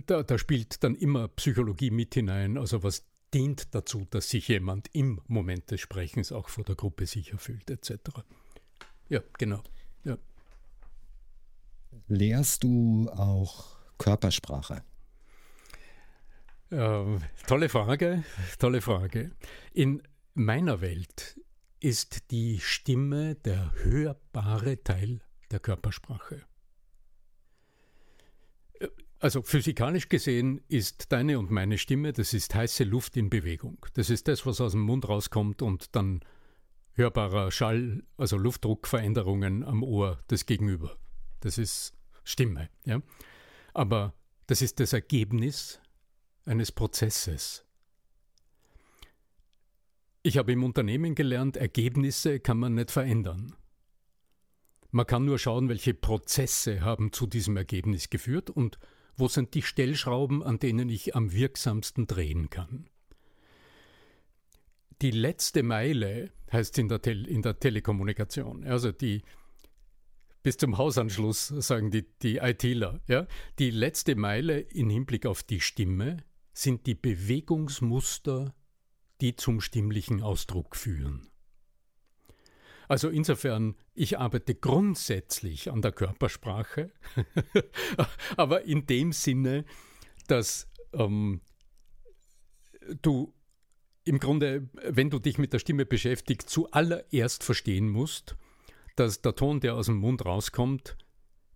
da, 0.05 0.23
da 0.23 0.37
spielt 0.37 0.83
dann 0.83 0.95
immer 0.95 1.27
Psychologie 1.29 1.89
mit 1.89 2.13
hinein, 2.13 2.57
also 2.57 2.83
was 2.83 3.05
dient 3.33 3.73
dazu, 3.73 4.05
dass 4.09 4.29
sich 4.29 4.47
jemand 4.47 4.89
im 4.93 5.21
Moment 5.27 5.71
des 5.71 5.81
Sprechens 5.81 6.31
auch 6.31 6.49
vor 6.49 6.63
der 6.63 6.75
Gruppe 6.75 7.05
sicher 7.05 7.37
fühlt, 7.37 7.69
etc. 7.69 7.93
Ja, 9.09 9.21
genau. 9.37 9.63
Ja. 10.03 10.17
Lehrst 12.07 12.63
du 12.63 13.09
auch 13.09 13.77
Körpersprache? 13.97 14.83
Äh, 16.69 17.19
tolle 17.47 17.69
Frage, 17.69 18.23
tolle 18.59 18.81
Frage. 18.81 19.31
In 19.73 20.01
meiner 20.33 20.79
Welt 20.81 21.39
ist 21.81 22.31
die 22.31 22.59
Stimme 22.59 23.35
der 23.35 23.73
hörbare 23.83 24.81
Teil 24.83 25.21
der 25.51 25.59
Körpersprache. 25.59 26.43
Also 29.21 29.43
physikalisch 29.43 30.09
gesehen 30.09 30.61
ist 30.67 31.11
deine 31.11 31.37
und 31.37 31.51
meine 31.51 31.77
Stimme, 31.77 32.11
das 32.11 32.33
ist 32.33 32.55
heiße 32.55 32.83
Luft 32.83 33.15
in 33.15 33.29
Bewegung. 33.29 33.85
Das 33.93 34.09
ist 34.09 34.27
das, 34.27 34.47
was 34.47 34.59
aus 34.59 34.71
dem 34.71 34.81
Mund 34.81 35.07
rauskommt 35.07 35.61
und 35.61 35.95
dann 35.95 36.21
hörbarer 36.93 37.51
Schall, 37.51 38.01
also 38.17 38.35
Luftdruckveränderungen 38.37 39.63
am 39.63 39.83
Ohr 39.83 40.17
des 40.31 40.47
Gegenüber. 40.47 40.97
Das 41.39 41.59
ist 41.59 41.93
Stimme. 42.23 42.71
Ja? 42.83 43.03
Aber 43.75 44.15
das 44.47 44.63
ist 44.63 44.79
das 44.79 44.91
Ergebnis 44.91 45.79
eines 46.45 46.71
Prozesses. 46.71 47.63
Ich 50.23 50.39
habe 50.39 50.51
im 50.51 50.63
Unternehmen 50.63 51.13
gelernt, 51.13 51.57
Ergebnisse 51.57 52.39
kann 52.39 52.57
man 52.57 52.73
nicht 52.73 52.89
verändern. 52.89 53.55
Man 54.89 55.05
kann 55.05 55.25
nur 55.25 55.37
schauen, 55.37 55.69
welche 55.69 55.93
Prozesse 55.93 56.81
haben 56.81 57.13
zu 57.13 57.27
diesem 57.27 57.55
Ergebnis 57.55 58.09
geführt 58.09 58.49
und 58.49 58.79
wo 59.15 59.27
sind 59.27 59.53
die 59.53 59.61
Stellschrauben, 59.61 60.43
an 60.43 60.59
denen 60.59 60.89
ich 60.89 61.15
am 61.15 61.31
wirksamsten 61.31 62.07
drehen 62.07 62.49
kann. 62.49 62.89
Die 65.01 65.11
letzte 65.11 65.63
Meile 65.63 66.31
heißt 66.51 66.77
in 66.77 66.87
der, 66.87 67.01
Tel 67.01 67.25
in 67.27 67.41
der 67.41 67.59
Telekommunikation, 67.59 68.63
also 68.65 68.91
die 68.91 69.23
bis 70.43 70.57
zum 70.57 70.77
Hausanschluss, 70.77 71.47
sagen 71.47 71.91
die, 71.91 72.05
die 72.21 72.37
ITler. 72.37 73.01
Ja? 73.07 73.27
Die 73.59 73.69
letzte 73.69 74.15
Meile 74.15 74.59
im 74.59 74.89
Hinblick 74.89 75.25
auf 75.25 75.43
die 75.43 75.59
Stimme 75.59 76.17
sind 76.53 76.87
die 76.87 76.95
Bewegungsmuster, 76.95 78.53
die 79.21 79.35
zum 79.35 79.61
stimmlichen 79.61 80.21
Ausdruck 80.21 80.75
führen. 80.75 81.30
Also 82.91 83.07
insofern, 83.07 83.75
ich 83.93 84.19
arbeite 84.19 84.53
grundsätzlich 84.53 85.71
an 85.71 85.81
der 85.81 85.93
Körpersprache, 85.93 86.91
aber 88.35 88.63
in 88.65 88.85
dem 88.85 89.13
Sinne, 89.13 89.63
dass 90.27 90.67
ähm, 90.91 91.39
du 93.01 93.33
im 94.03 94.19
Grunde, 94.19 94.67
wenn 94.83 95.09
du 95.09 95.19
dich 95.19 95.37
mit 95.37 95.53
der 95.53 95.59
Stimme 95.59 95.85
beschäftigst, 95.85 96.49
zuallererst 96.49 97.45
verstehen 97.45 97.87
musst, 97.87 98.35
dass 98.97 99.21
der 99.21 99.35
Ton, 99.35 99.61
der 99.61 99.75
aus 99.75 99.85
dem 99.85 99.95
Mund 99.95 100.25
rauskommt, 100.25 100.97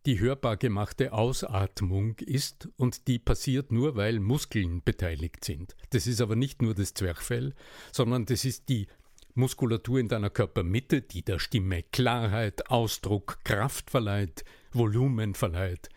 die 0.05 0.21
hörbar 0.21 0.55
gemachte 0.55 1.11
Ausatmung 1.11 2.17
ist 2.19 2.69
und 2.77 3.09
die 3.09 3.19
passiert 3.19 3.73
nur, 3.73 3.97
weil 3.97 4.21
Muskeln 4.21 4.81
beteiligt 4.85 5.43
sind. 5.43 5.75
Das 5.89 6.07
ist 6.07 6.21
aber 6.21 6.37
nicht 6.37 6.61
nur 6.61 6.75
das 6.75 6.93
Zwerchfell, 6.93 7.55
sondern 7.91 8.25
das 8.25 8.45
ist 8.45 8.69
die 8.69 8.87
Muskulatur 9.35 9.99
in 9.99 10.07
deiner 10.07 10.29
Körpermitte, 10.29 11.01
die 11.01 11.23
der 11.23 11.39
Stimme 11.39 11.83
Klarheit, 11.83 12.69
Ausdruck, 12.71 13.39
Kraft 13.43 13.91
verleiht, 13.91 14.45
Volumen 14.71 15.35
verleiht. 15.35 15.89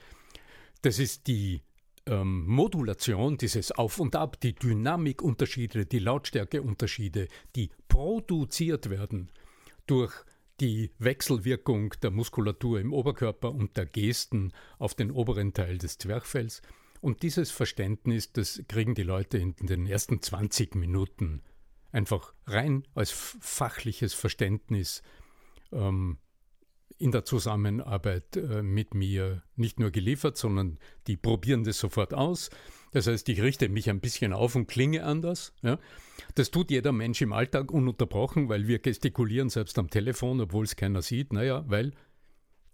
Das 0.82 0.99
ist 0.99 1.26
die 1.28 1.62
ähm, 2.07 2.47
Modulation, 2.47 3.39
dieses 3.39 3.72
Auf 3.72 4.01
und 4.01 4.16
Ab, 4.16 4.41
die 4.41 4.55
Dynamikunterschiede, 4.55 5.86
die 5.86 6.01
Lautstärkeunterschiede, 6.01 7.28
die 7.55 7.70
produziert 7.89 8.91
werden 8.91 9.30
durch 9.86 10.12
die 10.61 10.91
Wechselwirkung 10.99 11.95
der 12.03 12.11
Muskulatur 12.11 12.80
im 12.80 12.93
Oberkörper 12.93 13.53
und 13.53 13.76
der 13.76 13.86
Gesten 13.86 14.53
auf 14.78 14.95
den 14.95 15.12
oberen 15.12 15.55
Teil 15.55 15.78
des 15.78 15.99
Zwerchfells. 15.99 16.62
Und 17.01 17.22
dieses 17.22 17.53
Verständnis, 17.53 18.32
das 18.32 18.62
kriegen 18.66 18.97
die 18.97 19.05
Leute 19.05 19.39
in 19.39 19.55
den 19.61 19.86
ersten 19.86 20.20
20 20.20 20.74
Minuten 20.74 21.43
einfach 21.93 22.34
rein 22.47 22.86
als 22.95 23.11
fachliches 23.11 24.14
Verständnis 24.14 25.03
ähm, 25.72 26.18
in 26.99 27.12
der 27.12 27.24
Zusammenarbeit 27.24 28.36
äh, 28.36 28.62
mit 28.62 28.95
mir 28.95 29.43
nicht 29.57 29.78
nur 29.78 29.91
geliefert, 29.91 30.36
sondern 30.36 30.78
die 31.07 31.16
probieren 31.16 31.64
das 31.64 31.78
sofort 31.78 32.12
aus. 32.12 32.51
Das 32.93 33.07
heißt, 33.07 33.28
ich 33.28 33.41
richte 33.41 33.68
mich 33.68 33.89
ein 33.89 34.01
bisschen 34.01 34.32
auf 34.32 34.55
und 34.55 34.66
klinge 34.66 35.05
anders. 35.05 35.53
Ja. 35.62 35.78
Das 36.34 36.51
tut 36.51 36.70
jeder 36.70 36.93
Mensch 36.93 37.22
im 37.22 37.32
Alltag 37.32 37.70
ununterbrochen, 37.70 38.49
weil 38.49 38.66
wir 38.66 38.78
gestikulieren 38.78 39.51
selbst 39.51 39.78
am 39.78 39.91
Telefon, 39.91 40.41
obwohl 40.41 40.64
es 40.64 40.74
keiner 40.74 41.03
sieht. 41.03 41.32
Naja, 41.32 41.64
weil 41.68 41.93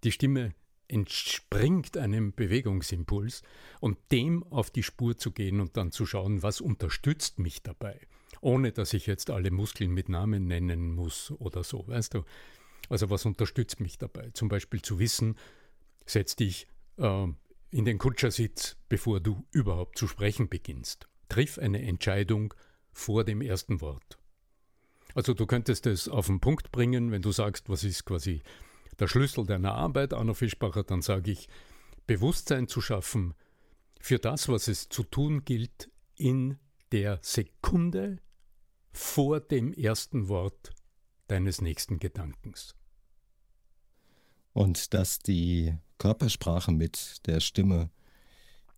die 0.03 0.11
Stimme 0.11 0.53
entspringt 0.87 1.97
einem 1.97 2.33
Bewegungsimpuls 2.33 3.41
und 3.81 3.97
dem 4.11 4.43
auf 4.43 4.71
die 4.71 4.83
Spur 4.83 5.17
zu 5.17 5.31
gehen 5.31 5.59
und 5.59 5.77
dann 5.77 5.91
zu 5.91 6.05
schauen, 6.05 6.43
was 6.43 6.61
unterstützt 6.61 7.39
mich 7.39 7.61
dabei 7.61 7.99
ohne 8.41 8.71
dass 8.71 8.93
ich 8.93 9.07
jetzt 9.07 9.29
alle 9.29 9.51
Muskeln 9.51 9.91
mit 9.91 10.09
Namen 10.09 10.47
nennen 10.47 10.93
muss 10.93 11.31
oder 11.31 11.63
so, 11.63 11.87
weißt 11.87 12.15
du. 12.15 12.23
Also 12.89 13.09
was 13.09 13.25
unterstützt 13.25 13.79
mich 13.79 13.97
dabei? 13.97 14.29
Zum 14.33 14.47
Beispiel 14.47 14.81
zu 14.81 14.99
wissen, 14.99 15.37
setz 16.05 16.35
dich 16.35 16.67
äh, 16.97 17.27
in 17.71 17.85
den 17.85 17.97
Kutschersitz, 17.97 18.77
bevor 18.89 19.19
du 19.19 19.45
überhaupt 19.51 19.97
zu 19.97 20.07
sprechen 20.07 20.49
beginnst. 20.49 21.07
Triff 21.29 21.57
eine 21.57 21.81
Entscheidung 21.81 22.53
vor 22.93 23.23
dem 23.23 23.41
ersten 23.41 23.81
Wort. 23.81 24.19
Also 25.15 25.33
du 25.33 25.45
könntest 25.45 25.87
es 25.87 26.07
auf 26.07 26.27
den 26.27 26.39
Punkt 26.39 26.71
bringen, 26.71 27.11
wenn 27.11 27.21
du 27.21 27.31
sagst, 27.31 27.69
was 27.69 27.83
ist 27.83 28.05
quasi 28.05 28.43
der 28.99 29.07
Schlüssel 29.07 29.45
deiner 29.45 29.73
Arbeit, 29.73 30.13
Arno 30.13 30.33
Fischbacher, 30.33 30.83
dann 30.83 31.01
sage 31.01 31.31
ich, 31.31 31.47
Bewusstsein 32.07 32.67
zu 32.67 32.81
schaffen 32.81 33.33
für 33.99 34.19
das, 34.19 34.47
was 34.47 34.67
es 34.67 34.89
zu 34.89 35.03
tun 35.03 35.43
gilt 35.43 35.89
in 36.15 36.57
der 36.91 37.19
Sekunde, 37.21 38.19
vor 38.95 39.41
dem 39.41 39.73
ersten 39.73 40.29
Wort 40.29 40.71
deines 41.27 41.61
nächsten 41.61 41.99
Gedankens. 41.99 42.75
Und 44.53 44.93
dass 44.93 45.19
die 45.19 45.75
Körpersprache 45.97 46.71
mit 46.71 47.27
der 47.27 47.41
Stimme 47.41 47.89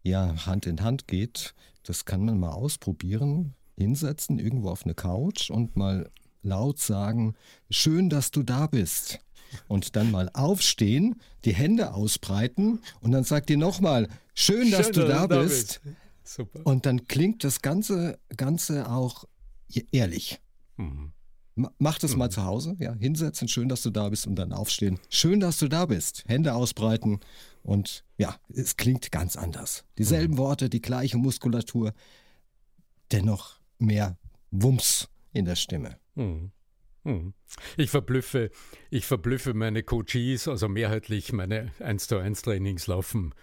ja 0.01 0.45
Hand 0.47 0.65
in 0.65 0.81
Hand 0.81 1.07
geht, 1.07 1.53
das 1.83 2.05
kann 2.05 2.25
man 2.25 2.39
mal 2.39 2.51
ausprobieren, 2.51 3.53
hinsetzen 3.77 4.39
irgendwo 4.39 4.69
auf 4.69 4.85
eine 4.85 4.95
Couch 4.95 5.51
und 5.51 5.75
mal 5.75 6.09
laut 6.41 6.79
sagen, 6.79 7.35
schön, 7.69 8.09
dass 8.09 8.31
du 8.31 8.41
da 8.41 8.65
bist. 8.65 9.19
Und 9.67 9.95
dann 9.95 10.11
mal 10.11 10.29
aufstehen, 10.33 11.21
die 11.45 11.53
Hände 11.53 11.93
ausbreiten 11.93 12.81
und 13.01 13.11
dann 13.11 13.23
sagt 13.23 13.49
ihr 13.49 13.57
nochmal, 13.57 14.09
schön, 14.33 14.71
dass 14.71 14.87
schön, 14.87 14.93
du 14.93 15.07
da, 15.07 15.27
da 15.27 15.41
bist. 15.41 15.79
bist. 15.83 16.65
Und 16.65 16.85
dann 16.85 17.07
klingt 17.07 17.43
das 17.43 17.61
Ganze, 17.61 18.19
Ganze 18.35 18.89
auch 18.89 19.25
ehrlich. 19.91 20.39
Mhm. 20.77 21.13
Mach 21.79 21.97
das 21.97 22.11
mhm. 22.11 22.19
mal 22.19 22.29
zu 22.29 22.43
Hause, 22.43 22.75
ja, 22.79 22.93
hinsetzen, 22.93 23.47
schön, 23.47 23.67
dass 23.67 23.81
du 23.81 23.89
da 23.89 24.09
bist 24.09 24.27
und 24.27 24.35
dann 24.35 24.53
aufstehen. 24.53 24.99
Schön, 25.09 25.39
dass 25.39 25.57
du 25.57 25.67
da 25.67 25.87
bist. 25.87 26.23
Hände 26.27 26.53
ausbreiten 26.53 27.19
und 27.63 28.05
ja, 28.17 28.35
es 28.49 28.77
klingt 28.77 29.11
ganz 29.11 29.35
anders. 29.35 29.83
Dieselben 29.97 30.35
mhm. 30.35 30.39
Worte, 30.39 30.69
die 30.69 30.81
gleiche 30.81 31.17
Muskulatur, 31.17 31.93
dennoch 33.11 33.59
mehr 33.79 34.17
Wumms 34.51 35.09
in 35.33 35.45
der 35.45 35.55
Stimme. 35.55 35.97
Mhm. 36.13 36.51
mhm. 37.03 37.33
Ich 37.75 37.89
verblüffe, 37.89 38.51
ich 38.91 39.05
verblüffe 39.05 39.55
meine 39.55 39.81
Coaches, 39.81 40.47
also 40.47 40.67
mehrheitlich 40.67 41.33
meine 41.33 41.71
1 41.79 42.07
zu 42.07 42.17
1 42.17 42.43
Trainings 42.43 42.85
laufen 42.85 43.33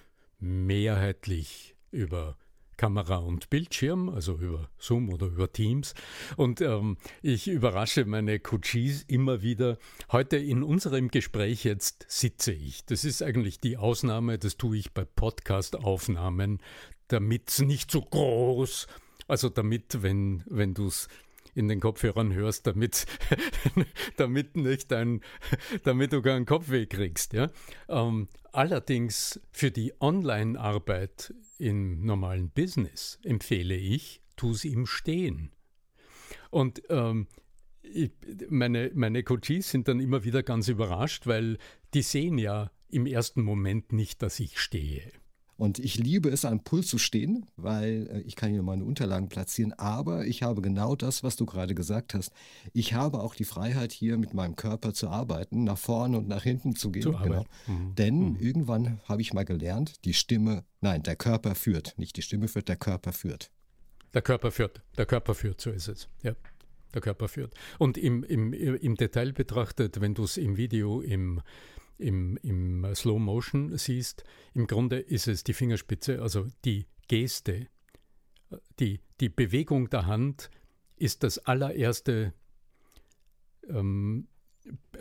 mehrheitlich 0.44 1.74
über 1.90 2.36
Kamera 2.76 3.16
und 3.16 3.50
Bildschirm, 3.50 4.08
also 4.08 4.34
über 4.34 4.68
Zoom 4.78 5.10
oder 5.10 5.26
über 5.26 5.52
Teams. 5.52 5.94
Und 6.36 6.60
ähm, 6.60 6.96
ich 7.22 7.48
überrasche 7.48 8.04
meine 8.04 8.38
Coaches 8.40 9.04
immer 9.08 9.42
wieder. 9.42 9.78
Heute 10.12 10.36
in 10.36 10.62
unserem 10.62 11.08
Gespräch 11.08 11.64
jetzt 11.64 12.06
sitze 12.08 12.52
ich. 12.52 12.84
Das 12.86 13.04
ist 13.04 13.22
eigentlich 13.22 13.60
die 13.60 13.76
Ausnahme, 13.76 14.38
das 14.38 14.56
tue 14.56 14.76
ich 14.76 14.92
bei 14.92 15.04
Podcast-Aufnahmen, 15.04 16.60
damit 17.08 17.50
es 17.50 17.60
nicht 17.60 17.90
so 17.90 18.00
groß, 18.00 18.86
also 19.28 19.48
damit, 19.48 20.02
wenn, 20.02 20.42
wenn 20.46 20.74
du 20.74 20.86
es 20.86 21.08
in 21.54 21.68
den 21.68 21.80
Kopfhörern 21.80 22.32
hörst, 22.34 22.66
damit, 22.66 23.06
damit 24.16 24.56
nicht 24.56 24.90
dein, 24.90 25.20
damit 25.84 26.12
du 26.12 26.22
keinen 26.22 26.46
Kopfweh 26.46 26.86
kriegst. 26.86 27.32
Ja? 27.32 27.50
Ähm, 27.88 28.28
allerdings 28.52 29.40
für 29.52 29.70
die 29.70 29.92
Online-Arbeit 30.00 31.32
im 31.58 32.04
normalen 32.04 32.50
Business 32.50 33.18
empfehle 33.22 33.76
ich, 33.76 34.22
tu 34.36 34.50
es 34.50 34.64
im 34.64 34.86
Stehen. 34.86 35.52
Und 36.50 36.82
ähm, 36.88 37.28
ich, 37.82 38.12
meine, 38.48 38.90
meine 38.94 39.22
Coaches 39.22 39.70
sind 39.70 39.88
dann 39.88 40.00
immer 40.00 40.24
wieder 40.24 40.42
ganz 40.42 40.68
überrascht, 40.68 41.26
weil 41.26 41.58
die 41.92 42.02
sehen 42.02 42.38
ja 42.38 42.70
im 42.88 43.06
ersten 43.06 43.42
Moment 43.42 43.92
nicht, 43.92 44.22
dass 44.22 44.40
ich 44.40 44.58
stehe. 44.58 45.12
Und 45.56 45.78
ich 45.78 45.96
liebe 45.96 46.30
es, 46.30 46.44
am 46.44 46.64
Puls 46.64 46.88
zu 46.88 46.98
stehen, 46.98 47.46
weil 47.56 48.08
äh, 48.10 48.20
ich 48.22 48.36
kann 48.36 48.50
hier 48.50 48.62
meine 48.62 48.84
Unterlagen 48.84 49.28
platzieren, 49.28 49.72
aber 49.74 50.26
ich 50.26 50.42
habe 50.42 50.62
genau 50.62 50.96
das, 50.96 51.22
was 51.22 51.36
du 51.36 51.46
gerade 51.46 51.74
gesagt 51.74 52.14
hast. 52.14 52.32
Ich 52.72 52.94
habe 52.94 53.20
auch 53.20 53.34
die 53.34 53.44
Freiheit, 53.44 53.92
hier 53.92 54.18
mit 54.18 54.34
meinem 54.34 54.56
Körper 54.56 54.94
zu 54.94 55.08
arbeiten, 55.08 55.64
nach 55.64 55.78
vorne 55.78 56.18
und 56.18 56.28
nach 56.28 56.42
hinten 56.42 56.74
zu 56.74 56.90
gehen. 56.90 57.02
Zu 57.02 57.12
genau. 57.12 57.44
Mhm. 57.66 57.94
Denn 57.94 58.28
mhm. 58.30 58.36
irgendwann 58.36 59.00
habe 59.04 59.22
ich 59.22 59.32
mal 59.32 59.44
gelernt, 59.44 60.04
die 60.04 60.14
Stimme, 60.14 60.64
nein, 60.80 61.02
der 61.02 61.16
Körper 61.16 61.54
führt. 61.54 61.94
Nicht 61.98 62.16
die 62.16 62.22
Stimme 62.22 62.48
führt, 62.48 62.68
der 62.68 62.76
Körper 62.76 63.12
führt. 63.12 63.50
Der 64.12 64.22
Körper 64.22 64.50
führt, 64.50 64.82
der 64.96 65.06
Körper 65.06 65.34
führt, 65.34 65.60
so 65.60 65.70
ist 65.70 65.88
es. 65.88 66.08
Ja 66.22 66.34
der 66.94 67.02
Körper 67.02 67.28
führt. 67.28 67.52
Und 67.78 67.98
im, 67.98 68.22
im, 68.24 68.52
im 68.52 68.94
Detail 68.94 69.32
betrachtet, 69.32 70.00
wenn 70.00 70.14
du 70.14 70.24
es 70.24 70.36
im 70.36 70.56
Video 70.56 71.00
im 71.00 71.42
im, 71.98 72.36
im 72.42 72.86
Slow 72.94 73.18
Motion 73.18 73.76
siehst, 73.76 74.24
im 74.52 74.66
Grunde 74.66 74.98
ist 74.98 75.28
es 75.28 75.44
die 75.44 75.52
Fingerspitze, 75.52 76.20
also 76.20 76.46
die 76.64 76.86
Geste, 77.08 77.68
die, 78.78 79.00
die 79.20 79.28
Bewegung 79.28 79.90
der 79.90 80.06
Hand 80.06 80.50
ist 80.96 81.22
das 81.22 81.38
allererste, 81.38 82.32
ähm, 83.68 84.28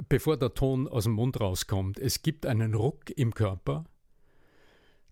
bevor 0.09 0.37
der 0.37 0.53
Ton 0.53 0.87
aus 0.87 1.03
dem 1.03 1.13
Mund 1.13 1.39
rauskommt. 1.39 1.99
Es 1.99 2.21
gibt 2.21 2.45
einen 2.45 2.73
Ruck 2.73 3.09
im 3.15 3.33
Körper, 3.33 3.85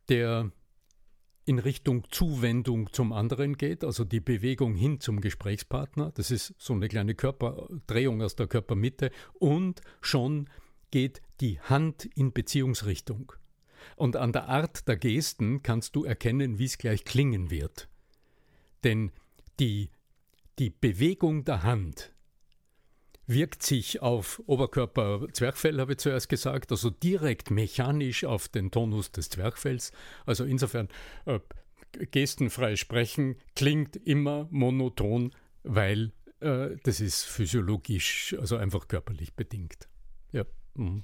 der 0.10 0.52
in 1.46 1.60
Richtung 1.60 2.06
Zuwendung 2.12 2.92
zum 2.94 3.14
anderen 3.14 3.58
geht, 3.58 3.84
also 3.84 4.04
die 4.04 4.20
Bewegung 4.20 4.76
hin 4.76 5.00
zum 5.00 5.22
Gesprächspartner. 5.22 6.12
Das 6.14 6.32
ist 6.32 6.54
so 6.58 6.74
eine 6.74 6.88
kleine 6.88 7.16
Körperdrehung 7.16 8.22
aus 8.22 8.36
der 8.36 8.48
Körpermitte. 8.48 9.12
Und 9.34 9.82
schon 10.02 10.50
geht 10.92 11.22
die 11.40 11.60
Hand 11.60 12.06
in 12.16 12.34
Beziehungsrichtung. 12.34 13.34
Und 13.96 14.16
an 14.16 14.32
der 14.32 14.48
Art 14.48 14.88
der 14.88 14.98
Gesten 14.98 15.64
kannst 15.64 15.96
du 15.96 16.04
erkennen, 16.04 16.60
wie 16.60 16.66
es 16.66 16.78
gleich 16.78 17.04
klingen 17.04 17.50
wird. 17.50 17.90
Denn 18.84 19.12
die, 19.60 19.90
die 20.60 20.70
Bewegung 20.70 21.44
der 21.44 21.64
Hand 21.64 22.14
wirkt 23.28 23.64
sich 23.64 24.02
auf 24.02 24.42
Oberkörper 24.46 25.28
Zwerchfell, 25.32 25.80
habe 25.80 25.94
ich 25.94 26.00
zuerst 26.00 26.30
gesagt, 26.30 26.72
also 26.72 26.90
direkt 26.90 27.50
mechanisch 27.50 28.26
auf 28.26 28.50
den 28.50 28.72
Tonus 28.72 29.12
des 29.12 29.30
Zwerchfells. 29.30 29.92
Also 30.26 30.44
insofern 30.44 30.90
äh, 31.26 31.40
gestenfrei 32.12 32.76
sprechen 32.76 33.36
klingt 33.56 33.96
immer 33.96 34.48
monoton, 34.52 35.34
weil 35.64 36.12
äh, 36.40 36.76
das 36.84 37.00
ist 37.00 37.24
physiologisch, 37.24 38.36
also 38.40 38.58
einfach 38.58 38.88
körperlich 38.88 39.34
bedingt. 39.34 39.88
Mhm. 40.76 41.04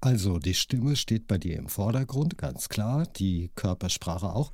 Also 0.00 0.38
die 0.38 0.54
Stimme 0.54 0.94
steht 0.94 1.26
bei 1.26 1.38
dir 1.38 1.56
im 1.56 1.68
Vordergrund, 1.68 2.38
ganz 2.38 2.68
klar, 2.68 3.06
die 3.06 3.50
Körpersprache 3.56 4.32
auch. 4.32 4.52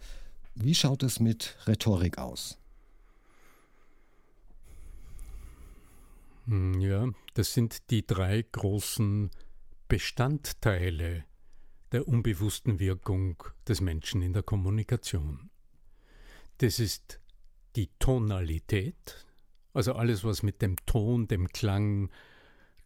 Wie 0.54 0.74
schaut 0.74 1.02
es 1.02 1.20
mit 1.20 1.56
Rhetorik 1.66 2.16
aus? 2.18 2.58
Hm, 6.46 6.80
ja, 6.80 7.08
das 7.34 7.52
sind 7.52 7.90
die 7.90 8.06
drei 8.06 8.42
großen 8.42 9.30
Bestandteile 9.88 11.24
der 11.92 12.08
unbewussten 12.08 12.80
Wirkung 12.80 13.42
des 13.68 13.80
Menschen 13.80 14.22
in 14.22 14.32
der 14.32 14.42
Kommunikation. 14.42 15.50
Das 16.58 16.78
ist 16.78 17.20
die 17.76 17.88
Tonalität, 17.98 19.26
also 19.72 19.94
alles, 19.94 20.24
was 20.24 20.42
mit 20.42 20.62
dem 20.62 20.76
Ton, 20.86 21.28
dem 21.28 21.48
Klang, 21.48 22.10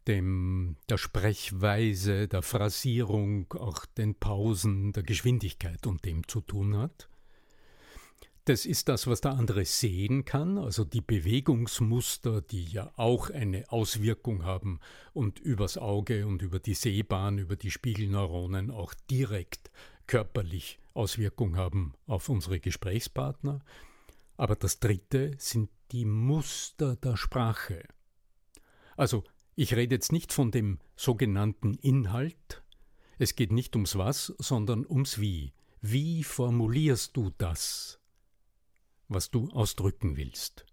dem, 0.09 0.75
der 0.89 0.97
Sprechweise, 0.97 2.27
der 2.27 2.41
Phrasierung, 2.41 3.53
auch 3.53 3.85
den 3.85 4.15
Pausen, 4.15 4.91
der 4.91 5.03
Geschwindigkeit 5.03 5.85
und 5.85 6.03
dem 6.03 6.27
zu 6.27 6.41
tun 6.41 6.75
hat. 6.75 7.07
Das 8.45 8.65
ist 8.65 8.89
das, 8.89 9.05
was 9.05 9.21
der 9.21 9.33
andere 9.33 9.63
sehen 9.65 10.25
kann, 10.25 10.57
also 10.57 10.83
die 10.83 11.01
Bewegungsmuster, 11.01 12.41
die 12.41 12.65
ja 12.65 12.91
auch 12.95 13.29
eine 13.29 13.71
Auswirkung 13.71 14.43
haben 14.43 14.79
und 15.13 15.37
übers 15.39 15.77
Auge 15.77 16.25
und 16.25 16.41
über 16.41 16.59
die 16.59 16.73
Sehbahn, 16.73 17.37
über 17.37 17.55
die 17.55 17.69
Spiegelneuronen 17.69 18.71
auch 18.71 18.95
direkt 19.11 19.69
körperlich 20.07 20.79
Auswirkung 20.95 21.55
haben 21.57 21.93
auf 22.07 22.27
unsere 22.29 22.59
Gesprächspartner. 22.59 23.59
Aber 24.37 24.55
das 24.55 24.79
Dritte 24.79 25.33
sind 25.37 25.69
die 25.91 26.05
Muster 26.05 26.95
der 26.95 27.17
Sprache. 27.17 27.83
Also 28.97 29.23
ich 29.59 29.75
rede 29.75 29.95
jetzt 29.95 30.13
nicht 30.13 30.31
von 30.31 30.51
dem 30.51 30.79
sogenannten 30.95 31.73
Inhalt, 31.73 32.63
es 33.17 33.35
geht 33.35 33.51
nicht 33.51 33.75
ums 33.75 33.97
Was, 33.97 34.33
sondern 34.37 34.85
ums 34.85 35.19
Wie. 35.19 35.51
Wie 35.81 36.23
formulierst 36.23 37.17
du 37.17 37.31
das? 37.37 37.99
was 39.09 39.31
du 39.31 39.49
ausdrücken 39.49 40.15
willst. 40.15 40.65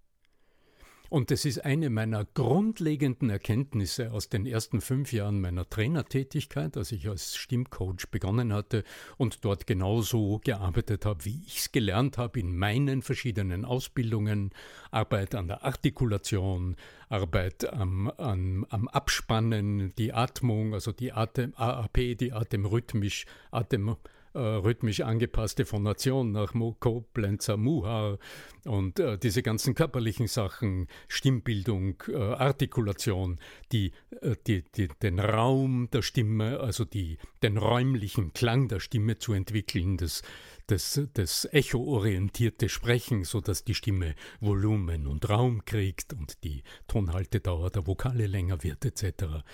Und 1.09 1.31
es 1.31 1.45
ist 1.45 1.65
eine 1.65 1.89
meiner 1.91 2.25
grundlegenden 2.25 3.31
Erkenntnisse 3.31 4.13
aus 4.13 4.29
den 4.29 4.47
ersten 4.47 4.81
fünf 4.81 5.13
Jahren 5.13 5.41
meiner 5.41 5.69
Trainertätigkeit, 5.69 6.77
als 6.77 6.93
ich 6.93 7.09
als 7.09 7.37
Stimmcoach 7.37 8.09
begonnen 8.11 8.53
hatte 8.53 8.83
und 9.17 9.45
dort 9.45 9.67
genauso 9.67 10.41
gearbeitet 10.45 11.05
habe, 11.05 11.25
wie 11.25 11.43
ich 11.47 11.59
es 11.59 11.73
gelernt 11.73 12.19
habe 12.19 12.41
in 12.41 12.57
meinen 12.57 13.03
verschiedenen 13.03 13.65
Ausbildungen, 13.65 14.51
Arbeit 14.91 15.35
an 15.35 15.49
der 15.49 15.65
Artikulation, 15.65 16.77
Arbeit 17.09 17.73
am, 17.73 18.11
am, 18.17 18.67
am 18.69 18.89
Abspannen, 18.89 19.95
die 19.97 20.13
Atmung, 20.13 20.75
also 20.75 20.91
die 20.93 21.13
Atem, 21.13 21.53
AAP, 21.57 22.17
die 22.19 22.33
Atemrhythmisch, 22.33 23.27
Atem 23.51 23.97
äh, 24.37 24.57
rhythmisch 24.57 25.01
angepasste 25.01 25.65
Phonation 25.65 26.31
nach 26.33 26.53
Koblenzer 26.79 27.57
Muha 27.57 28.19
und 28.65 29.01
äh, 29.01 29.17
diese 29.17 29.43
ganzen 29.43 29.75
körperlichen 29.75 30.27
Sachen, 30.27 30.89
Stimmbildung, 31.09 32.03
äh, 32.09 32.17
Artikulation, 32.17 33.39
die, 33.73 33.93
äh, 34.21 34.37
die, 34.47 34.65
die, 34.77 34.89
den 35.03 35.19
Raum 35.19 35.89
der 35.91 36.03
Stimme, 36.03 36.61
also 36.61 36.85
die, 36.85 37.19
den 37.43 37.57
räumlichen 37.57 38.33
Klang 38.35 38.69
der 38.69 38.81
Stimme 38.81 39.19
zu 39.19 39.33
entwickeln, 39.33 39.97
das, 39.97 40.23
das, 40.67 41.01
das 41.15 41.49
echo-orientierte 41.53 42.69
Sprechen, 42.69 43.25
sodass 43.25 43.65
die 43.65 43.75
Stimme 43.75 44.15
Volumen 44.41 45.07
und 45.07 45.29
Raum 45.29 45.65
kriegt 45.65 46.13
und 46.13 46.45
die 46.45 46.63
Tonhaltedauer 46.89 47.71
der 47.71 47.87
Vokale 47.87 48.27
länger 48.27 48.63
wird, 48.63 48.85
etc. 48.85 49.45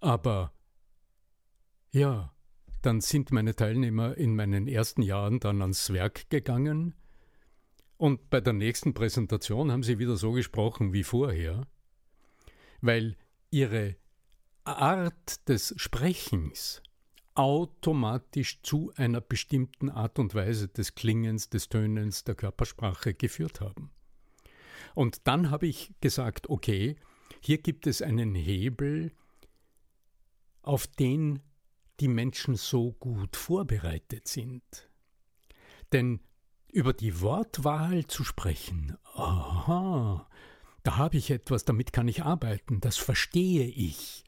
Aber 0.00 0.52
ja, 1.92 2.34
dann 2.84 3.00
sind 3.00 3.32
meine 3.32 3.54
Teilnehmer 3.54 4.16
in 4.16 4.36
meinen 4.36 4.68
ersten 4.68 5.02
Jahren 5.02 5.40
dann 5.40 5.60
ans 5.62 5.92
Werk 5.92 6.28
gegangen 6.30 6.94
und 7.96 8.28
bei 8.30 8.40
der 8.40 8.52
nächsten 8.52 8.92
Präsentation 8.92 9.70
haben 9.72 9.82
sie 9.82 9.98
wieder 9.98 10.16
so 10.16 10.32
gesprochen 10.32 10.92
wie 10.92 11.04
vorher, 11.04 11.66
weil 12.80 13.16
ihre 13.50 13.96
Art 14.64 15.48
des 15.48 15.74
Sprechens 15.76 16.82
automatisch 17.34 18.60
zu 18.62 18.92
einer 18.96 19.20
bestimmten 19.20 19.90
Art 19.90 20.18
und 20.18 20.34
Weise 20.34 20.68
des 20.68 20.94
Klingens, 20.94 21.48
des 21.50 21.68
Tönens, 21.68 22.24
der 22.24 22.34
Körpersprache 22.34 23.14
geführt 23.14 23.60
haben. 23.60 23.90
Und 24.94 25.26
dann 25.26 25.50
habe 25.50 25.66
ich 25.66 25.92
gesagt, 26.00 26.48
okay, 26.48 26.96
hier 27.40 27.58
gibt 27.58 27.86
es 27.86 28.02
einen 28.02 28.34
Hebel, 28.34 29.12
auf 30.62 30.86
den 30.86 31.40
die 32.00 32.08
Menschen 32.08 32.56
so 32.56 32.92
gut 32.92 33.36
vorbereitet 33.36 34.28
sind. 34.28 34.62
Denn 35.92 36.20
über 36.72 36.92
die 36.92 37.20
Wortwahl 37.20 38.06
zu 38.06 38.24
sprechen, 38.24 38.96
aha, 39.14 40.28
da 40.82 40.96
habe 40.96 41.16
ich 41.16 41.30
etwas, 41.30 41.64
damit 41.64 41.92
kann 41.92 42.08
ich 42.08 42.24
arbeiten, 42.24 42.80
das 42.80 42.96
verstehe 42.96 43.66
ich. 43.66 44.24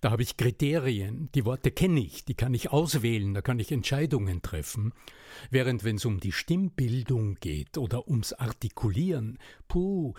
Da 0.00 0.10
habe 0.10 0.22
ich 0.22 0.36
Kriterien, 0.36 1.30
die 1.34 1.44
Worte 1.44 1.70
kenne 1.70 2.00
ich, 2.00 2.24
die 2.24 2.34
kann 2.34 2.54
ich 2.54 2.70
auswählen, 2.70 3.32
da 3.34 3.40
kann 3.40 3.58
ich 3.58 3.72
Entscheidungen 3.72 4.42
treffen. 4.42 4.92
Während 5.50 5.84
wenn 5.84 5.96
es 5.96 6.04
um 6.04 6.20
die 6.20 6.32
Stimmbildung 6.32 7.36
geht 7.36 7.78
oder 7.78 8.06
ums 8.08 8.32
Artikulieren, 8.32 9.38
puh, 9.68 10.14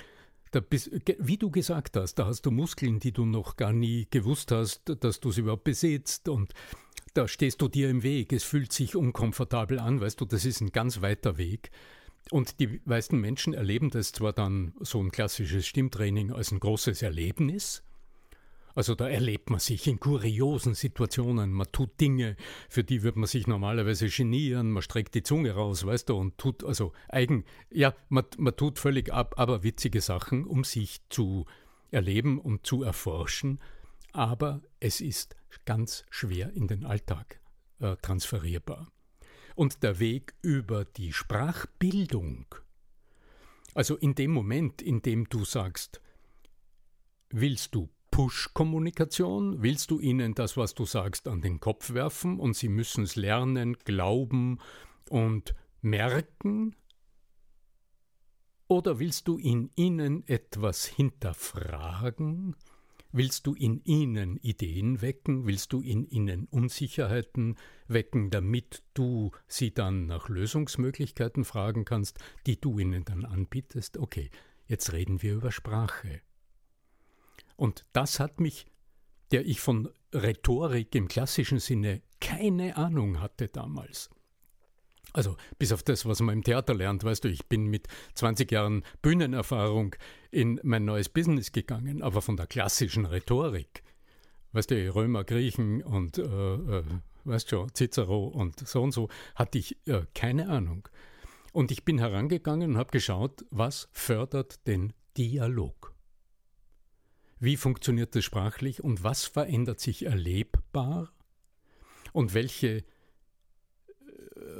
bist, 0.70 0.92
wie 1.20 1.38
du 1.38 1.50
gesagt 1.50 1.98
hast, 1.98 2.16
da 2.16 2.26
hast 2.26 2.46
du 2.46 2.52
Muskeln, 2.52 3.00
die 3.00 3.12
du 3.12 3.26
noch 3.26 3.56
gar 3.56 3.74
nie 3.74 4.08
gewusst 4.10 4.52
hast, 4.52 4.82
dass 5.02 5.20
du 5.20 5.32
sie 5.32 5.42
überhaupt 5.42 5.64
besitzt 5.66 6.30
und 6.30 6.54
da 7.14 7.28
stehst 7.28 7.62
du 7.62 7.68
dir 7.68 7.90
im 7.90 8.04
Weg. 8.04 8.32
Es 8.32 8.44
fühlt 8.44 8.72
sich 8.72 8.96
unkomfortabel 8.96 9.80
an, 9.80 10.00
weißt 10.00 10.22
du, 10.22 10.26
das 10.26 10.46
ist 10.46 10.62
ein 10.62 10.72
ganz 10.72 11.02
weiter 11.02 11.38
Weg. 11.38 11.72
Und 12.30 12.60
die 12.60 12.82
meisten 12.86 13.20
Menschen 13.20 13.54
erleben 13.54 13.90
das 13.90 14.12
zwar 14.12 14.34
dann 14.34 14.74
so 14.82 15.02
ein 15.02 15.12
klassisches 15.12 15.66
Stimmtraining 15.66 16.32
als 16.32 16.52
ein 16.52 16.60
großes 16.60 17.02
Erlebnis, 17.02 17.84
also 18.78 18.94
da 18.94 19.10
erlebt 19.10 19.50
man 19.50 19.60
sich 19.60 19.88
in 19.88 20.00
kuriosen 20.00 20.76
Situationen, 20.76 21.52
man 21.52 21.66
tut 21.72 22.00
Dinge, 22.00 22.36
für 22.70 22.84
die 22.84 23.02
würde 23.02 23.18
man 23.18 23.28
sich 23.28 23.48
normalerweise 23.48 24.08
genieren, 24.08 24.70
man 24.70 24.84
streckt 24.84 25.16
die 25.16 25.24
Zunge 25.24 25.54
raus, 25.54 25.84
weißt 25.84 26.10
du, 26.10 26.16
und 26.16 26.38
tut 26.38 26.64
also 26.64 26.94
eigen, 27.10 27.44
ja, 27.72 27.96
man, 28.10 28.26
man 28.38 28.56
tut 28.56 28.78
völlig 28.78 29.12
ab, 29.12 29.34
aber 29.38 29.64
witzige 29.64 30.00
Sachen, 30.00 30.46
um 30.46 30.64
sich 30.64 31.02
zu 31.10 31.48
erleben 31.90 32.40
und 32.40 32.68
zu 32.68 32.84
erforschen, 32.84 33.60
aber 34.14 34.62
es 34.80 35.02
ist 35.02 35.36
ganz 35.66 36.06
schwer 36.12 36.54
in 36.54 36.68
den 36.68 36.86
Alltag 36.86 37.42
äh, 37.80 37.96
transferierbar. 37.96 38.92
Und 39.56 39.82
der 39.82 39.98
Weg 39.98 40.36
über 40.44 40.86
die 40.86 41.14
Sprachbildung, 41.14 42.46
also 43.74 43.96
in 43.96 44.14
dem 44.14 44.30
Moment, 44.30 44.84
in 44.84 45.02
dem 45.02 45.28
du 45.30 45.46
sagst, 45.46 46.00
willst 47.32 47.74
du 47.74 47.90
Push-Kommunikation? 48.18 49.62
Willst 49.62 49.92
du 49.92 50.00
ihnen 50.00 50.34
das, 50.34 50.58
was 50.58 50.74
du 50.74 50.86
sagst, 50.86 51.28
an 51.28 51.40
den 51.40 51.60
Kopf 51.60 51.94
werfen 51.94 52.40
und 52.40 52.56
sie 52.56 52.68
müssen 52.68 53.04
es 53.04 53.16
lernen, 53.16 53.78
glauben 53.86 54.58
und 55.08 55.54
merken? 55.84 56.76
Oder 58.68 58.98
willst 58.98 59.28
du 59.28 59.38
in 59.38 59.70
ihnen 59.76 60.28
etwas 60.28 60.86
hinterfragen? 60.86 62.56
Willst 63.12 63.46
du 63.46 63.54
in 63.54 63.84
ihnen 63.84 64.38
Ideen 64.38 65.04
wecken? 65.04 65.46
Willst 65.46 65.72
du 65.72 65.82
in 65.82 66.04
ihnen 66.08 66.48
Unsicherheiten 66.48 67.56
wecken, 67.88 68.32
damit 68.32 68.82
du 68.96 69.30
sie 69.48 69.76
dann 69.76 70.08
nach 70.08 70.28
Lösungsmöglichkeiten 70.28 71.46
fragen 71.46 71.86
kannst, 71.86 72.18
die 72.48 72.60
du 72.60 72.80
ihnen 72.80 73.06
dann 73.06 73.26
anbietest? 73.26 74.00
Okay, 74.00 74.32
jetzt 74.66 74.92
reden 74.92 75.22
wir 75.22 75.36
über 75.36 75.52
Sprache. 75.52 76.22
Und 77.58 77.84
das 77.92 78.20
hat 78.20 78.40
mich, 78.40 78.68
der 79.32 79.46
ich 79.46 79.60
von 79.60 79.90
Rhetorik 80.14 80.96
im 80.96 81.08
klassischen 81.10 81.60
Sinne 81.60 82.02
keine 82.22 82.78
Ahnung 82.78 83.20
hatte 83.20 83.48
damals, 83.48 84.10
Also 85.14 85.36
bis 85.60 85.72
auf 85.72 85.84
das, 85.84 86.06
was 86.06 86.22
man 86.22 86.38
im 86.38 86.44
Theater 86.44 86.74
lernt, 86.74 87.04
weißt 87.04 87.24
du, 87.24 87.30
ich 87.30 87.48
bin 87.48 87.66
mit 87.66 87.88
20 88.16 88.52
Jahren 88.52 88.84
Bühnenerfahrung 89.02 89.96
in 90.32 90.60
mein 90.64 90.86
neues 90.86 91.10
Business 91.10 91.52
gegangen, 91.52 92.02
aber 92.02 92.22
von 92.22 92.38
der 92.38 92.48
klassischen 92.48 93.06
Rhetorik, 93.06 93.84
weißt 94.54 94.72
du, 94.72 94.96
Römer, 94.96 95.24
Griechen 95.24 95.82
und, 95.84 96.18
äh, 96.18 96.24
äh, 96.24 96.84
weißt 97.26 97.52
du, 97.52 97.68
Cicero 97.74 98.28
und 98.28 98.68
so 98.68 98.82
und 98.84 98.92
so, 98.92 99.10
hatte 99.36 99.58
ich 99.58 99.78
äh, 99.88 100.06
keine 100.14 100.50
Ahnung. 100.50 100.88
Und 101.54 101.72
ich 101.72 101.84
bin 101.84 101.98
herangegangen 102.00 102.72
und 102.72 102.78
habe 102.78 102.92
geschaut, 102.92 103.46
was 103.50 103.90
fördert 103.92 104.66
den 104.68 104.94
Dialog. 105.18 105.97
Wie 107.40 107.58
funktioniert 107.58 108.16
das 108.16 108.24
sprachlich 108.24 108.84
und 108.84 109.04
was 109.04 109.26
verändert 109.26 109.80
sich 109.80 110.06
erlebbar 110.06 111.14
und 112.14 112.34
welche 112.34 112.84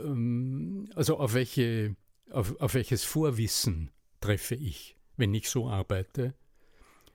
ähm, 0.04 0.90
also 0.96 1.18
auf, 1.18 1.34
welche, 1.34 1.96
auf, 2.32 2.60
auf 2.60 2.74
welches 2.74 3.04
Vorwissen 3.04 3.92
treffe 4.20 4.56
ich, 4.56 4.98
wenn 5.16 5.34
ich 5.34 5.50
so 5.50 5.70
arbeite? 5.70 6.34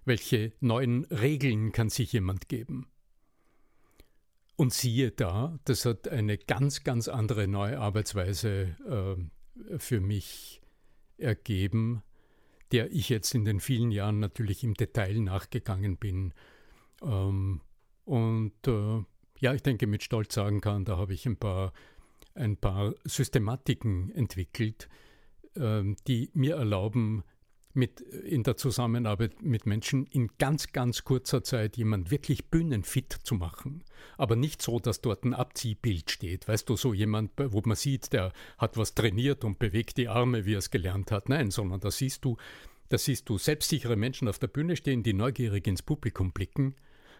Welche 0.04 0.52
neuen 0.60 1.04
Regeln 1.06 1.72
kann 1.72 1.88
sich 1.88 2.12
jemand 2.12 2.48
geben? 2.48 2.88
Und 4.56 4.72
siehe 4.72 5.10
da, 5.10 5.58
das 5.64 5.84
hat 5.84 6.08
eine 6.08 6.38
ganz, 6.38 6.84
ganz 6.84 7.08
andere 7.08 7.48
neue 7.48 7.78
Arbeitsweise 7.78 8.76
äh, 9.66 9.78
für 9.78 10.00
mich 10.00 10.60
ergeben, 11.18 12.02
der 12.72 12.90
ich 12.92 13.08
jetzt 13.08 13.34
in 13.34 13.44
den 13.44 13.60
vielen 13.60 13.90
Jahren 13.90 14.18
natürlich 14.18 14.64
im 14.64 14.74
Detail 14.74 15.20
nachgegangen 15.20 15.96
bin. 15.96 16.32
Ähm, 17.02 17.60
und 18.04 18.52
äh, 18.66 19.04
ja, 19.38 19.54
ich 19.54 19.62
denke, 19.62 19.86
mit 19.86 20.02
Stolz 20.02 20.34
sagen 20.34 20.60
kann, 20.60 20.84
da 20.84 20.96
habe 20.96 21.14
ich 21.14 21.26
ein 21.26 21.36
paar 21.36 21.72
ein 22.34 22.56
paar 22.56 22.94
Systematiken 23.04 24.10
entwickelt, 24.12 24.88
ähm, 25.56 25.96
die 26.06 26.30
mir 26.34 26.56
erlauben, 26.56 27.24
mit, 27.74 28.00
in 28.00 28.42
der 28.42 28.56
Zusammenarbeit 28.56 29.42
mit 29.42 29.66
Menschen 29.66 30.06
in 30.06 30.30
ganz, 30.38 30.72
ganz 30.72 31.04
kurzer 31.04 31.42
Zeit 31.42 31.76
jemand 31.76 32.10
wirklich 32.10 32.50
bühnenfit 32.50 33.12
zu 33.22 33.34
machen. 33.34 33.82
Aber 34.18 34.36
nicht 34.36 34.60
so, 34.62 34.78
dass 34.78 35.00
dort 35.00 35.24
ein 35.24 35.34
Abziehbild 35.34 36.10
steht. 36.10 36.48
Weißt 36.48 36.68
du, 36.68 36.76
so 36.76 36.92
jemand, 36.92 37.32
wo 37.36 37.62
man 37.64 37.76
sieht, 37.76 38.12
der 38.12 38.32
hat 38.58 38.76
was 38.76 38.94
trainiert 38.94 39.44
und 39.44 39.58
bewegt 39.58 39.96
die 39.96 40.08
Arme, 40.08 40.44
wie 40.44 40.54
er 40.54 40.58
es 40.58 40.70
gelernt 40.70 41.10
hat. 41.10 41.28
Nein, 41.28 41.50
sondern 41.50 41.80
da 41.80 41.90
siehst 41.90 42.24
du, 42.24 42.36
da 42.88 42.98
siehst 42.98 43.28
du 43.28 43.38
selbstsichere 43.38 43.96
Menschen 43.96 44.28
auf 44.28 44.38
der 44.38 44.48
Bühne 44.48 44.76
stehen, 44.76 45.02
die 45.02 45.14
neugierig 45.14 45.66
ins 45.66 45.82
Publikum 45.82 46.32
blicken, 46.32 46.74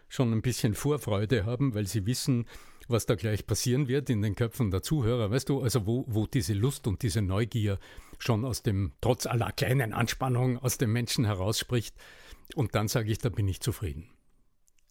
schon 0.07 0.31
ein 0.31 0.41
bisschen 0.41 0.75
Vorfreude 0.75 1.45
haben, 1.45 1.73
weil 1.73 1.87
sie 1.87 2.05
wissen, 2.05 2.45
was 2.87 3.05
da 3.05 3.15
gleich 3.15 3.45
passieren 3.45 3.87
wird 3.87 4.09
in 4.09 4.21
den 4.21 4.35
Köpfen 4.35 4.71
der 4.71 4.83
Zuhörer. 4.83 5.31
Weißt 5.31 5.49
du, 5.49 5.61
also 5.61 5.85
wo, 5.85 6.05
wo 6.07 6.27
diese 6.27 6.53
Lust 6.53 6.87
und 6.87 7.01
diese 7.01 7.21
Neugier 7.21 7.79
schon 8.19 8.45
aus 8.45 8.63
dem, 8.63 8.93
trotz 9.01 9.25
aller 9.25 9.51
kleinen 9.51 9.93
Anspannung, 9.93 10.57
aus 10.57 10.77
dem 10.77 10.91
Menschen 10.91 11.25
herausspricht. 11.25 11.95
Und 12.55 12.75
dann 12.75 12.87
sage 12.87 13.11
ich, 13.11 13.17
da 13.17 13.29
bin 13.29 13.47
ich 13.47 13.61
zufrieden. 13.61 14.09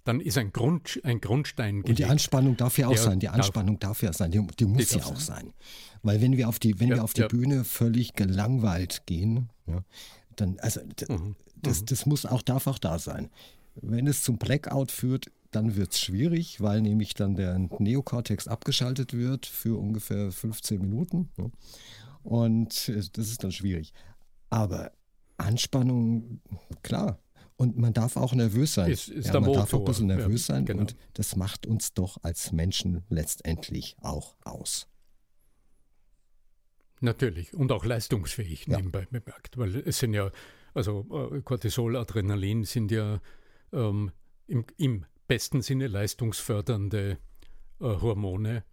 Dann 0.05 0.21
ist 0.21 0.37
ein, 0.37 0.53
Grund, 0.53 1.01
ein 1.05 1.21
Grundstein 1.21 1.83
gelegt. 1.83 1.89
Und 1.89 1.99
die 1.99 2.05
Anspannung 2.07 2.57
darf 2.57 2.77
ja 2.77 2.89
auch 2.89 2.97
sein. 2.97 3.21
Die 3.21 3.29
Anspannung 3.29 3.79
darf, 3.79 4.01
darf 4.01 4.03
ja 4.03 4.13
sein. 4.13 4.33
Die, 4.33 4.45
die 4.59 4.65
muss 4.65 4.89
die 4.89 4.99
ja 4.99 5.05
auch 5.05 5.17
sein. 5.17 5.45
sein. 5.45 5.55
Weil 6.03 6.21
wenn 6.21 6.37
wir 6.37 6.49
auf 6.49 6.59
die, 6.59 6.81
wenn 6.81 6.89
ja, 6.89 6.97
wir 6.97 7.05
auf 7.05 7.13
die 7.13 7.21
ja. 7.21 7.29
Bühne 7.29 7.65
völlig 7.65 8.15
gelangweilt 8.15 9.07
gehen, 9.07 9.49
ja, 9.67 9.85
dann, 10.35 10.59
also 10.59 10.81
mhm. 11.09 11.37
das, 11.57 11.83
mhm. 11.83 11.87
das 11.87 12.07
muss 12.07 12.27
auch, 12.27 12.43
darf 12.43 12.67
auch 12.67 12.79
da 12.79 12.99
sein. 12.99 13.31
Wenn 13.77 14.09
es 14.09 14.23
zum 14.23 14.39
Blackout 14.39 14.91
führt, 14.91 15.31
dann 15.53 15.77
wird 15.77 15.93
es 15.93 16.01
schwierig, 16.01 16.61
weil 16.61 16.81
nämlich 16.81 17.15
dann 17.15 17.37
der 17.37 17.59
Neokortex 17.59 18.49
abgeschaltet 18.49 19.13
wird 19.13 19.47
für 19.47 19.79
ungefähr 19.79 20.33
15 20.33 20.81
Minuten. 20.81 21.31
Ne? 21.37 21.51
Und 22.23 22.89
äh, 22.89 23.03
das 23.13 23.29
ist 23.29 23.45
dann 23.45 23.53
schwierig. 23.53 23.93
Aber 24.51 24.93
Anspannung, 25.37 26.41
klar. 26.83 27.19
Und 27.57 27.77
man 27.77 27.93
darf 27.93 28.17
auch 28.17 28.35
nervös 28.35 28.75
sein. 28.75 28.91
Ist, 28.91 29.09
ist 29.09 29.29
ja, 29.29 29.41
man 29.41 29.53
darf 29.53 29.73
auch 29.73 29.81
ein 29.81 29.85
bisschen 29.85 30.07
nervös 30.07 30.49
ja, 30.49 30.55
sein. 30.55 30.65
Genau. 30.65 30.81
Und 30.81 30.97
das 31.15 31.37
macht 31.37 31.67
uns 31.67 31.95
doch 31.95 32.19
als 32.23 32.51
Menschen 32.51 33.05
letztendlich 33.09 33.97
auch 34.01 34.37
aus. 34.43 34.89
Natürlich. 37.01 37.53
Und 37.53 37.73
auch 37.73 37.85
leistungsfähig 37.85 38.67
ja. 38.67 38.79
nebenbei 38.79 39.07
bemerkt. 39.11 39.59
Weil 39.59 39.77
es 39.77 39.99
sind 39.99 40.15
ja, 40.15 40.31
also 40.73 41.31
äh, 41.33 41.41
Cortisol, 41.43 41.97
Adrenalin 41.97 42.65
sind 42.65 42.91
ja 42.91 43.21
ähm, 43.73 44.13
im, 44.47 44.65
im 44.77 45.05
besten 45.27 45.63
Sinne 45.63 45.87
leistungsfördernde 45.87 47.19
äh, 47.81 47.85
Hormone, 47.85 48.65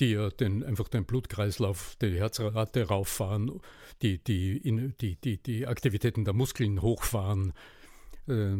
die 0.00 0.12
ja 0.12 0.28
den, 0.28 0.62
einfach 0.62 0.88
den 0.88 1.04
Blutkreislauf, 1.04 1.96
die 2.00 2.18
Herzrate 2.18 2.88
rauffahren, 2.88 3.60
die, 4.02 4.18
die, 4.22 4.56
in, 4.56 4.94
die, 5.00 5.16
die, 5.16 5.42
die 5.42 5.66
Aktivitäten 5.66 6.24
der 6.24 6.34
Muskeln 6.34 6.82
hochfahren, 6.82 7.52
äh, 8.28 8.56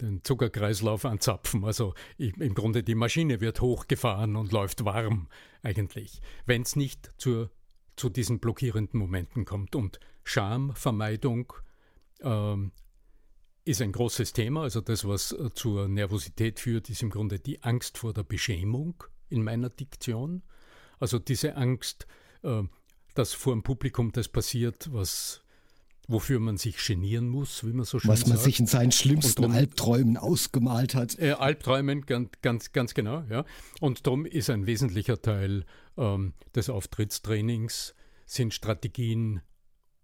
den 0.00 0.24
Zuckerkreislauf 0.24 1.04
anzapfen. 1.04 1.64
Also 1.64 1.94
im 2.18 2.54
Grunde 2.54 2.82
die 2.82 2.94
Maschine 2.94 3.40
wird 3.40 3.60
hochgefahren 3.60 4.36
und 4.36 4.50
läuft 4.50 4.84
warm 4.84 5.28
eigentlich, 5.62 6.20
wenn 6.46 6.62
es 6.62 6.74
nicht 6.74 7.12
zur, 7.18 7.50
zu 7.96 8.08
diesen 8.08 8.40
blockierenden 8.40 8.98
Momenten 8.98 9.44
kommt. 9.44 9.76
Und 9.76 10.00
Schamvermeidung, 10.24 11.52
ähm, 12.22 12.72
ist 13.64 13.82
ein 13.82 13.92
großes 13.92 14.32
Thema. 14.32 14.62
Also 14.62 14.80
das, 14.80 15.06
was 15.06 15.32
äh, 15.32 15.50
zur 15.54 15.88
Nervosität 15.88 16.60
führt, 16.60 16.88
ist 16.90 17.02
im 17.02 17.10
Grunde 17.10 17.38
die 17.38 17.62
Angst 17.62 17.98
vor 17.98 18.12
der 18.12 18.24
Beschämung 18.24 19.04
in 19.28 19.42
meiner 19.42 19.70
Diktion. 19.70 20.42
Also 20.98 21.18
diese 21.18 21.56
Angst, 21.56 22.06
äh, 22.42 22.62
dass 23.14 23.32
vor 23.32 23.54
dem 23.54 23.62
Publikum 23.62 24.12
das 24.12 24.28
passiert, 24.28 24.92
was 24.92 25.42
wofür 26.10 26.40
man 26.40 26.56
sich 26.56 26.84
genieren 26.84 27.28
muss, 27.28 27.64
wie 27.64 27.72
man 27.72 27.84
so 27.84 28.00
schön 28.00 28.08
sagt. 28.08 28.20
Was 28.20 28.26
man 28.26 28.36
sagt. 28.36 28.44
sich 28.44 28.60
in 28.60 28.66
seinen 28.66 28.90
schlimmsten 28.90 29.42
drum, 29.42 29.52
Albträumen 29.52 30.16
ausgemalt 30.16 30.96
hat. 30.96 31.16
Äh, 31.18 31.32
Albträumen, 31.32 32.04
ganz, 32.04 32.30
ganz, 32.42 32.72
ganz 32.72 32.94
genau, 32.94 33.22
ja. 33.30 33.44
Und 33.80 34.06
darum 34.06 34.26
ist 34.26 34.50
ein 34.50 34.66
wesentlicher 34.66 35.22
Teil 35.22 35.64
ähm, 35.96 36.34
des 36.54 36.68
Auftrittstrainings 36.68 37.94
sind 38.26 38.54
Strategien, 38.54 39.40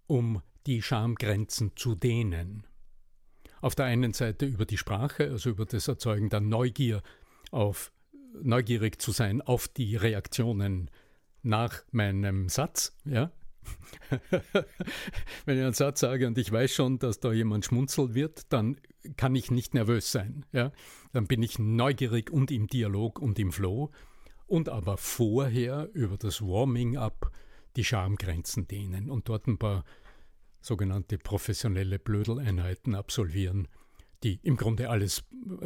um 0.06 0.42
die 0.66 0.82
Schamgrenzen 0.82 1.72
zu 1.76 1.94
dehnen. 1.94 2.66
Auf 3.66 3.74
der 3.74 3.86
einen 3.86 4.12
Seite 4.12 4.46
über 4.46 4.64
die 4.64 4.76
Sprache, 4.76 5.28
also 5.28 5.50
über 5.50 5.66
das 5.66 5.88
Erzeugen 5.88 6.28
der 6.30 6.38
Neugier 6.38 7.02
auf 7.50 7.90
neugierig 8.40 9.02
zu 9.02 9.10
sein 9.10 9.42
auf 9.42 9.66
die 9.66 9.96
Reaktionen 9.96 10.88
nach 11.42 11.82
meinem 11.90 12.48
Satz, 12.48 12.96
ja. 13.04 13.32
Wenn 15.46 15.58
ich 15.58 15.64
einen 15.64 15.72
Satz 15.72 15.98
sage 15.98 16.28
und 16.28 16.38
ich 16.38 16.52
weiß 16.52 16.72
schon, 16.72 17.00
dass 17.00 17.18
da 17.18 17.32
jemand 17.32 17.64
schmunzeln 17.64 18.14
wird, 18.14 18.52
dann 18.52 18.76
kann 19.16 19.34
ich 19.34 19.50
nicht 19.50 19.74
nervös 19.74 20.12
sein. 20.12 20.46
Ja? 20.52 20.70
Dann 21.12 21.26
bin 21.26 21.42
ich 21.42 21.58
neugierig 21.58 22.30
und 22.30 22.52
im 22.52 22.68
Dialog 22.68 23.18
und 23.18 23.36
im 23.40 23.50
Flow. 23.50 23.90
Und 24.46 24.68
aber 24.68 24.96
vorher 24.96 25.90
über 25.92 26.16
das 26.16 26.40
Warming-up 26.40 27.32
die 27.74 27.82
Schamgrenzen 27.82 28.68
dehnen 28.68 29.10
und 29.10 29.28
dort 29.28 29.48
ein 29.48 29.58
paar 29.58 29.82
sogenannte 30.66 31.16
professionelle 31.16 31.98
Blödeleinheiten 31.98 32.96
absolvieren, 32.96 33.68
die 34.24 34.40
im 34.42 34.56
Grunde 34.56 34.90
alles 34.90 35.22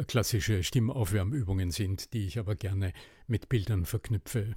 klassische 0.07 0.63
Stimmaufwärmübungen 0.63 1.71
sind, 1.71 2.13
die 2.13 2.27
ich 2.27 2.37
aber 2.37 2.55
gerne 2.55 2.93
mit 3.25 3.49
Bildern 3.49 3.85
verknüpfe, 3.85 4.55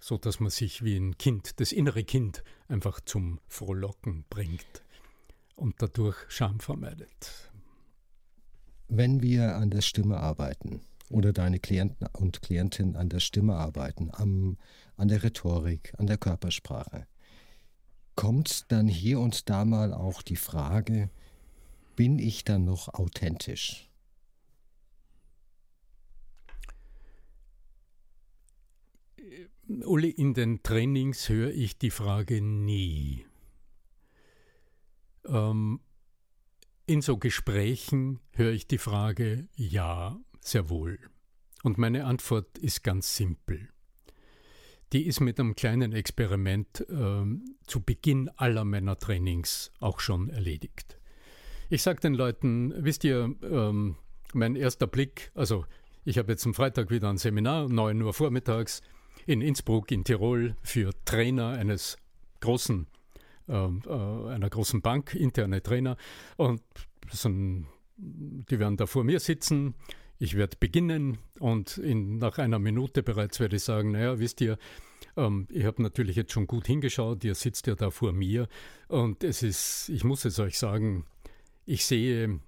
so 0.00 0.16
dass 0.16 0.40
man 0.40 0.50
sich 0.50 0.82
wie 0.82 0.96
ein 0.96 1.18
Kind, 1.18 1.60
das 1.60 1.72
innere 1.72 2.02
Kind, 2.02 2.42
einfach 2.68 3.00
zum 3.00 3.40
Frohlocken 3.46 4.24
bringt 4.30 4.84
und 5.54 5.74
dadurch 5.82 6.16
Scham 6.28 6.60
vermeidet. 6.60 7.52
Wenn 8.88 9.22
wir 9.22 9.56
an 9.56 9.70
der 9.70 9.82
Stimme 9.82 10.16
arbeiten 10.18 10.80
oder 11.10 11.32
deine 11.34 11.58
Klienten 11.58 12.06
und 12.12 12.40
Klientinnen 12.40 12.96
an 12.96 13.10
der 13.10 13.20
Stimme 13.20 13.56
arbeiten, 13.56 14.10
am, 14.12 14.56
an 14.96 15.08
der 15.08 15.22
Rhetorik, 15.22 15.92
an 15.98 16.06
der 16.06 16.16
Körpersprache, 16.16 17.06
kommt 18.16 18.70
dann 18.70 18.88
hier 18.88 19.20
und 19.20 19.48
da 19.50 19.64
mal 19.64 19.92
auch 19.92 20.22
die 20.22 20.36
Frage, 20.36 21.10
bin 21.96 22.18
ich 22.18 22.44
dann 22.44 22.64
noch 22.64 22.88
authentisch? 22.88 23.90
Uli, 29.66 30.10
in 30.10 30.34
den 30.34 30.62
Trainings 30.62 31.28
höre 31.28 31.50
ich 31.50 31.78
die 31.78 31.90
Frage 31.90 32.42
nie. 32.42 33.24
Ähm, 35.24 35.80
in 36.86 37.00
so 37.00 37.16
Gesprächen 37.16 38.20
höre 38.32 38.52
ich 38.52 38.66
die 38.66 38.78
Frage 38.78 39.48
ja, 39.56 40.20
sehr 40.40 40.68
wohl. 40.68 40.98
Und 41.62 41.78
meine 41.78 42.04
Antwort 42.04 42.58
ist 42.58 42.84
ganz 42.84 43.16
simpel 43.16 43.73
die 44.92 45.06
ist 45.06 45.20
mit 45.20 45.40
einem 45.40 45.54
kleinen 45.56 45.92
Experiment 45.92 46.86
äh, 46.88 47.24
zu 47.66 47.80
Beginn 47.80 48.28
aller 48.36 48.64
meiner 48.64 48.98
Trainings 48.98 49.72
auch 49.80 50.00
schon 50.00 50.28
erledigt. 50.28 50.98
Ich 51.70 51.82
sage 51.82 52.00
den 52.00 52.14
Leuten, 52.14 52.72
wisst 52.76 53.04
ihr, 53.04 53.34
ähm, 53.42 53.96
mein 54.32 54.56
erster 54.56 54.86
Blick, 54.86 55.30
also 55.34 55.64
ich 56.04 56.18
habe 56.18 56.32
jetzt 56.32 56.44
am 56.44 56.54
Freitag 56.54 56.90
wieder 56.90 57.08
ein 57.08 57.16
Seminar, 57.16 57.68
9 57.68 58.02
Uhr 58.02 58.12
vormittags, 58.12 58.82
in 59.26 59.40
Innsbruck 59.40 59.90
in 59.90 60.04
Tirol 60.04 60.54
für 60.62 60.90
Trainer 61.04 61.48
eines 61.48 61.96
großen, 62.40 62.86
äh, 63.48 63.52
äh, 63.52 64.28
einer 64.28 64.50
großen 64.50 64.82
Bank, 64.82 65.14
interne 65.14 65.62
Trainer. 65.62 65.96
Und 66.36 66.62
ein, 67.24 67.66
die 67.96 68.58
werden 68.58 68.76
da 68.76 68.86
vor 68.86 69.04
mir 69.04 69.20
sitzen. 69.20 69.74
Ich 70.24 70.36
werde 70.36 70.56
beginnen 70.58 71.18
und 71.38 71.76
in, 71.76 72.16
nach 72.16 72.38
einer 72.38 72.58
Minute 72.58 73.02
bereits 73.02 73.40
werde 73.40 73.56
ich 73.56 73.62
sagen, 73.62 73.90
naja, 73.90 74.18
wisst 74.18 74.40
ihr, 74.40 74.56
ähm, 75.18 75.46
ich 75.50 75.66
habe 75.66 75.82
natürlich 75.82 76.16
jetzt 76.16 76.32
schon 76.32 76.46
gut 76.46 76.66
hingeschaut, 76.66 77.22
ihr 77.24 77.34
sitzt 77.34 77.66
ja 77.66 77.74
da 77.74 77.90
vor 77.90 78.14
mir 78.14 78.48
und 78.88 79.22
es 79.22 79.42
ist, 79.42 79.90
ich 79.90 80.02
muss 80.02 80.24
es 80.24 80.38
euch 80.38 80.58
sagen, 80.58 81.04
ich 81.66 81.84
sehe, 81.84 82.40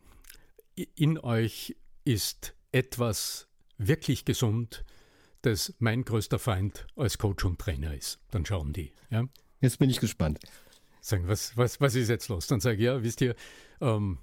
in 0.95 1.19
euch 1.19 1.77
ist 2.05 2.55
etwas 2.73 3.47
wirklich 3.77 4.25
gesund, 4.25 4.83
das 5.43 5.75
mein 5.79 6.03
größter 6.03 6.39
Feind 6.39 6.87
als 6.97 7.19
Coach 7.19 7.45
und 7.45 7.59
Trainer 7.59 7.95
ist. 7.95 8.21
Dann 8.31 8.47
schauen 8.47 8.73
die. 8.73 8.95
Ja? 9.11 9.29
Jetzt 9.61 9.79
bin 9.79 9.91
ich 9.91 10.01
gespannt. 10.01 10.39
Sagen, 11.03 11.29
was, 11.29 11.59
was, 11.59 11.79
was 11.83 11.95
ist 11.95 12.09
jetzt 12.09 12.29
los? 12.29 12.47
Dann 12.47 12.61
sage 12.61 12.79
ich, 12.79 12.85
ja, 12.85 13.03
wisst 13.03 13.21
ihr, 13.21 13.37
ähm, 13.83 14.17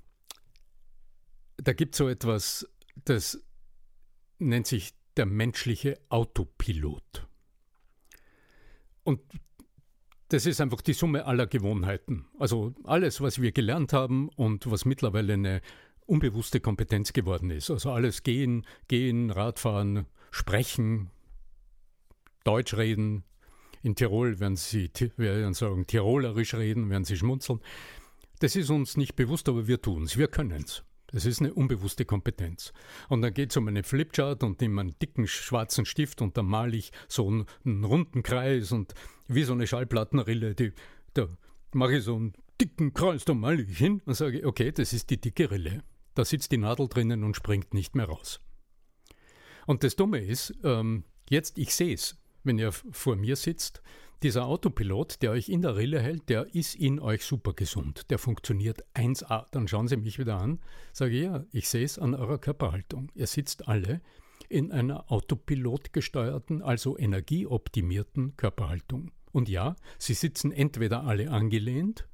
da 1.58 1.74
gibt 1.74 1.94
es 1.94 2.00
so 2.00 2.10
etwas, 2.10 2.68
das 2.96 3.44
nennt 4.40 4.68
sich 4.68 4.94
der 5.18 5.26
menschliche 5.26 6.00
Autopilot. 6.10 7.28
Und 9.04 9.22
das 10.30 10.46
ist 10.46 10.62
einfach 10.62 10.82
die 10.82 10.94
Summe 10.94 11.26
aller 11.26 11.46
Gewohnheiten. 11.46 12.26
Also 12.40 12.74
alles, 12.86 13.22
was 13.22 13.42
wir 13.42 13.52
gelernt 13.52 13.94
haben 13.94 14.30
und 14.30 14.70
was 14.70 14.86
mittlerweile 14.86 15.34
eine 15.34 15.62
unbewusste 16.06 16.60
Kompetenz 16.60 17.14
geworden 17.14 17.52
ist. 17.52 17.70
Also 17.70 17.92
alles 17.92 18.24
gehen, 18.24 18.66
gehen, 18.88 19.30
Radfahren, 19.30 20.06
sprechen, 20.32 21.12
Deutsch 22.44 22.74
reden. 22.76 23.24
In 23.84 23.96
Tirol 23.96 24.40
werden 24.40 24.56
sie 24.56 24.90
werden 25.18 25.54
sagen, 25.54 25.86
tirolerisch 25.86 26.56
reden, 26.56 26.90
werden 26.90 27.06
sie 27.06 27.18
schmunzeln. 27.18 27.60
Das 28.40 28.56
ist 28.56 28.70
uns 28.70 28.98
nicht 28.98 29.16
bewusst, 29.16 29.48
aber 29.50 29.68
wir 29.68 29.82
tun 29.82 30.04
es, 30.04 30.18
wir 30.18 30.28
können 30.28 30.64
es. 30.64 30.84
Das 31.14 31.26
ist 31.26 31.42
eine 31.42 31.54
unbewusste 31.54 32.06
Kompetenz. 32.06 32.74
Und 33.08 33.22
dann 33.22 33.34
geht 33.34 33.52
es 33.52 33.58
um 33.58 33.68
eine 33.68 33.84
Flipchart 33.84 34.44
und 34.44 34.60
nehme 34.60 34.82
einen 34.82 34.98
dicken 35.00 35.28
schwarzen 35.28 35.86
Stift 35.86 36.24
und 36.24 36.38
dann 36.38 36.48
male 36.48 36.76
ich 36.76 36.92
so 37.08 37.28
einen, 37.28 37.46
einen 37.64 37.84
runden 37.84 38.24
Kreis 38.24 38.72
und 38.72 38.96
wie 39.28 39.44
so 39.44 39.54
eine 39.54 39.68
Schallplattenrille, 39.68 40.56
die, 40.56 40.74
da 41.14 41.28
mache 41.72 41.98
ich 41.98 42.04
so 42.04 42.16
einen 42.16 42.34
dicken 42.60 42.96
Kreis, 42.96 43.26
da 43.26 43.36
male 43.36 43.62
ich 43.62 43.78
hin 43.78 44.02
und 44.06 44.16
sage, 44.16 44.46
okay, 44.46 44.72
das 44.72 44.92
ist 44.92 45.12
die 45.12 45.22
dicke 45.22 45.52
Rille. 45.52 45.84
Da 46.16 46.26
sitzt 46.26 46.52
die 46.52 46.58
Nadel 46.58 46.88
drinnen 46.88 47.24
und 47.24 47.36
springt 47.36 47.76
nicht 47.76 47.96
mehr 47.96 48.06
raus. 48.06 48.42
Und 49.68 49.84
das 49.84 49.96
Dumme 49.96 50.20
ist, 50.20 50.56
ähm, 50.64 51.04
jetzt, 51.30 51.60
ich 51.60 51.76
sehe 51.76 51.94
es, 51.94 52.18
wenn 52.44 52.58
ihr 52.58 52.72
vor 52.72 53.16
mir 53.16 53.36
sitzt, 53.36 53.84
dieser 54.24 54.46
Autopilot, 54.46 55.22
der 55.22 55.32
euch 55.32 55.50
in 55.50 55.62
der 55.62 55.76
Rille 55.76 56.02
hält, 56.02 56.30
der 56.30 56.56
ist 56.56 56.76
in 56.76 57.00
euch 57.00 57.26
super 57.26 57.54
gesund. 57.54 58.10
Der 58.10 58.18
funktioniert 58.18 58.84
1A. 58.96 59.46
Dann 59.52 59.68
schauen 59.68 59.88
Sie 59.88 59.98
mich 59.98 60.18
wieder 60.18 60.38
an. 60.38 60.60
Sage 60.94 61.22
ja, 61.22 61.44
ich 61.52 61.68
sehe 61.68 61.84
es 61.84 62.00
an 62.00 62.16
eurer 62.16 62.38
Körperhaltung. 62.38 63.12
Ihr 63.16 63.28
sitzt 63.28 63.68
alle 63.68 64.02
in 64.48 64.72
einer 64.72 65.12
Autopilot 65.12 65.92
gesteuerten, 65.92 66.62
also 66.62 66.98
energieoptimierten 66.98 68.38
Körperhaltung. 68.38 69.12
Und 69.32 69.50
ja, 69.50 69.76
Sie 69.98 70.14
sitzen 70.14 70.52
entweder 70.52 71.04
alle 71.04 71.30
angelehnt 71.30 72.08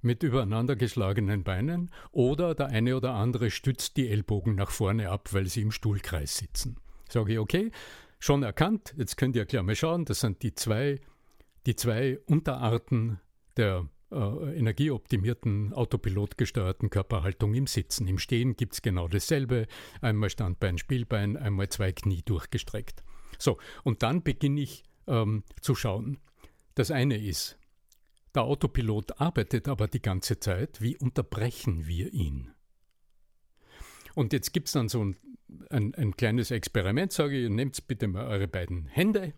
mit 0.00 0.24
übereinander 0.24 0.74
geschlagenen 0.74 1.44
Beinen 1.44 1.90
oder 2.10 2.56
der 2.56 2.66
eine 2.66 2.96
oder 2.96 3.14
andere 3.14 3.52
stützt 3.52 3.96
die 3.96 4.08
Ellbogen 4.08 4.56
nach 4.56 4.70
vorne 4.70 5.10
ab, 5.10 5.28
weil 5.32 5.46
sie 5.46 5.62
im 5.62 5.70
Stuhlkreis 5.70 6.36
sitzen. 6.36 6.76
Sage 7.08 7.34
ich, 7.34 7.38
okay, 7.38 7.70
schon 8.18 8.42
erkannt, 8.42 8.94
jetzt 8.96 9.16
könnt 9.16 9.36
ihr 9.36 9.46
klar 9.46 9.62
mal 9.62 9.76
schauen, 9.76 10.04
das 10.04 10.18
sind 10.20 10.42
die 10.42 10.54
zwei 10.54 11.00
die 11.66 11.76
zwei 11.76 12.18
Unterarten 12.26 13.20
der 13.56 13.88
äh, 14.10 14.58
energieoptimierten, 14.58 15.72
autopilotgesteuerten 15.72 16.90
Körperhaltung 16.90 17.54
im 17.54 17.66
Sitzen. 17.66 18.06
Im 18.06 18.18
Stehen 18.18 18.56
gibt 18.56 18.74
es 18.74 18.82
genau 18.82 19.08
dasselbe. 19.08 19.66
Einmal 20.00 20.30
Standbein, 20.30 20.78
Spielbein, 20.78 21.36
einmal 21.36 21.68
zwei 21.68 21.92
Knie 21.92 22.22
durchgestreckt. 22.22 23.02
So, 23.38 23.58
und 23.84 24.02
dann 24.02 24.22
beginne 24.22 24.60
ich 24.60 24.84
ähm, 25.06 25.44
zu 25.60 25.74
schauen. 25.74 26.18
Das 26.74 26.90
eine 26.90 27.16
ist, 27.16 27.58
der 28.34 28.42
Autopilot 28.42 29.20
arbeitet 29.20 29.68
aber 29.68 29.88
die 29.88 30.02
ganze 30.02 30.38
Zeit. 30.38 30.80
Wie 30.80 30.96
unterbrechen 30.96 31.86
wir 31.86 32.12
ihn? 32.12 32.50
Und 34.14 34.32
jetzt 34.32 34.52
gibt 34.52 34.68
es 34.68 34.72
dann 34.72 34.88
so 34.88 35.04
ein, 35.04 35.16
ein, 35.70 35.94
ein, 35.94 36.16
kleines 36.16 36.50
Experiment, 36.50 37.12
sage 37.12 37.44
ich, 37.44 37.50
nehmt 37.50 37.86
bitte 37.88 38.08
mal 38.08 38.26
eure 38.26 38.48
beiden 38.48 38.86
Hände, 38.86 39.34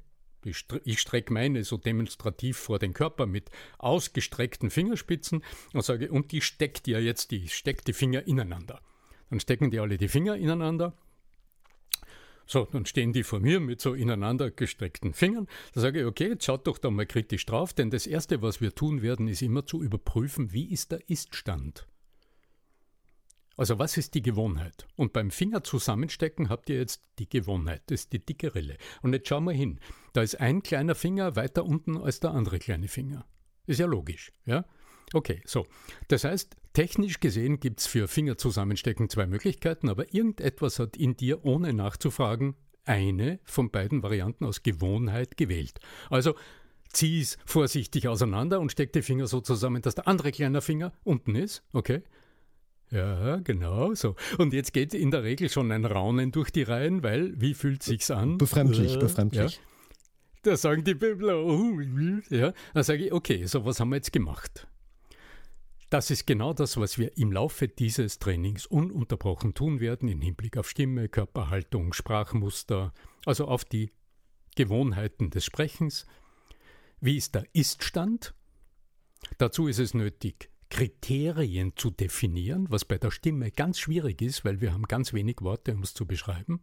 ich 0.47 1.01
strecke 1.01 1.33
meine 1.33 1.65
so 1.65 1.77
demonstrativ 1.77 2.59
vor 2.59 2.79
den 2.79 2.93
Körper 2.93 3.27
mit 3.27 3.51
ausgestreckten 3.79 4.71
Fingerspitzen 4.71 5.43
und 5.73 5.85
sage, 5.85 6.11
und 6.11 6.33
die 6.33 6.41
steckt 6.41 6.87
ja 6.87 6.99
jetzt, 6.99 7.31
die 7.31 7.49
steckt 7.49 7.89
die 7.89 7.93
Finger 7.93 8.27
ineinander. 8.27 8.81
Dann 9.31 9.41
stecken 9.41 9.71
die 9.71 9.81
alle 9.81 9.97
die 9.97 10.09
Finger 10.09 10.37
ineinander. 10.37 10.95
So, 12.47 12.67
dann 12.71 12.85
stehen 12.85 13.13
die 13.13 13.23
vor 13.23 13.41
mir 13.41 13.59
mit 13.59 13.81
so 13.81 13.95
ineinander 13.95 14.51
gestreckten 14.51 15.15
Fingern. 15.15 15.49
Da 15.73 15.81
sage 15.81 16.01
ich, 16.01 16.07
okay, 16.07 16.29
jetzt 16.29 16.45
schaut 16.45 16.67
doch 16.67 16.79
da 16.79 16.91
mal 16.91 17.07
kritisch 17.07 17.47
drauf, 17.47 17.73
denn 17.73 17.91
das 17.91 18.07
Erste, 18.07 18.43
was 18.43 18.61
wir 18.61 18.75
tun 18.75 19.01
werden, 19.01 19.29
ist 19.29 19.43
immer 19.43 19.67
zu 19.67 19.83
überprüfen, 19.83 20.53
wie 20.53 20.71
ist 20.71 20.93
der 20.93 21.09
Iststand. 21.09 21.87
Also 23.57 23.79
was 23.79 23.97
ist 23.97 24.15
die 24.15 24.23
Gewohnheit? 24.23 24.87
Und 24.97 25.13
beim 25.13 25.31
Finger 25.31 25.63
zusammenstecken 25.63 26.49
habt 26.49 26.71
ihr 26.71 26.77
jetzt 26.77 27.03
die 27.19 27.29
Gewohnheit, 27.29 27.83
das 27.87 28.01
ist 28.01 28.13
die 28.13 28.25
dicke 28.25 28.55
Rille. 28.55 28.77
Und 29.03 29.13
jetzt 29.13 29.29
schauen 29.29 29.45
wir 29.45 29.53
hin. 29.53 29.79
Da 30.13 30.23
ist 30.23 30.41
ein 30.41 30.63
kleiner 30.63 30.95
Finger 30.95 31.37
weiter 31.37 31.65
unten 31.65 31.97
als 31.97 32.21
der 32.21 32.33
andere 32.33 32.59
kleine 32.59 32.89
Finger. 32.89 33.27
Ist 33.67 33.81
ja 33.81 33.87
logisch, 33.87 34.33
ja? 34.45 34.65
Okay, 35.13 35.41
so. 35.45 35.67
Das 36.09 36.25
heißt, 36.25 36.57
technisch 36.73 37.21
gesehen 37.21 37.61
gibt 37.61 37.81
es 37.81 37.87
für 37.87 38.09
Finger 38.09 38.37
zusammenstecken 38.37 39.09
zwei 39.09 39.27
Möglichkeiten, 39.27 39.89
aber 39.89 40.13
irgendetwas 40.13 40.79
hat 40.79 40.97
in 40.97 41.17
dir, 41.17 41.45
ohne 41.45 41.73
nachzufragen, 41.73 42.57
eine 42.85 43.39
von 43.45 43.71
beiden 43.71 44.03
Varianten 44.03 44.45
aus 44.45 44.63
Gewohnheit 44.63 45.37
gewählt. 45.37 45.79
Also 46.11 46.35
zieh 46.93 47.21
es 47.21 47.39
vorsichtig 47.47 48.09
auseinander 48.09 48.61
und 48.61 48.73
steck 48.73 48.93
die 48.93 49.03
Finger 49.03 49.27
so 49.27 49.41
zusammen, 49.41 49.83
dass 49.83 49.95
der 49.95 50.09
andere 50.09 50.33
kleine 50.33 50.61
Finger 50.61 50.93
unten 51.03 51.35
ist, 51.35 51.63
okay? 51.73 52.03
Ja, 52.95 53.39
genau 53.39 53.93
so. 53.95 54.15
Und 54.39 54.53
jetzt 54.53 54.73
geht 54.73 54.95
in 54.95 55.11
der 55.11 55.25
Regel 55.25 55.49
schon 55.49 55.73
ein 55.73 55.85
Raunen 55.85 56.31
durch 56.31 56.53
die 56.53 56.63
Reihen, 56.63 57.03
weil 57.03 57.33
wie 57.41 57.55
fühlt 57.55 57.83
sich's 57.83 58.13
an? 58.13 58.39
Befremdlich, 58.39 59.01
befremdlich. 59.01 59.57
Ja. 59.57 59.63
Da 60.43 60.57
sagen 60.57 60.85
die 60.85 60.95
Bibler, 60.95 61.45
oh, 61.45 61.81
ja. 62.31 62.53
Dann 62.73 62.85
sage 62.85 63.07
ich, 63.07 63.13
okay, 63.13 63.47
so 63.47 63.65
was 63.65 63.81
haben 63.81 63.89
wir 63.89 63.97
jetzt 63.97 64.13
gemacht? 64.13 64.69
Das 65.91 66.13
ist 66.13 66.25
genau 66.25 66.53
das, 66.53 66.77
was 66.77 66.97
wir 66.97 67.17
im 67.19 67.33
Laufe 67.33 67.67
dieses 67.67 68.21
Trainings 68.21 68.65
ununterbrochen 68.67 69.55
tun 69.55 69.81
werden, 69.81 70.09
im 70.09 70.21
Hinblick 70.21 70.57
auf 70.57 70.71
Stimme, 70.71 71.09
Körperhaltung, 71.09 71.95
Sprachmuster, 71.95 72.93
also 73.27 73.47
auf 73.47 73.65
die 73.65 73.91
Gewohnheiten 74.55 75.31
des 75.31 75.45
Sprechens. 75.45 76.07
Wie 77.01 77.17
ist 77.17 77.35
der 77.35 77.47
Iststand? 77.55 78.35
Dazu 79.39 79.67
ist 79.67 79.81
es 79.81 79.95
nötig, 79.95 80.51
Kriterien 80.71 81.73
zu 81.77 81.91
definieren, 81.91 82.67
was 82.71 82.85
bei 82.85 82.99
der 82.99 83.11
Stimme 83.11 83.51
ganz 83.51 83.79
schwierig 83.79 84.23
ist, 84.23 84.45
weil 84.45 84.61
wir 84.61 84.73
haben 84.73 84.85
ganz 84.85 85.13
wenig 85.13 85.37
Worte, 85.41 85.73
um 85.73 85.83
es 85.83 85.95
zu 85.95 86.07
beschreiben. 86.07 86.61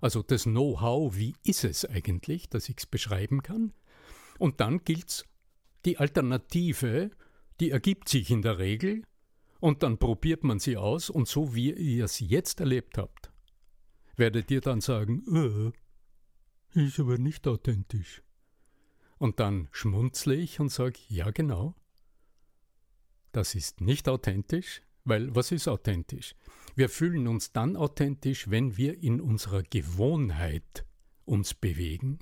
Also 0.00 0.22
das 0.22 0.44
Know-how, 0.44 1.14
wie 1.16 1.34
ist 1.44 1.64
es 1.64 1.84
eigentlich, 1.84 2.48
dass 2.48 2.68
ich 2.68 2.78
es 2.78 2.86
beschreiben 2.86 3.42
kann. 3.42 3.72
Und 4.38 4.60
dann 4.60 4.84
gilt 4.84 5.08
es, 5.08 5.26
die 5.84 5.98
Alternative, 5.98 7.10
die 7.60 7.70
ergibt 7.70 8.08
sich 8.08 8.30
in 8.30 8.42
der 8.42 8.58
Regel 8.58 9.02
und 9.60 9.82
dann 9.82 9.98
probiert 9.98 10.44
man 10.44 10.58
sie 10.58 10.76
aus 10.76 11.10
und 11.10 11.28
so 11.28 11.54
wie 11.54 11.72
ihr 11.72 12.04
es 12.04 12.20
jetzt 12.20 12.60
erlebt 12.60 12.98
habt, 12.98 13.30
werdet 14.16 14.50
ihr 14.50 14.60
dann 14.60 14.80
sagen, 14.80 15.72
äh, 16.74 16.84
ist 16.84 17.00
aber 17.00 17.18
nicht 17.18 17.46
authentisch. 17.46 18.22
Und 19.18 19.40
dann 19.40 19.68
schmunzle 19.72 20.34
ich 20.34 20.60
und 20.60 20.70
sage, 20.70 20.98
ja 21.08 21.30
genau, 21.30 21.74
das 23.32 23.54
ist 23.54 23.80
nicht 23.80 24.08
authentisch, 24.08 24.82
weil 25.04 25.34
was 25.34 25.52
ist 25.52 25.68
authentisch? 25.68 26.34
Wir 26.74 26.88
fühlen 26.88 27.26
uns 27.28 27.52
dann 27.52 27.76
authentisch, 27.76 28.50
wenn 28.50 28.76
wir 28.76 29.02
in 29.02 29.20
unserer 29.20 29.62
Gewohnheit 29.62 30.84
uns 31.24 31.54
bewegen. 31.54 32.18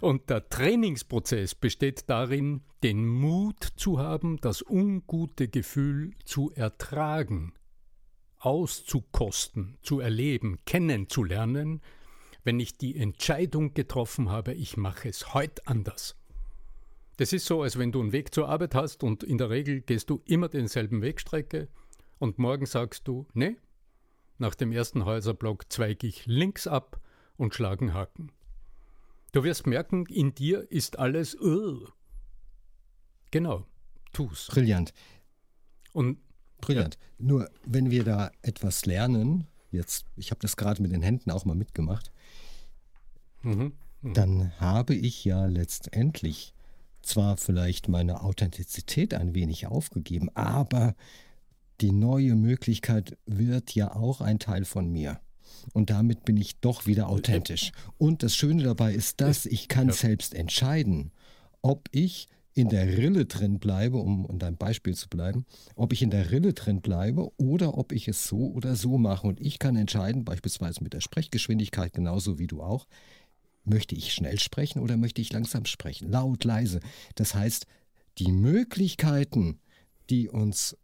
Und 0.00 0.30
der 0.30 0.48
Trainingsprozess 0.48 1.54
besteht 1.54 2.08
darin, 2.08 2.62
den 2.82 3.06
Mut 3.06 3.62
zu 3.76 3.98
haben, 3.98 4.38
das 4.38 4.62
ungute 4.62 5.48
Gefühl 5.48 6.12
zu 6.24 6.50
ertragen, 6.52 7.52
auszukosten, 8.38 9.76
zu 9.82 10.00
erleben, 10.00 10.58
kennenzulernen 10.64 11.82
wenn 12.44 12.60
ich 12.60 12.76
die 12.76 12.96
Entscheidung 12.96 13.74
getroffen 13.74 14.30
habe, 14.30 14.54
ich 14.54 14.76
mache 14.76 15.08
es 15.08 15.34
heute 15.34 15.66
anders. 15.66 16.16
Das 17.16 17.32
ist 17.34 17.44
so, 17.44 17.62
als 17.62 17.78
wenn 17.78 17.92
du 17.92 18.00
einen 18.00 18.12
Weg 18.12 18.34
zur 18.34 18.48
Arbeit 18.48 18.74
hast 18.74 19.02
und 19.02 19.22
in 19.22 19.36
der 19.36 19.50
Regel 19.50 19.82
gehst 19.82 20.08
du 20.08 20.22
immer 20.24 20.48
denselben 20.48 21.02
Wegstrecke 21.02 21.68
und 22.18 22.38
morgen 22.38 22.64
sagst 22.64 23.06
du, 23.06 23.26
nee, 23.34 23.56
nach 24.38 24.54
dem 24.54 24.72
ersten 24.72 25.04
Häuserblock 25.04 25.70
zweige 25.70 26.06
ich 26.06 26.24
links 26.24 26.66
ab 26.66 26.98
und 27.36 27.54
schlage 27.54 27.82
einen 27.82 27.94
Haken. 27.94 28.32
Du 29.32 29.44
wirst 29.44 29.66
merken, 29.66 30.06
in 30.06 30.34
dir 30.34 30.70
ist 30.72 30.98
alles. 30.98 31.38
Uh. 31.38 31.86
Genau, 33.30 33.66
tu's. 34.12 34.48
Brillant. 34.48 34.92
Und 35.92 36.18
Brillant. 36.60 36.94
Ja. 36.94 37.26
Nur 37.26 37.50
wenn 37.64 37.90
wir 37.90 38.04
da 38.04 38.32
etwas 38.42 38.86
lernen, 38.86 39.46
jetzt, 39.70 40.06
ich 40.16 40.30
habe 40.30 40.40
das 40.40 40.56
gerade 40.56 40.82
mit 40.82 40.90
den 40.90 41.02
Händen 41.02 41.30
auch 41.30 41.44
mal 41.44 41.54
mitgemacht, 41.54 42.10
mhm. 43.42 43.72
Mhm. 44.02 44.14
dann 44.14 44.60
habe 44.60 44.94
ich 44.94 45.24
ja 45.24 45.46
letztendlich 45.46 46.54
zwar 47.02 47.36
vielleicht 47.36 47.88
meine 47.88 48.22
Authentizität 48.22 49.14
ein 49.14 49.34
wenig 49.34 49.66
aufgegeben, 49.66 50.28
aber 50.34 50.94
die 51.80 51.92
neue 51.92 52.34
Möglichkeit 52.34 53.16
wird 53.26 53.74
ja 53.74 53.94
auch 53.94 54.20
ein 54.20 54.38
Teil 54.38 54.64
von 54.64 54.90
mir. 54.90 55.20
Und 55.72 55.90
damit 55.90 56.24
bin 56.24 56.36
ich 56.36 56.60
doch 56.60 56.86
wieder 56.86 57.08
authentisch. 57.08 57.72
Und 57.98 58.22
das 58.22 58.36
Schöne 58.36 58.62
dabei 58.62 58.94
ist, 58.94 59.20
dass 59.20 59.46
ich 59.46 59.68
kann 59.68 59.88
ja. 59.88 59.94
selbst 59.94 60.34
entscheiden, 60.34 61.12
ob 61.62 61.88
ich 61.92 62.28
in 62.52 62.68
der 62.68 62.86
Rille 62.98 63.26
drin 63.26 63.58
bleibe, 63.58 63.98
um 63.98 64.26
in 64.28 64.38
deinem 64.38 64.56
Beispiel 64.56 64.94
zu 64.94 65.08
bleiben, 65.08 65.46
ob 65.76 65.92
ich 65.92 66.02
in 66.02 66.10
der 66.10 66.30
Rille 66.30 66.52
drin 66.52 66.80
bleibe 66.80 67.30
oder 67.36 67.78
ob 67.78 67.92
ich 67.92 68.08
es 68.08 68.26
so 68.26 68.50
oder 68.52 68.74
so 68.74 68.98
mache. 68.98 69.26
Und 69.26 69.40
ich 69.40 69.58
kann 69.58 69.76
entscheiden, 69.76 70.24
beispielsweise 70.24 70.82
mit 70.82 70.92
der 70.92 71.00
Sprechgeschwindigkeit, 71.00 71.92
genauso 71.92 72.38
wie 72.38 72.48
du 72.48 72.62
auch, 72.62 72.86
möchte 73.64 73.94
ich 73.94 74.12
schnell 74.12 74.38
sprechen 74.38 74.80
oder 74.80 74.96
möchte 74.96 75.20
ich 75.20 75.32
langsam 75.32 75.64
sprechen, 75.64 76.10
laut, 76.10 76.44
leise. 76.44 76.80
Das 77.14 77.34
heißt, 77.34 77.66
die 78.18 78.32
Möglichkeiten, 78.32 79.60
die 80.08 80.28
uns, 80.28 80.76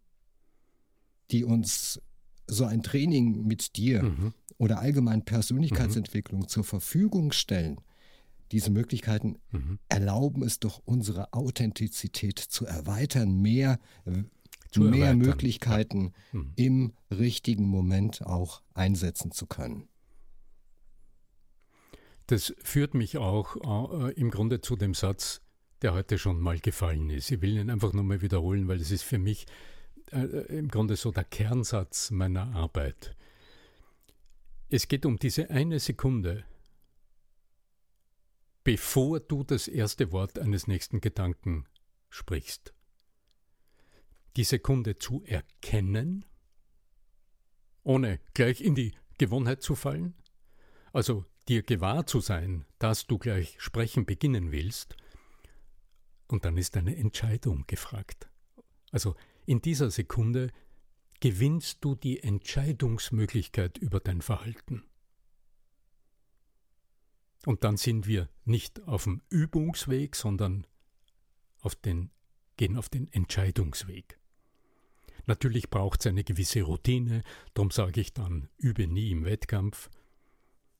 die 1.31 1.43
uns 1.43 2.01
so 2.47 2.65
ein 2.65 2.83
Training 2.83 3.45
mit 3.45 3.75
dir 3.75 4.03
mhm. 4.03 4.33
oder 4.57 4.79
allgemein 4.79 5.25
Persönlichkeitsentwicklung 5.25 6.41
mhm. 6.41 6.47
zur 6.47 6.63
Verfügung 6.63 7.31
stellen, 7.31 7.81
diese 8.51 8.71
Möglichkeiten 8.71 9.39
mhm. 9.51 9.79
erlauben 9.89 10.43
es 10.43 10.59
doch, 10.59 10.81
unsere 10.85 11.33
Authentizität 11.33 12.39
zu 12.39 12.65
erweitern, 12.65 13.41
mehr, 13.41 13.79
zu 14.71 14.81
mehr 14.81 15.07
erweitern. 15.07 15.17
Möglichkeiten 15.17 16.13
ja. 16.31 16.39
mhm. 16.39 16.51
im 16.55 16.93
richtigen 17.11 17.67
Moment 17.67 18.25
auch 18.25 18.61
einsetzen 18.73 19.31
zu 19.31 19.47
können. 19.47 19.89
Das 22.27 22.53
führt 22.59 22.93
mich 22.93 23.17
auch 23.17 23.55
äh, 24.05 24.11
im 24.13 24.31
Grunde 24.31 24.59
zu 24.59 24.75
dem 24.75 24.93
Satz, 24.93 25.41
der 25.81 25.93
heute 25.93 26.17
schon 26.17 26.39
mal 26.39 26.59
gefallen 26.59 27.09
ist. 27.09 27.31
Ich 27.31 27.41
will 27.41 27.57
ihn 27.57 27.69
einfach 27.69 27.93
nur 27.93 28.03
mal 28.03 28.21
wiederholen, 28.21 28.67
weil 28.67 28.81
es 28.81 28.91
ist 28.91 29.03
für 29.03 29.17
mich 29.17 29.45
äh, 30.11 30.19
äh, 30.19 30.57
im 30.57 30.67
Grunde 30.67 30.97
so 30.97 31.11
der 31.11 31.23
Kernsatz 31.23 32.11
meiner 32.11 32.53
Arbeit. 32.53 33.15
Es 34.69 34.89
geht 34.89 35.05
um 35.05 35.17
diese 35.17 35.49
eine 35.49 35.79
Sekunde, 35.79 36.43
bevor 38.65 39.21
du 39.21 39.45
das 39.45 39.69
erste 39.69 40.11
Wort 40.11 40.37
eines 40.37 40.67
nächsten 40.67 40.99
Gedanken 40.99 41.65
sprichst. 42.09 42.73
Die 44.35 44.43
Sekunde 44.43 44.97
zu 44.97 45.23
erkennen, 45.23 46.25
ohne 47.83 48.19
gleich 48.33 48.59
in 48.59 48.75
die 48.75 48.93
Gewohnheit 49.17 49.63
zu 49.63 49.75
fallen, 49.75 50.13
also 50.91 51.25
dir 51.47 51.63
gewahr 51.63 52.05
zu 52.05 52.19
sein, 52.19 52.65
dass 52.79 53.07
du 53.07 53.17
gleich 53.17 53.55
sprechen 53.59 54.05
beginnen 54.05 54.51
willst, 54.51 54.95
und 56.27 56.45
dann 56.45 56.57
ist 56.57 56.75
eine 56.75 56.95
Entscheidung 56.95 57.65
gefragt. 57.67 58.29
Also 58.91 59.15
in 59.45 59.61
dieser 59.61 59.89
Sekunde 59.91 60.51
gewinnst 61.19 61.83
du 61.83 61.95
die 61.95 62.21
Entscheidungsmöglichkeit 62.21 63.77
über 63.77 63.99
dein 63.99 64.21
Verhalten. 64.21 64.83
Und 67.45 67.63
dann 67.63 67.77
sind 67.77 68.07
wir 68.07 68.29
nicht 68.43 68.83
auf 68.83 69.05
dem 69.05 69.21
Übungsweg, 69.29 70.15
sondern 70.15 70.67
auf 71.61 71.75
den, 71.75 72.11
gehen 72.57 72.77
auf 72.77 72.89
den 72.89 73.11
Entscheidungsweg. 73.13 74.19
Natürlich 75.27 75.69
braucht 75.69 76.01
es 76.01 76.07
eine 76.07 76.23
gewisse 76.23 76.61
Routine, 76.63 77.23
darum 77.53 77.71
sage 77.71 78.01
ich 78.01 78.13
dann, 78.13 78.49
übe 78.57 78.87
nie 78.87 79.11
im 79.11 79.25
Wettkampf. 79.25 79.89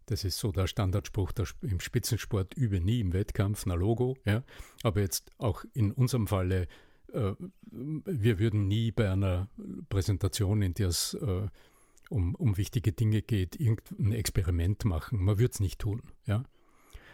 Das 0.08 0.24
ist 0.24 0.39
so 0.39 0.51
der 0.51 0.68
Standardspruch 0.68 1.34
der, 1.34 1.45
im 1.62 1.80
Spitzensport, 1.80 2.55
übe 2.55 2.80
nie 2.80 3.01
im 3.01 3.14
Wettkampf, 3.14 3.66
na 3.66 3.76
Logo. 3.76 4.18
Ja. 4.26 4.43
Aber 4.82 5.01
jetzt 5.01 5.32
auch 5.38 5.64
in 5.74 5.91
unserem 5.91 6.28
Falle, 6.28 6.68
äh, 7.14 7.34
wir 7.72 8.39
würden 8.39 8.68
nie 8.68 8.91
bei 8.91 9.12
einer 9.12 9.49
Präsentation, 9.89 10.62
in 10.62 10.74
der 10.74 10.88
es 10.88 11.14
äh, 11.14 11.47
um, 12.10 12.36
um 12.36 12.58
wichtige 12.58 12.93
Dinge 12.93 13.22
geht, 13.22 13.60
irgendein 13.60 14.14
Experiment 14.14 14.86
machen. 14.86 15.22
Man 15.22 15.39
würde 15.39 15.51
es 15.53 15.60
nicht 15.60 15.80
tun. 15.80 16.01
Ja. 16.26 16.43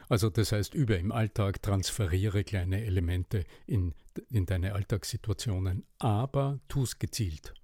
Also 0.08 0.30
das 0.30 0.52
heißt, 0.52 0.76
über 0.76 1.00
im 1.00 1.12
Alltag 1.12 1.64
transferiere 1.64 2.44
kleine 2.44 2.86
Elemente 2.86 3.44
in, 3.66 3.96
in 4.30 4.46
deine 4.46 4.74
Alltagssituationen, 4.74 5.84
aber 5.98 6.60
tu 6.68 6.84
es 6.84 7.00
gezielt. 7.00 7.56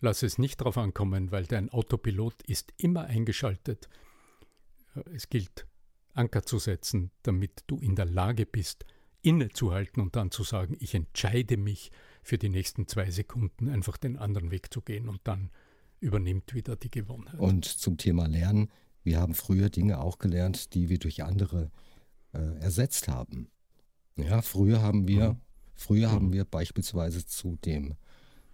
Lass 0.00 0.22
es 0.22 0.38
nicht 0.38 0.60
darauf 0.60 0.78
ankommen, 0.78 1.32
weil 1.32 1.44
dein 1.44 1.68
Autopilot 1.68 2.42
ist 2.44 2.72
immer 2.78 3.04
eingeschaltet. 3.04 3.88
Es 5.14 5.28
gilt, 5.28 5.66
Anker 6.12 6.44
zu 6.44 6.58
setzen, 6.58 7.10
damit 7.22 7.64
du 7.66 7.78
in 7.78 7.94
der 7.94 8.06
Lage 8.06 8.46
bist, 8.46 8.84
innezuhalten 9.22 10.02
und 10.02 10.16
dann 10.16 10.30
zu 10.30 10.44
sagen, 10.44 10.76
ich 10.80 10.94
entscheide 10.94 11.56
mich 11.56 11.90
für 12.22 12.38
die 12.38 12.48
nächsten 12.48 12.86
zwei 12.86 13.10
Sekunden 13.10 13.68
einfach 13.68 13.96
den 13.96 14.16
anderen 14.16 14.50
Weg 14.50 14.72
zu 14.72 14.80
gehen 14.80 15.08
und 15.08 15.20
dann 15.24 15.50
übernimmt 16.00 16.54
wieder 16.54 16.76
die 16.76 16.90
Gewohnheit. 16.90 17.38
Und 17.38 17.64
zum 17.64 17.96
Thema 17.96 18.26
Lernen, 18.26 18.70
wir 19.02 19.20
haben 19.20 19.34
früher 19.34 19.70
Dinge 19.70 20.00
auch 20.00 20.18
gelernt, 20.18 20.74
die 20.74 20.88
wir 20.88 20.98
durch 20.98 21.24
andere 21.24 21.70
äh, 22.32 22.58
ersetzt 22.60 23.08
haben. 23.08 23.48
Ja, 24.16 24.42
früher 24.42 24.80
haben 24.80 25.08
wir, 25.08 25.32
mhm. 25.32 25.40
früher 25.74 26.08
mhm. 26.08 26.12
haben 26.12 26.32
wir 26.32 26.44
beispielsweise 26.44 27.26
zu 27.26 27.56
dem, 27.64 27.94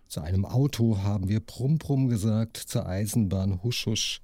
zu 0.08 0.20
einem 0.20 0.44
Auto 0.44 0.98
haben 0.98 1.28
wir 1.28 1.40
Brumm 1.40 1.78
Brumm 1.78 2.08
gesagt, 2.08 2.56
zur 2.56 2.86
Eisenbahn 2.86 3.62
Husch 3.62 3.86
Husch 3.86 4.20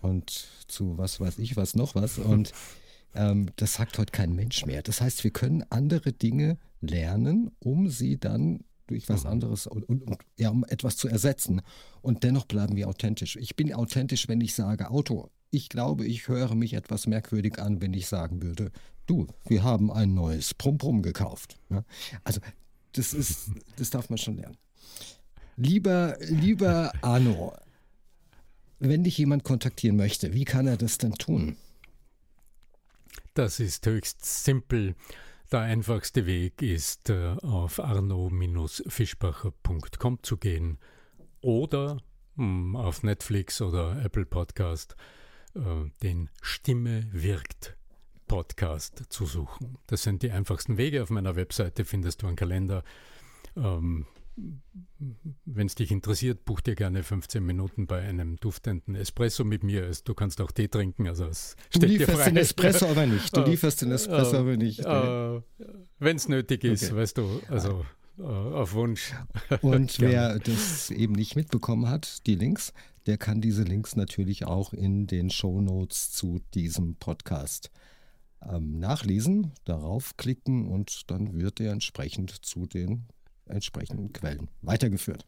und 0.00 0.48
zu 0.68 0.98
was 0.98 1.20
weiß 1.20 1.38
ich 1.38 1.56
was 1.56 1.74
noch 1.74 1.94
was. 1.94 2.18
Und 2.18 2.52
ähm, 3.14 3.50
das 3.56 3.74
sagt 3.74 3.98
heute 3.98 4.12
kein 4.12 4.34
Mensch 4.34 4.66
mehr. 4.66 4.82
Das 4.82 5.00
heißt, 5.00 5.24
wir 5.24 5.30
können 5.30 5.64
andere 5.70 6.12
Dinge 6.12 6.58
lernen, 6.80 7.50
um 7.58 7.88
sie 7.88 8.18
dann 8.18 8.64
durch 8.86 9.08
was 9.08 9.24
mhm. 9.24 9.30
anderes 9.30 9.66
und, 9.66 9.88
und, 9.88 10.02
und, 10.02 10.18
ja, 10.36 10.50
um 10.50 10.64
etwas 10.64 10.96
zu 10.96 11.08
ersetzen. 11.08 11.62
Und 12.02 12.24
dennoch 12.24 12.46
bleiben 12.46 12.76
wir 12.76 12.88
authentisch. 12.88 13.36
Ich 13.36 13.54
bin 13.54 13.72
authentisch, 13.72 14.28
wenn 14.28 14.40
ich 14.40 14.54
sage 14.54 14.90
Auto. 14.90 15.30
Ich 15.50 15.68
glaube, 15.68 16.06
ich 16.06 16.28
höre 16.28 16.54
mich 16.54 16.74
etwas 16.74 17.06
merkwürdig 17.06 17.58
an, 17.58 17.80
wenn 17.80 17.94
ich 17.94 18.06
sagen 18.06 18.42
würde, 18.42 18.70
du, 19.06 19.26
wir 19.46 19.62
haben 19.62 19.90
ein 19.90 20.14
neues 20.14 20.54
Prum-Prum 20.54 21.02
gekauft. 21.02 21.58
Ja? 21.70 21.84
Also 22.24 22.40
das 22.92 23.14
ist, 23.14 23.50
das 23.76 23.90
darf 23.90 24.10
man 24.10 24.18
schon 24.18 24.36
lernen. 24.36 24.56
Lieber, 25.56 26.16
lieber 26.20 26.92
Arno, 27.02 27.52
wenn 28.78 29.04
dich 29.04 29.18
jemand 29.18 29.44
kontaktieren 29.44 29.96
möchte, 29.96 30.34
wie 30.34 30.44
kann 30.44 30.66
er 30.66 30.76
das 30.76 30.98
denn 30.98 31.14
tun? 31.14 31.56
Das 33.34 33.60
ist 33.60 33.86
höchst 33.86 34.24
simpel. 34.24 34.96
Der 35.50 35.60
einfachste 35.60 36.26
Weg 36.26 36.60
ist, 36.60 37.08
äh, 37.08 37.36
auf 37.42 37.80
arno-fischbacher.com 37.80 40.22
zu 40.22 40.36
gehen 40.36 40.76
oder 41.40 42.02
hm, 42.36 42.76
auf 42.76 43.02
Netflix 43.02 43.62
oder 43.62 44.04
Apple 44.04 44.26
Podcast 44.26 44.94
äh, 45.54 45.60
den 46.02 46.28
Stimme 46.42 47.06
wirkt 47.12 47.76
Podcast 48.26 49.04
zu 49.08 49.24
suchen. 49.24 49.78
Das 49.86 50.02
sind 50.02 50.22
die 50.22 50.30
einfachsten 50.30 50.76
Wege. 50.76 51.02
Auf 51.02 51.10
meiner 51.10 51.34
Webseite 51.34 51.84
findest 51.84 52.22
du 52.22 52.26
einen 52.26 52.36
Kalender. 52.36 52.84
Ähm, 53.56 54.06
wenn 55.44 55.66
es 55.66 55.74
dich 55.74 55.90
interessiert, 55.90 56.44
buch 56.44 56.60
dir 56.60 56.74
gerne 56.74 57.02
15 57.02 57.44
Minuten 57.44 57.86
bei 57.86 58.00
einem 58.00 58.36
duftenden 58.36 58.94
Espresso 58.94 59.44
mit 59.44 59.62
mir. 59.62 59.90
Du 60.04 60.14
kannst 60.14 60.40
auch 60.40 60.50
Tee 60.50 60.68
trinken, 60.68 61.06
also 61.06 61.26
es 61.26 61.56
Du 61.72 61.86
lieferst 61.86 62.26
den 62.26 62.36
Espresso 62.36 62.86
aber 62.86 63.06
nicht. 63.06 63.36
Du 63.36 63.40
lieferst 63.44 63.82
den 63.82 63.92
Espresso 63.92 64.36
äh, 64.36 64.38
aber 64.38 64.56
nicht. 64.56 64.80
Äh, 64.80 65.40
wenn 65.98 66.16
es 66.16 66.28
nötig 66.28 66.64
ist, 66.64 66.84
okay. 66.84 66.96
weißt 66.96 67.18
du, 67.18 67.40
also 67.48 67.84
äh, 68.18 68.22
auf 68.22 68.74
Wunsch. 68.74 69.14
Und 69.62 70.00
wer 70.00 70.38
das 70.38 70.90
eben 70.90 71.14
nicht 71.14 71.36
mitbekommen 71.36 71.88
hat, 71.88 72.26
die 72.26 72.34
Links, 72.34 72.72
der 73.06 73.18
kann 73.18 73.40
diese 73.40 73.62
Links 73.62 73.96
natürlich 73.96 74.44
auch 74.44 74.72
in 74.72 75.06
den 75.06 75.30
Show 75.30 75.60
Notes 75.60 76.10
zu 76.12 76.40
diesem 76.54 76.96
Podcast 76.96 77.70
ähm, 78.42 78.78
nachlesen, 78.78 79.52
darauf 79.64 80.16
klicken 80.16 80.68
und 80.68 81.10
dann 81.10 81.34
wird 81.34 81.60
er 81.60 81.72
entsprechend 81.72 82.30
zu 82.44 82.66
den 82.66 83.06
entsprechenden 83.50 84.12
Quellen 84.12 84.48
weitergeführt. 84.62 85.24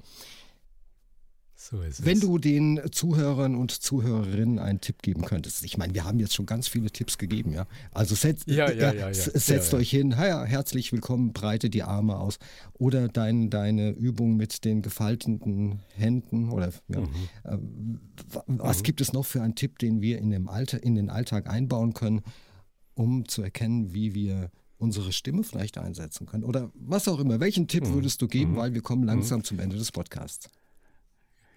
So 1.62 1.78
Wenn 1.78 2.16
es. 2.16 2.20
du 2.20 2.38
den 2.38 2.80
Zuhörern 2.90 3.54
und 3.54 3.70
Zuhörerinnen 3.70 4.58
einen 4.58 4.80
Tipp 4.80 5.02
geben 5.02 5.26
könntest. 5.26 5.62
Ich 5.62 5.76
meine, 5.76 5.92
wir 5.92 6.04
haben 6.04 6.18
jetzt 6.18 6.34
schon 6.34 6.46
ganz 6.46 6.68
viele 6.68 6.90
Tipps 6.90 7.18
gegeben, 7.18 7.52
ja. 7.52 7.66
Also 7.92 8.14
setzt, 8.14 8.48
ja, 8.48 8.72
ja, 8.72 8.94
ja, 8.94 9.12
setzt 9.12 9.74
euch 9.74 9.90
hin, 9.90 10.16
herzlich 10.16 10.90
willkommen, 10.90 11.34
breite 11.34 11.68
die 11.68 11.82
Arme 11.82 12.16
aus. 12.16 12.38
Oder 12.78 13.08
dein, 13.08 13.50
deine 13.50 13.90
Übung 13.90 14.38
mit 14.38 14.64
den 14.64 14.80
gefalteten 14.80 15.82
Händen. 15.94 16.48
Oder 16.48 16.72
mhm. 16.88 17.08
äh, 17.44 17.58
was 18.46 18.78
mhm. 18.78 18.82
gibt 18.82 19.02
es 19.02 19.12
noch 19.12 19.26
für 19.26 19.42
einen 19.42 19.54
Tipp, 19.54 19.78
den 19.80 20.00
wir 20.00 20.16
in, 20.16 20.30
dem 20.30 20.48
Alter, 20.48 20.82
in 20.82 20.94
den 20.94 21.10
Alltag 21.10 21.46
einbauen 21.46 21.92
können, 21.92 22.22
um 22.94 23.28
zu 23.28 23.42
erkennen, 23.42 23.92
wie 23.92 24.14
wir 24.14 24.50
unsere 24.80 25.12
Stimme 25.12 25.44
vielleicht 25.44 25.78
einsetzen 25.78 26.26
können? 26.26 26.44
Oder 26.44 26.70
was 26.74 27.08
auch 27.08 27.20
immer. 27.20 27.40
Welchen 27.40 27.68
Tipp 27.68 27.86
mhm. 27.86 27.94
würdest 27.94 28.22
du 28.22 28.28
geben, 28.28 28.52
mhm. 28.52 28.56
weil 28.56 28.74
wir 28.74 28.82
kommen 28.82 29.04
langsam 29.04 29.40
mhm. 29.40 29.44
zum 29.44 29.58
Ende 29.60 29.76
des 29.76 29.92
Podcasts? 29.92 30.50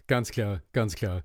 Ganz 0.07 0.31
klar, 0.31 0.61
ganz 0.73 0.95
klar. 0.95 1.23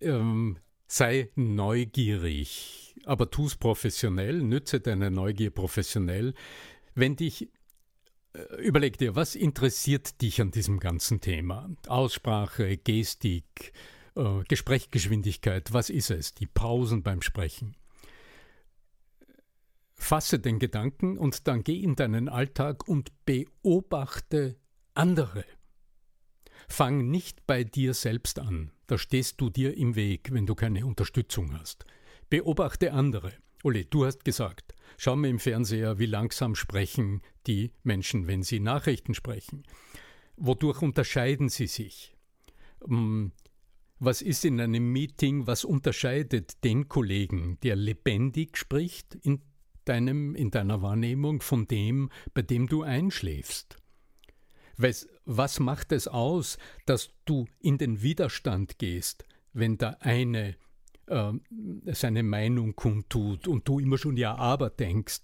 Ähm, 0.00 0.58
sei 0.86 1.30
neugierig, 1.34 2.94
aber 3.04 3.30
tu 3.30 3.46
es 3.46 3.56
professionell, 3.56 4.42
nütze 4.42 4.80
deine 4.80 5.10
Neugier 5.10 5.50
professionell. 5.50 6.34
Wenn 6.94 7.16
dich 7.16 7.48
äh, 8.36 8.62
Überleg 8.62 8.98
dir, 8.98 9.16
was 9.16 9.34
interessiert 9.34 10.20
dich 10.20 10.40
an 10.40 10.50
diesem 10.50 10.78
ganzen 10.78 11.20
Thema? 11.20 11.70
Aussprache, 11.88 12.76
Gestik, 12.76 13.72
äh, 14.14 14.42
Gesprächsgeschwindigkeit, 14.48 15.72
was 15.72 15.90
ist 15.90 16.10
es? 16.10 16.34
Die 16.34 16.46
Pausen 16.46 17.02
beim 17.02 17.22
Sprechen. 17.22 17.76
Fasse 20.06 20.38
den 20.38 20.60
Gedanken 20.60 21.18
und 21.18 21.48
dann 21.48 21.64
geh 21.64 21.80
in 21.80 21.96
deinen 21.96 22.28
Alltag 22.28 22.86
und 22.86 23.10
beobachte 23.24 24.54
andere. 24.94 25.44
Fang 26.68 27.10
nicht 27.10 27.44
bei 27.48 27.64
dir 27.64 27.92
selbst 27.92 28.38
an, 28.38 28.70
da 28.86 28.98
stehst 28.98 29.40
du 29.40 29.50
dir 29.50 29.76
im 29.76 29.96
Weg, 29.96 30.28
wenn 30.30 30.46
du 30.46 30.54
keine 30.54 30.86
Unterstützung 30.86 31.58
hast. 31.58 31.86
Beobachte 32.30 32.92
andere. 32.92 33.32
Ole, 33.64 33.84
du 33.84 34.06
hast 34.06 34.24
gesagt, 34.24 34.76
schau 34.96 35.16
mir 35.16 35.26
im 35.26 35.40
Fernseher, 35.40 35.98
wie 35.98 36.06
langsam 36.06 36.54
sprechen 36.54 37.20
die 37.48 37.72
Menschen, 37.82 38.28
wenn 38.28 38.44
sie 38.44 38.60
Nachrichten 38.60 39.12
sprechen. 39.12 39.64
Wodurch 40.36 40.82
unterscheiden 40.82 41.48
sie 41.48 41.66
sich? 41.66 42.14
Hm, 42.86 43.32
was 43.98 44.22
ist 44.22 44.44
in 44.44 44.60
einem 44.60 44.92
Meeting, 44.92 45.48
was 45.48 45.64
unterscheidet 45.64 46.62
den 46.62 46.88
Kollegen, 46.88 47.58
der 47.64 47.74
lebendig 47.74 48.56
spricht 48.56 49.16
in 49.16 49.42
deinem, 49.88 50.34
in 50.34 50.50
deiner 50.50 50.82
Wahrnehmung 50.82 51.40
von 51.40 51.66
dem, 51.66 52.10
bei 52.34 52.42
dem 52.42 52.66
du 52.66 52.82
einschläfst? 52.82 53.78
Was, 54.76 55.08
was 55.24 55.58
macht 55.58 55.92
es 55.92 56.06
aus, 56.06 56.58
dass 56.84 57.10
du 57.24 57.46
in 57.60 57.78
den 57.78 58.02
Widerstand 58.02 58.78
gehst, 58.78 59.24
wenn 59.54 59.78
der 59.78 60.02
eine 60.02 60.56
äh, 61.06 61.32
seine 61.86 62.22
Meinung 62.22 62.76
kundtut 62.76 63.48
und 63.48 63.66
du 63.66 63.78
immer 63.78 63.96
schon 63.96 64.16
ja 64.16 64.34
aber 64.36 64.70
denkst? 64.70 65.22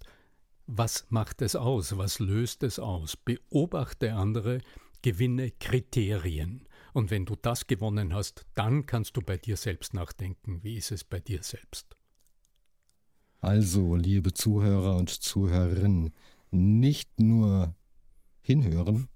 Was 0.66 1.06
macht 1.10 1.42
es 1.42 1.56
aus? 1.56 1.98
Was 1.98 2.18
löst 2.18 2.62
es 2.62 2.78
aus? 2.78 3.16
Beobachte 3.16 4.14
andere, 4.14 4.60
gewinne 5.02 5.50
Kriterien. 5.50 6.66
Und 6.94 7.10
wenn 7.10 7.26
du 7.26 7.36
das 7.36 7.66
gewonnen 7.66 8.14
hast, 8.14 8.46
dann 8.54 8.86
kannst 8.86 9.16
du 9.16 9.22
bei 9.22 9.36
dir 9.36 9.56
selbst 9.56 9.92
nachdenken. 9.92 10.62
Wie 10.62 10.76
ist 10.76 10.92
es 10.92 11.04
bei 11.04 11.20
dir 11.20 11.42
selbst? 11.42 11.96
Also, 13.42 13.96
liebe 13.96 14.32
Zuhörer 14.32 14.96
und 14.96 15.10
Zuhörerinnen, 15.10 16.12
nicht 16.52 17.18
nur 17.18 17.74
hinhören, 18.40 19.08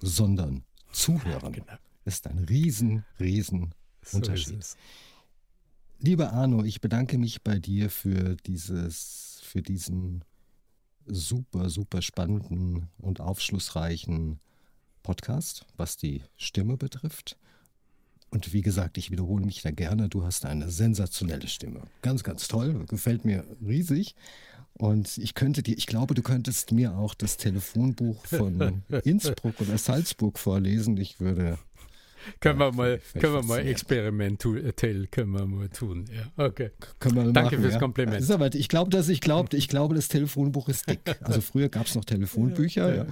sondern 0.00 0.64
zuhören. 0.90 1.52
Genau. 1.52 1.74
ist 2.06 2.26
ein 2.26 2.38
riesen, 2.38 3.04
riesen 3.20 3.74
so 4.00 4.16
Unterschied. 4.16 4.64
Lieber 5.98 6.32
Arno, 6.32 6.64
ich 6.64 6.80
bedanke 6.80 7.18
mich 7.18 7.42
bei 7.42 7.58
dir 7.58 7.90
für 7.90 8.36
dieses, 8.46 9.40
für 9.42 9.60
diesen 9.60 10.24
super, 11.04 11.68
super 11.68 12.00
spannenden 12.00 12.88
und 12.96 13.20
aufschlussreichen 13.20 14.40
Podcast, 15.02 15.66
was 15.76 15.98
die 15.98 16.22
Stimme 16.38 16.78
betrifft. 16.78 17.38
Und 18.34 18.52
wie 18.52 18.62
gesagt, 18.62 18.98
ich 18.98 19.12
wiederhole 19.12 19.46
mich 19.46 19.62
da 19.62 19.70
gerne. 19.70 20.08
Du 20.08 20.24
hast 20.24 20.44
eine 20.44 20.68
sensationelle 20.68 21.46
Stimme. 21.46 21.82
Ganz, 22.02 22.24
ganz 22.24 22.48
toll. 22.48 22.84
Gefällt 22.88 23.24
mir 23.24 23.44
riesig. 23.64 24.16
Und 24.72 25.18
ich 25.18 25.34
könnte 25.34 25.62
dir, 25.62 25.78
ich 25.78 25.86
glaube, 25.86 26.14
du 26.14 26.22
könntest 26.22 26.72
mir 26.72 26.96
auch 26.96 27.14
das 27.14 27.36
Telefonbuch 27.36 28.26
von 28.26 28.82
Innsbruck 29.04 29.60
oder 29.60 29.78
Salzburg 29.78 30.40
vorlesen. 30.40 30.96
Ich 30.96 31.20
würde. 31.20 31.58
Können 32.40 32.58
wir 32.58 32.72
mal, 32.72 33.00
können 33.18 33.34
wir 33.34 33.42
mal 33.42 33.66
experimentell 33.66 35.06
können 35.08 35.32
wir 35.32 35.46
mal 35.46 35.68
tun. 35.68 36.06
Ja, 36.12 36.44
okay. 36.44 36.70
Danke 37.00 37.32
machen, 37.32 37.60
fürs 37.60 37.74
ja. 37.74 37.78
Kompliment. 37.78 38.30
Aber 38.30 38.54
ich 38.54 38.68
glaube, 38.68 38.90
dass 38.90 39.08
ich 39.08 39.20
glaube, 39.20 39.56
ich 39.56 39.68
glaube, 39.68 39.94
das 39.94 40.08
Telefonbuch 40.08 40.68
ist 40.68 40.88
dick. 40.88 41.00
Also 41.22 41.40
früher 41.40 41.68
gab 41.68 41.86
es 41.86 41.94
noch 41.94 42.04
Telefonbücher. 42.04 42.94
Ja. 42.94 43.06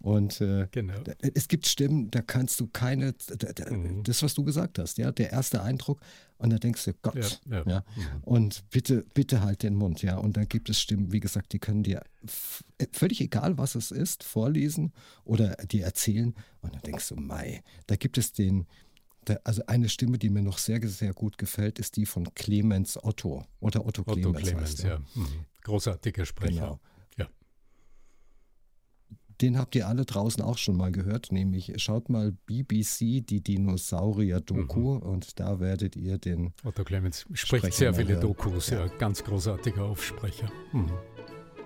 Und 0.00 0.40
äh, 0.40 0.68
genau. 0.70 0.94
es 1.34 1.48
gibt 1.48 1.66
Stimmen, 1.66 2.10
da 2.10 2.20
kannst 2.20 2.60
du 2.60 2.68
keine, 2.68 3.14
mhm. 3.70 4.02
das, 4.04 4.22
was 4.22 4.34
du 4.34 4.44
gesagt 4.44 4.78
hast, 4.78 4.98
ja, 4.98 5.10
der 5.10 5.32
erste 5.32 5.62
Eindruck, 5.62 6.00
und 6.38 6.50
da 6.50 6.58
denkst 6.58 6.84
du, 6.84 6.92
Gott, 7.00 7.40
ja, 7.46 7.58
ja. 7.58 7.64
ja. 7.66 7.84
Mhm. 7.96 8.22
und 8.22 8.70
bitte, 8.70 9.04
bitte 9.14 9.40
halt 9.40 9.62
den 9.62 9.74
Mund, 9.74 10.02
ja. 10.02 10.18
Und 10.18 10.36
dann 10.36 10.48
gibt 10.48 10.68
es 10.68 10.80
Stimmen, 10.80 11.12
wie 11.12 11.20
gesagt, 11.20 11.52
die 11.52 11.58
können 11.58 11.82
dir 11.82 12.02
äh, 12.78 12.86
völlig 12.92 13.20
egal, 13.20 13.56
was 13.58 13.74
es 13.74 13.90
ist, 13.90 14.22
vorlesen 14.22 14.92
oder 15.24 15.56
dir 15.56 15.84
erzählen. 15.84 16.34
Und 16.60 16.74
dann 16.74 16.82
denkst 16.82 17.08
du, 17.08 17.16
Mai, 17.16 17.62
da 17.86 17.96
gibt 17.96 18.18
es 18.18 18.32
den, 18.32 18.66
also 19.44 19.62
eine 19.66 19.88
Stimme, 19.88 20.18
die 20.18 20.30
mir 20.30 20.42
noch 20.42 20.58
sehr, 20.58 20.86
sehr 20.88 21.14
gut 21.14 21.38
gefällt, 21.38 21.78
ist 21.78 21.96
die 21.96 22.06
von 22.06 22.32
Clemens 22.34 23.02
Otto 23.02 23.44
oder 23.60 23.86
Otto, 23.86 24.02
Otto 24.02 24.32
Clemens. 24.32 24.42
Clemens 24.42 24.82
ja. 24.82 24.98
Mhm. 25.14 25.46
Großartiger 25.62 26.26
Sprecher. 26.26 26.52
Genau. 26.52 26.80
Den 29.40 29.58
habt 29.58 29.74
ihr 29.74 29.86
alle 29.86 30.04
draußen 30.06 30.42
auch 30.42 30.56
schon 30.56 30.76
mal 30.76 30.90
gehört, 30.90 31.30
nämlich 31.30 31.72
schaut 31.76 32.08
mal 32.08 32.32
BBC, 32.46 33.26
die 33.26 33.42
Dinosaurier-Doku 33.42 34.94
mhm. 34.94 35.02
und 35.02 35.38
da 35.38 35.60
werdet 35.60 35.94
ihr 35.94 36.16
den. 36.18 36.52
Otto 36.64 36.84
Clemens 36.84 37.26
spricht 37.34 37.72
sehr 37.74 37.92
viele 37.92 38.18
Dokus, 38.18 38.70
ja. 38.70 38.86
ja. 38.86 38.92
ganz 38.98 39.22
großartiger 39.22 39.82
Aufsprecher. 39.82 40.50
Mhm. 40.72 40.90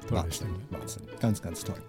Wahnsinn, 0.08 0.48
Wahnsinn, 0.70 1.02
ganz, 1.20 1.40
ganz 1.40 1.62
toll. 1.62 1.80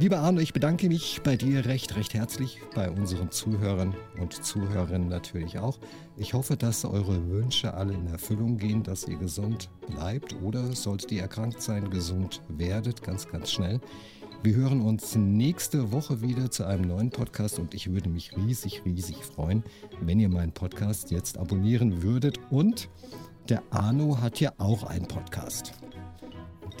Lieber 0.00 0.20
Arno, 0.20 0.40
ich 0.40 0.54
bedanke 0.54 0.88
mich 0.88 1.20
bei 1.22 1.36
dir 1.36 1.66
recht, 1.66 1.94
recht 1.94 2.14
herzlich, 2.14 2.62
bei 2.74 2.90
unseren 2.90 3.30
Zuhörern 3.30 3.94
und 4.18 4.32
Zuhörerinnen 4.32 5.10
natürlich 5.10 5.58
auch. 5.58 5.78
Ich 6.16 6.32
hoffe, 6.32 6.56
dass 6.56 6.86
eure 6.86 7.28
Wünsche 7.28 7.74
alle 7.74 7.92
in 7.92 8.06
Erfüllung 8.06 8.56
gehen, 8.56 8.82
dass 8.82 9.06
ihr 9.06 9.18
gesund 9.18 9.68
bleibt 9.88 10.34
oder 10.40 10.72
solltet 10.74 11.12
ihr 11.12 11.20
erkrankt 11.20 11.60
sein, 11.60 11.90
gesund 11.90 12.40
werdet, 12.48 13.02
ganz, 13.02 13.28
ganz 13.28 13.52
schnell. 13.52 13.78
Wir 14.42 14.54
hören 14.54 14.80
uns 14.80 15.16
nächste 15.16 15.92
Woche 15.92 16.22
wieder 16.22 16.50
zu 16.50 16.64
einem 16.64 16.88
neuen 16.88 17.10
Podcast 17.10 17.58
und 17.58 17.74
ich 17.74 17.92
würde 17.92 18.08
mich 18.08 18.34
riesig, 18.34 18.82
riesig 18.86 19.22
freuen, 19.22 19.62
wenn 20.00 20.18
ihr 20.18 20.30
meinen 20.30 20.52
Podcast 20.52 21.10
jetzt 21.10 21.36
abonnieren 21.36 22.02
würdet. 22.02 22.40
Und 22.50 22.88
der 23.50 23.62
Arno 23.68 24.18
hat 24.18 24.40
ja 24.40 24.54
auch 24.56 24.84
einen 24.84 25.06
Podcast, 25.06 25.74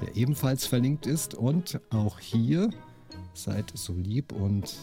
der 0.00 0.16
ebenfalls 0.16 0.64
verlinkt 0.64 1.06
ist. 1.06 1.34
Und 1.34 1.78
auch 1.90 2.18
hier 2.18 2.70
seid 3.34 3.70
so 3.74 3.92
lieb 3.92 4.32
und 4.32 4.78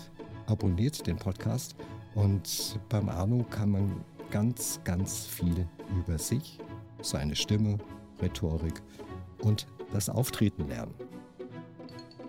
abonniert 0.46 1.08
den 1.08 1.18
Podcast. 1.18 1.76
Und 2.14 2.80
beim 2.90 3.10
Arno 3.10 3.44
kann 3.50 3.72
man 3.72 4.06
ganz, 4.30 4.80
ganz 4.84 5.26
viel 5.26 5.68
über 5.98 6.20
sich, 6.20 6.60
seine 7.02 7.36
Stimme, 7.36 7.80
Rhetorik 8.22 8.84
und 9.42 9.66
das 9.92 10.10
Auftreten 10.10 10.68
lernen. 10.68 10.94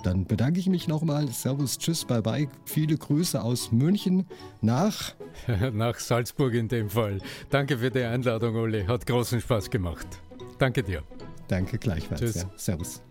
Dann 0.02 0.24
bedanke 0.24 0.60
ich 0.60 0.68
mich 0.68 0.88
nochmal. 0.88 1.28
Servus, 1.28 1.78
tschüss, 1.78 2.04
bye 2.04 2.22
bye. 2.22 2.48
Viele 2.64 2.96
Grüße 2.96 3.42
aus 3.42 3.72
München 3.72 4.26
nach. 4.60 5.14
nach 5.72 5.98
Salzburg 5.98 6.54
in 6.54 6.68
dem 6.68 6.88
Fall. 6.88 7.18
Danke 7.50 7.78
für 7.78 7.90
die 7.90 8.02
Einladung, 8.02 8.54
Ole. 8.56 8.86
Hat 8.86 9.06
großen 9.06 9.40
Spaß 9.40 9.70
gemacht. 9.70 10.06
Danke 10.58 10.82
dir. 10.82 11.02
Danke 11.48 11.78
gleichfalls. 11.78 12.20
Tschüss. 12.20 12.42
Ja. 12.42 12.50
Servus. 12.56 13.02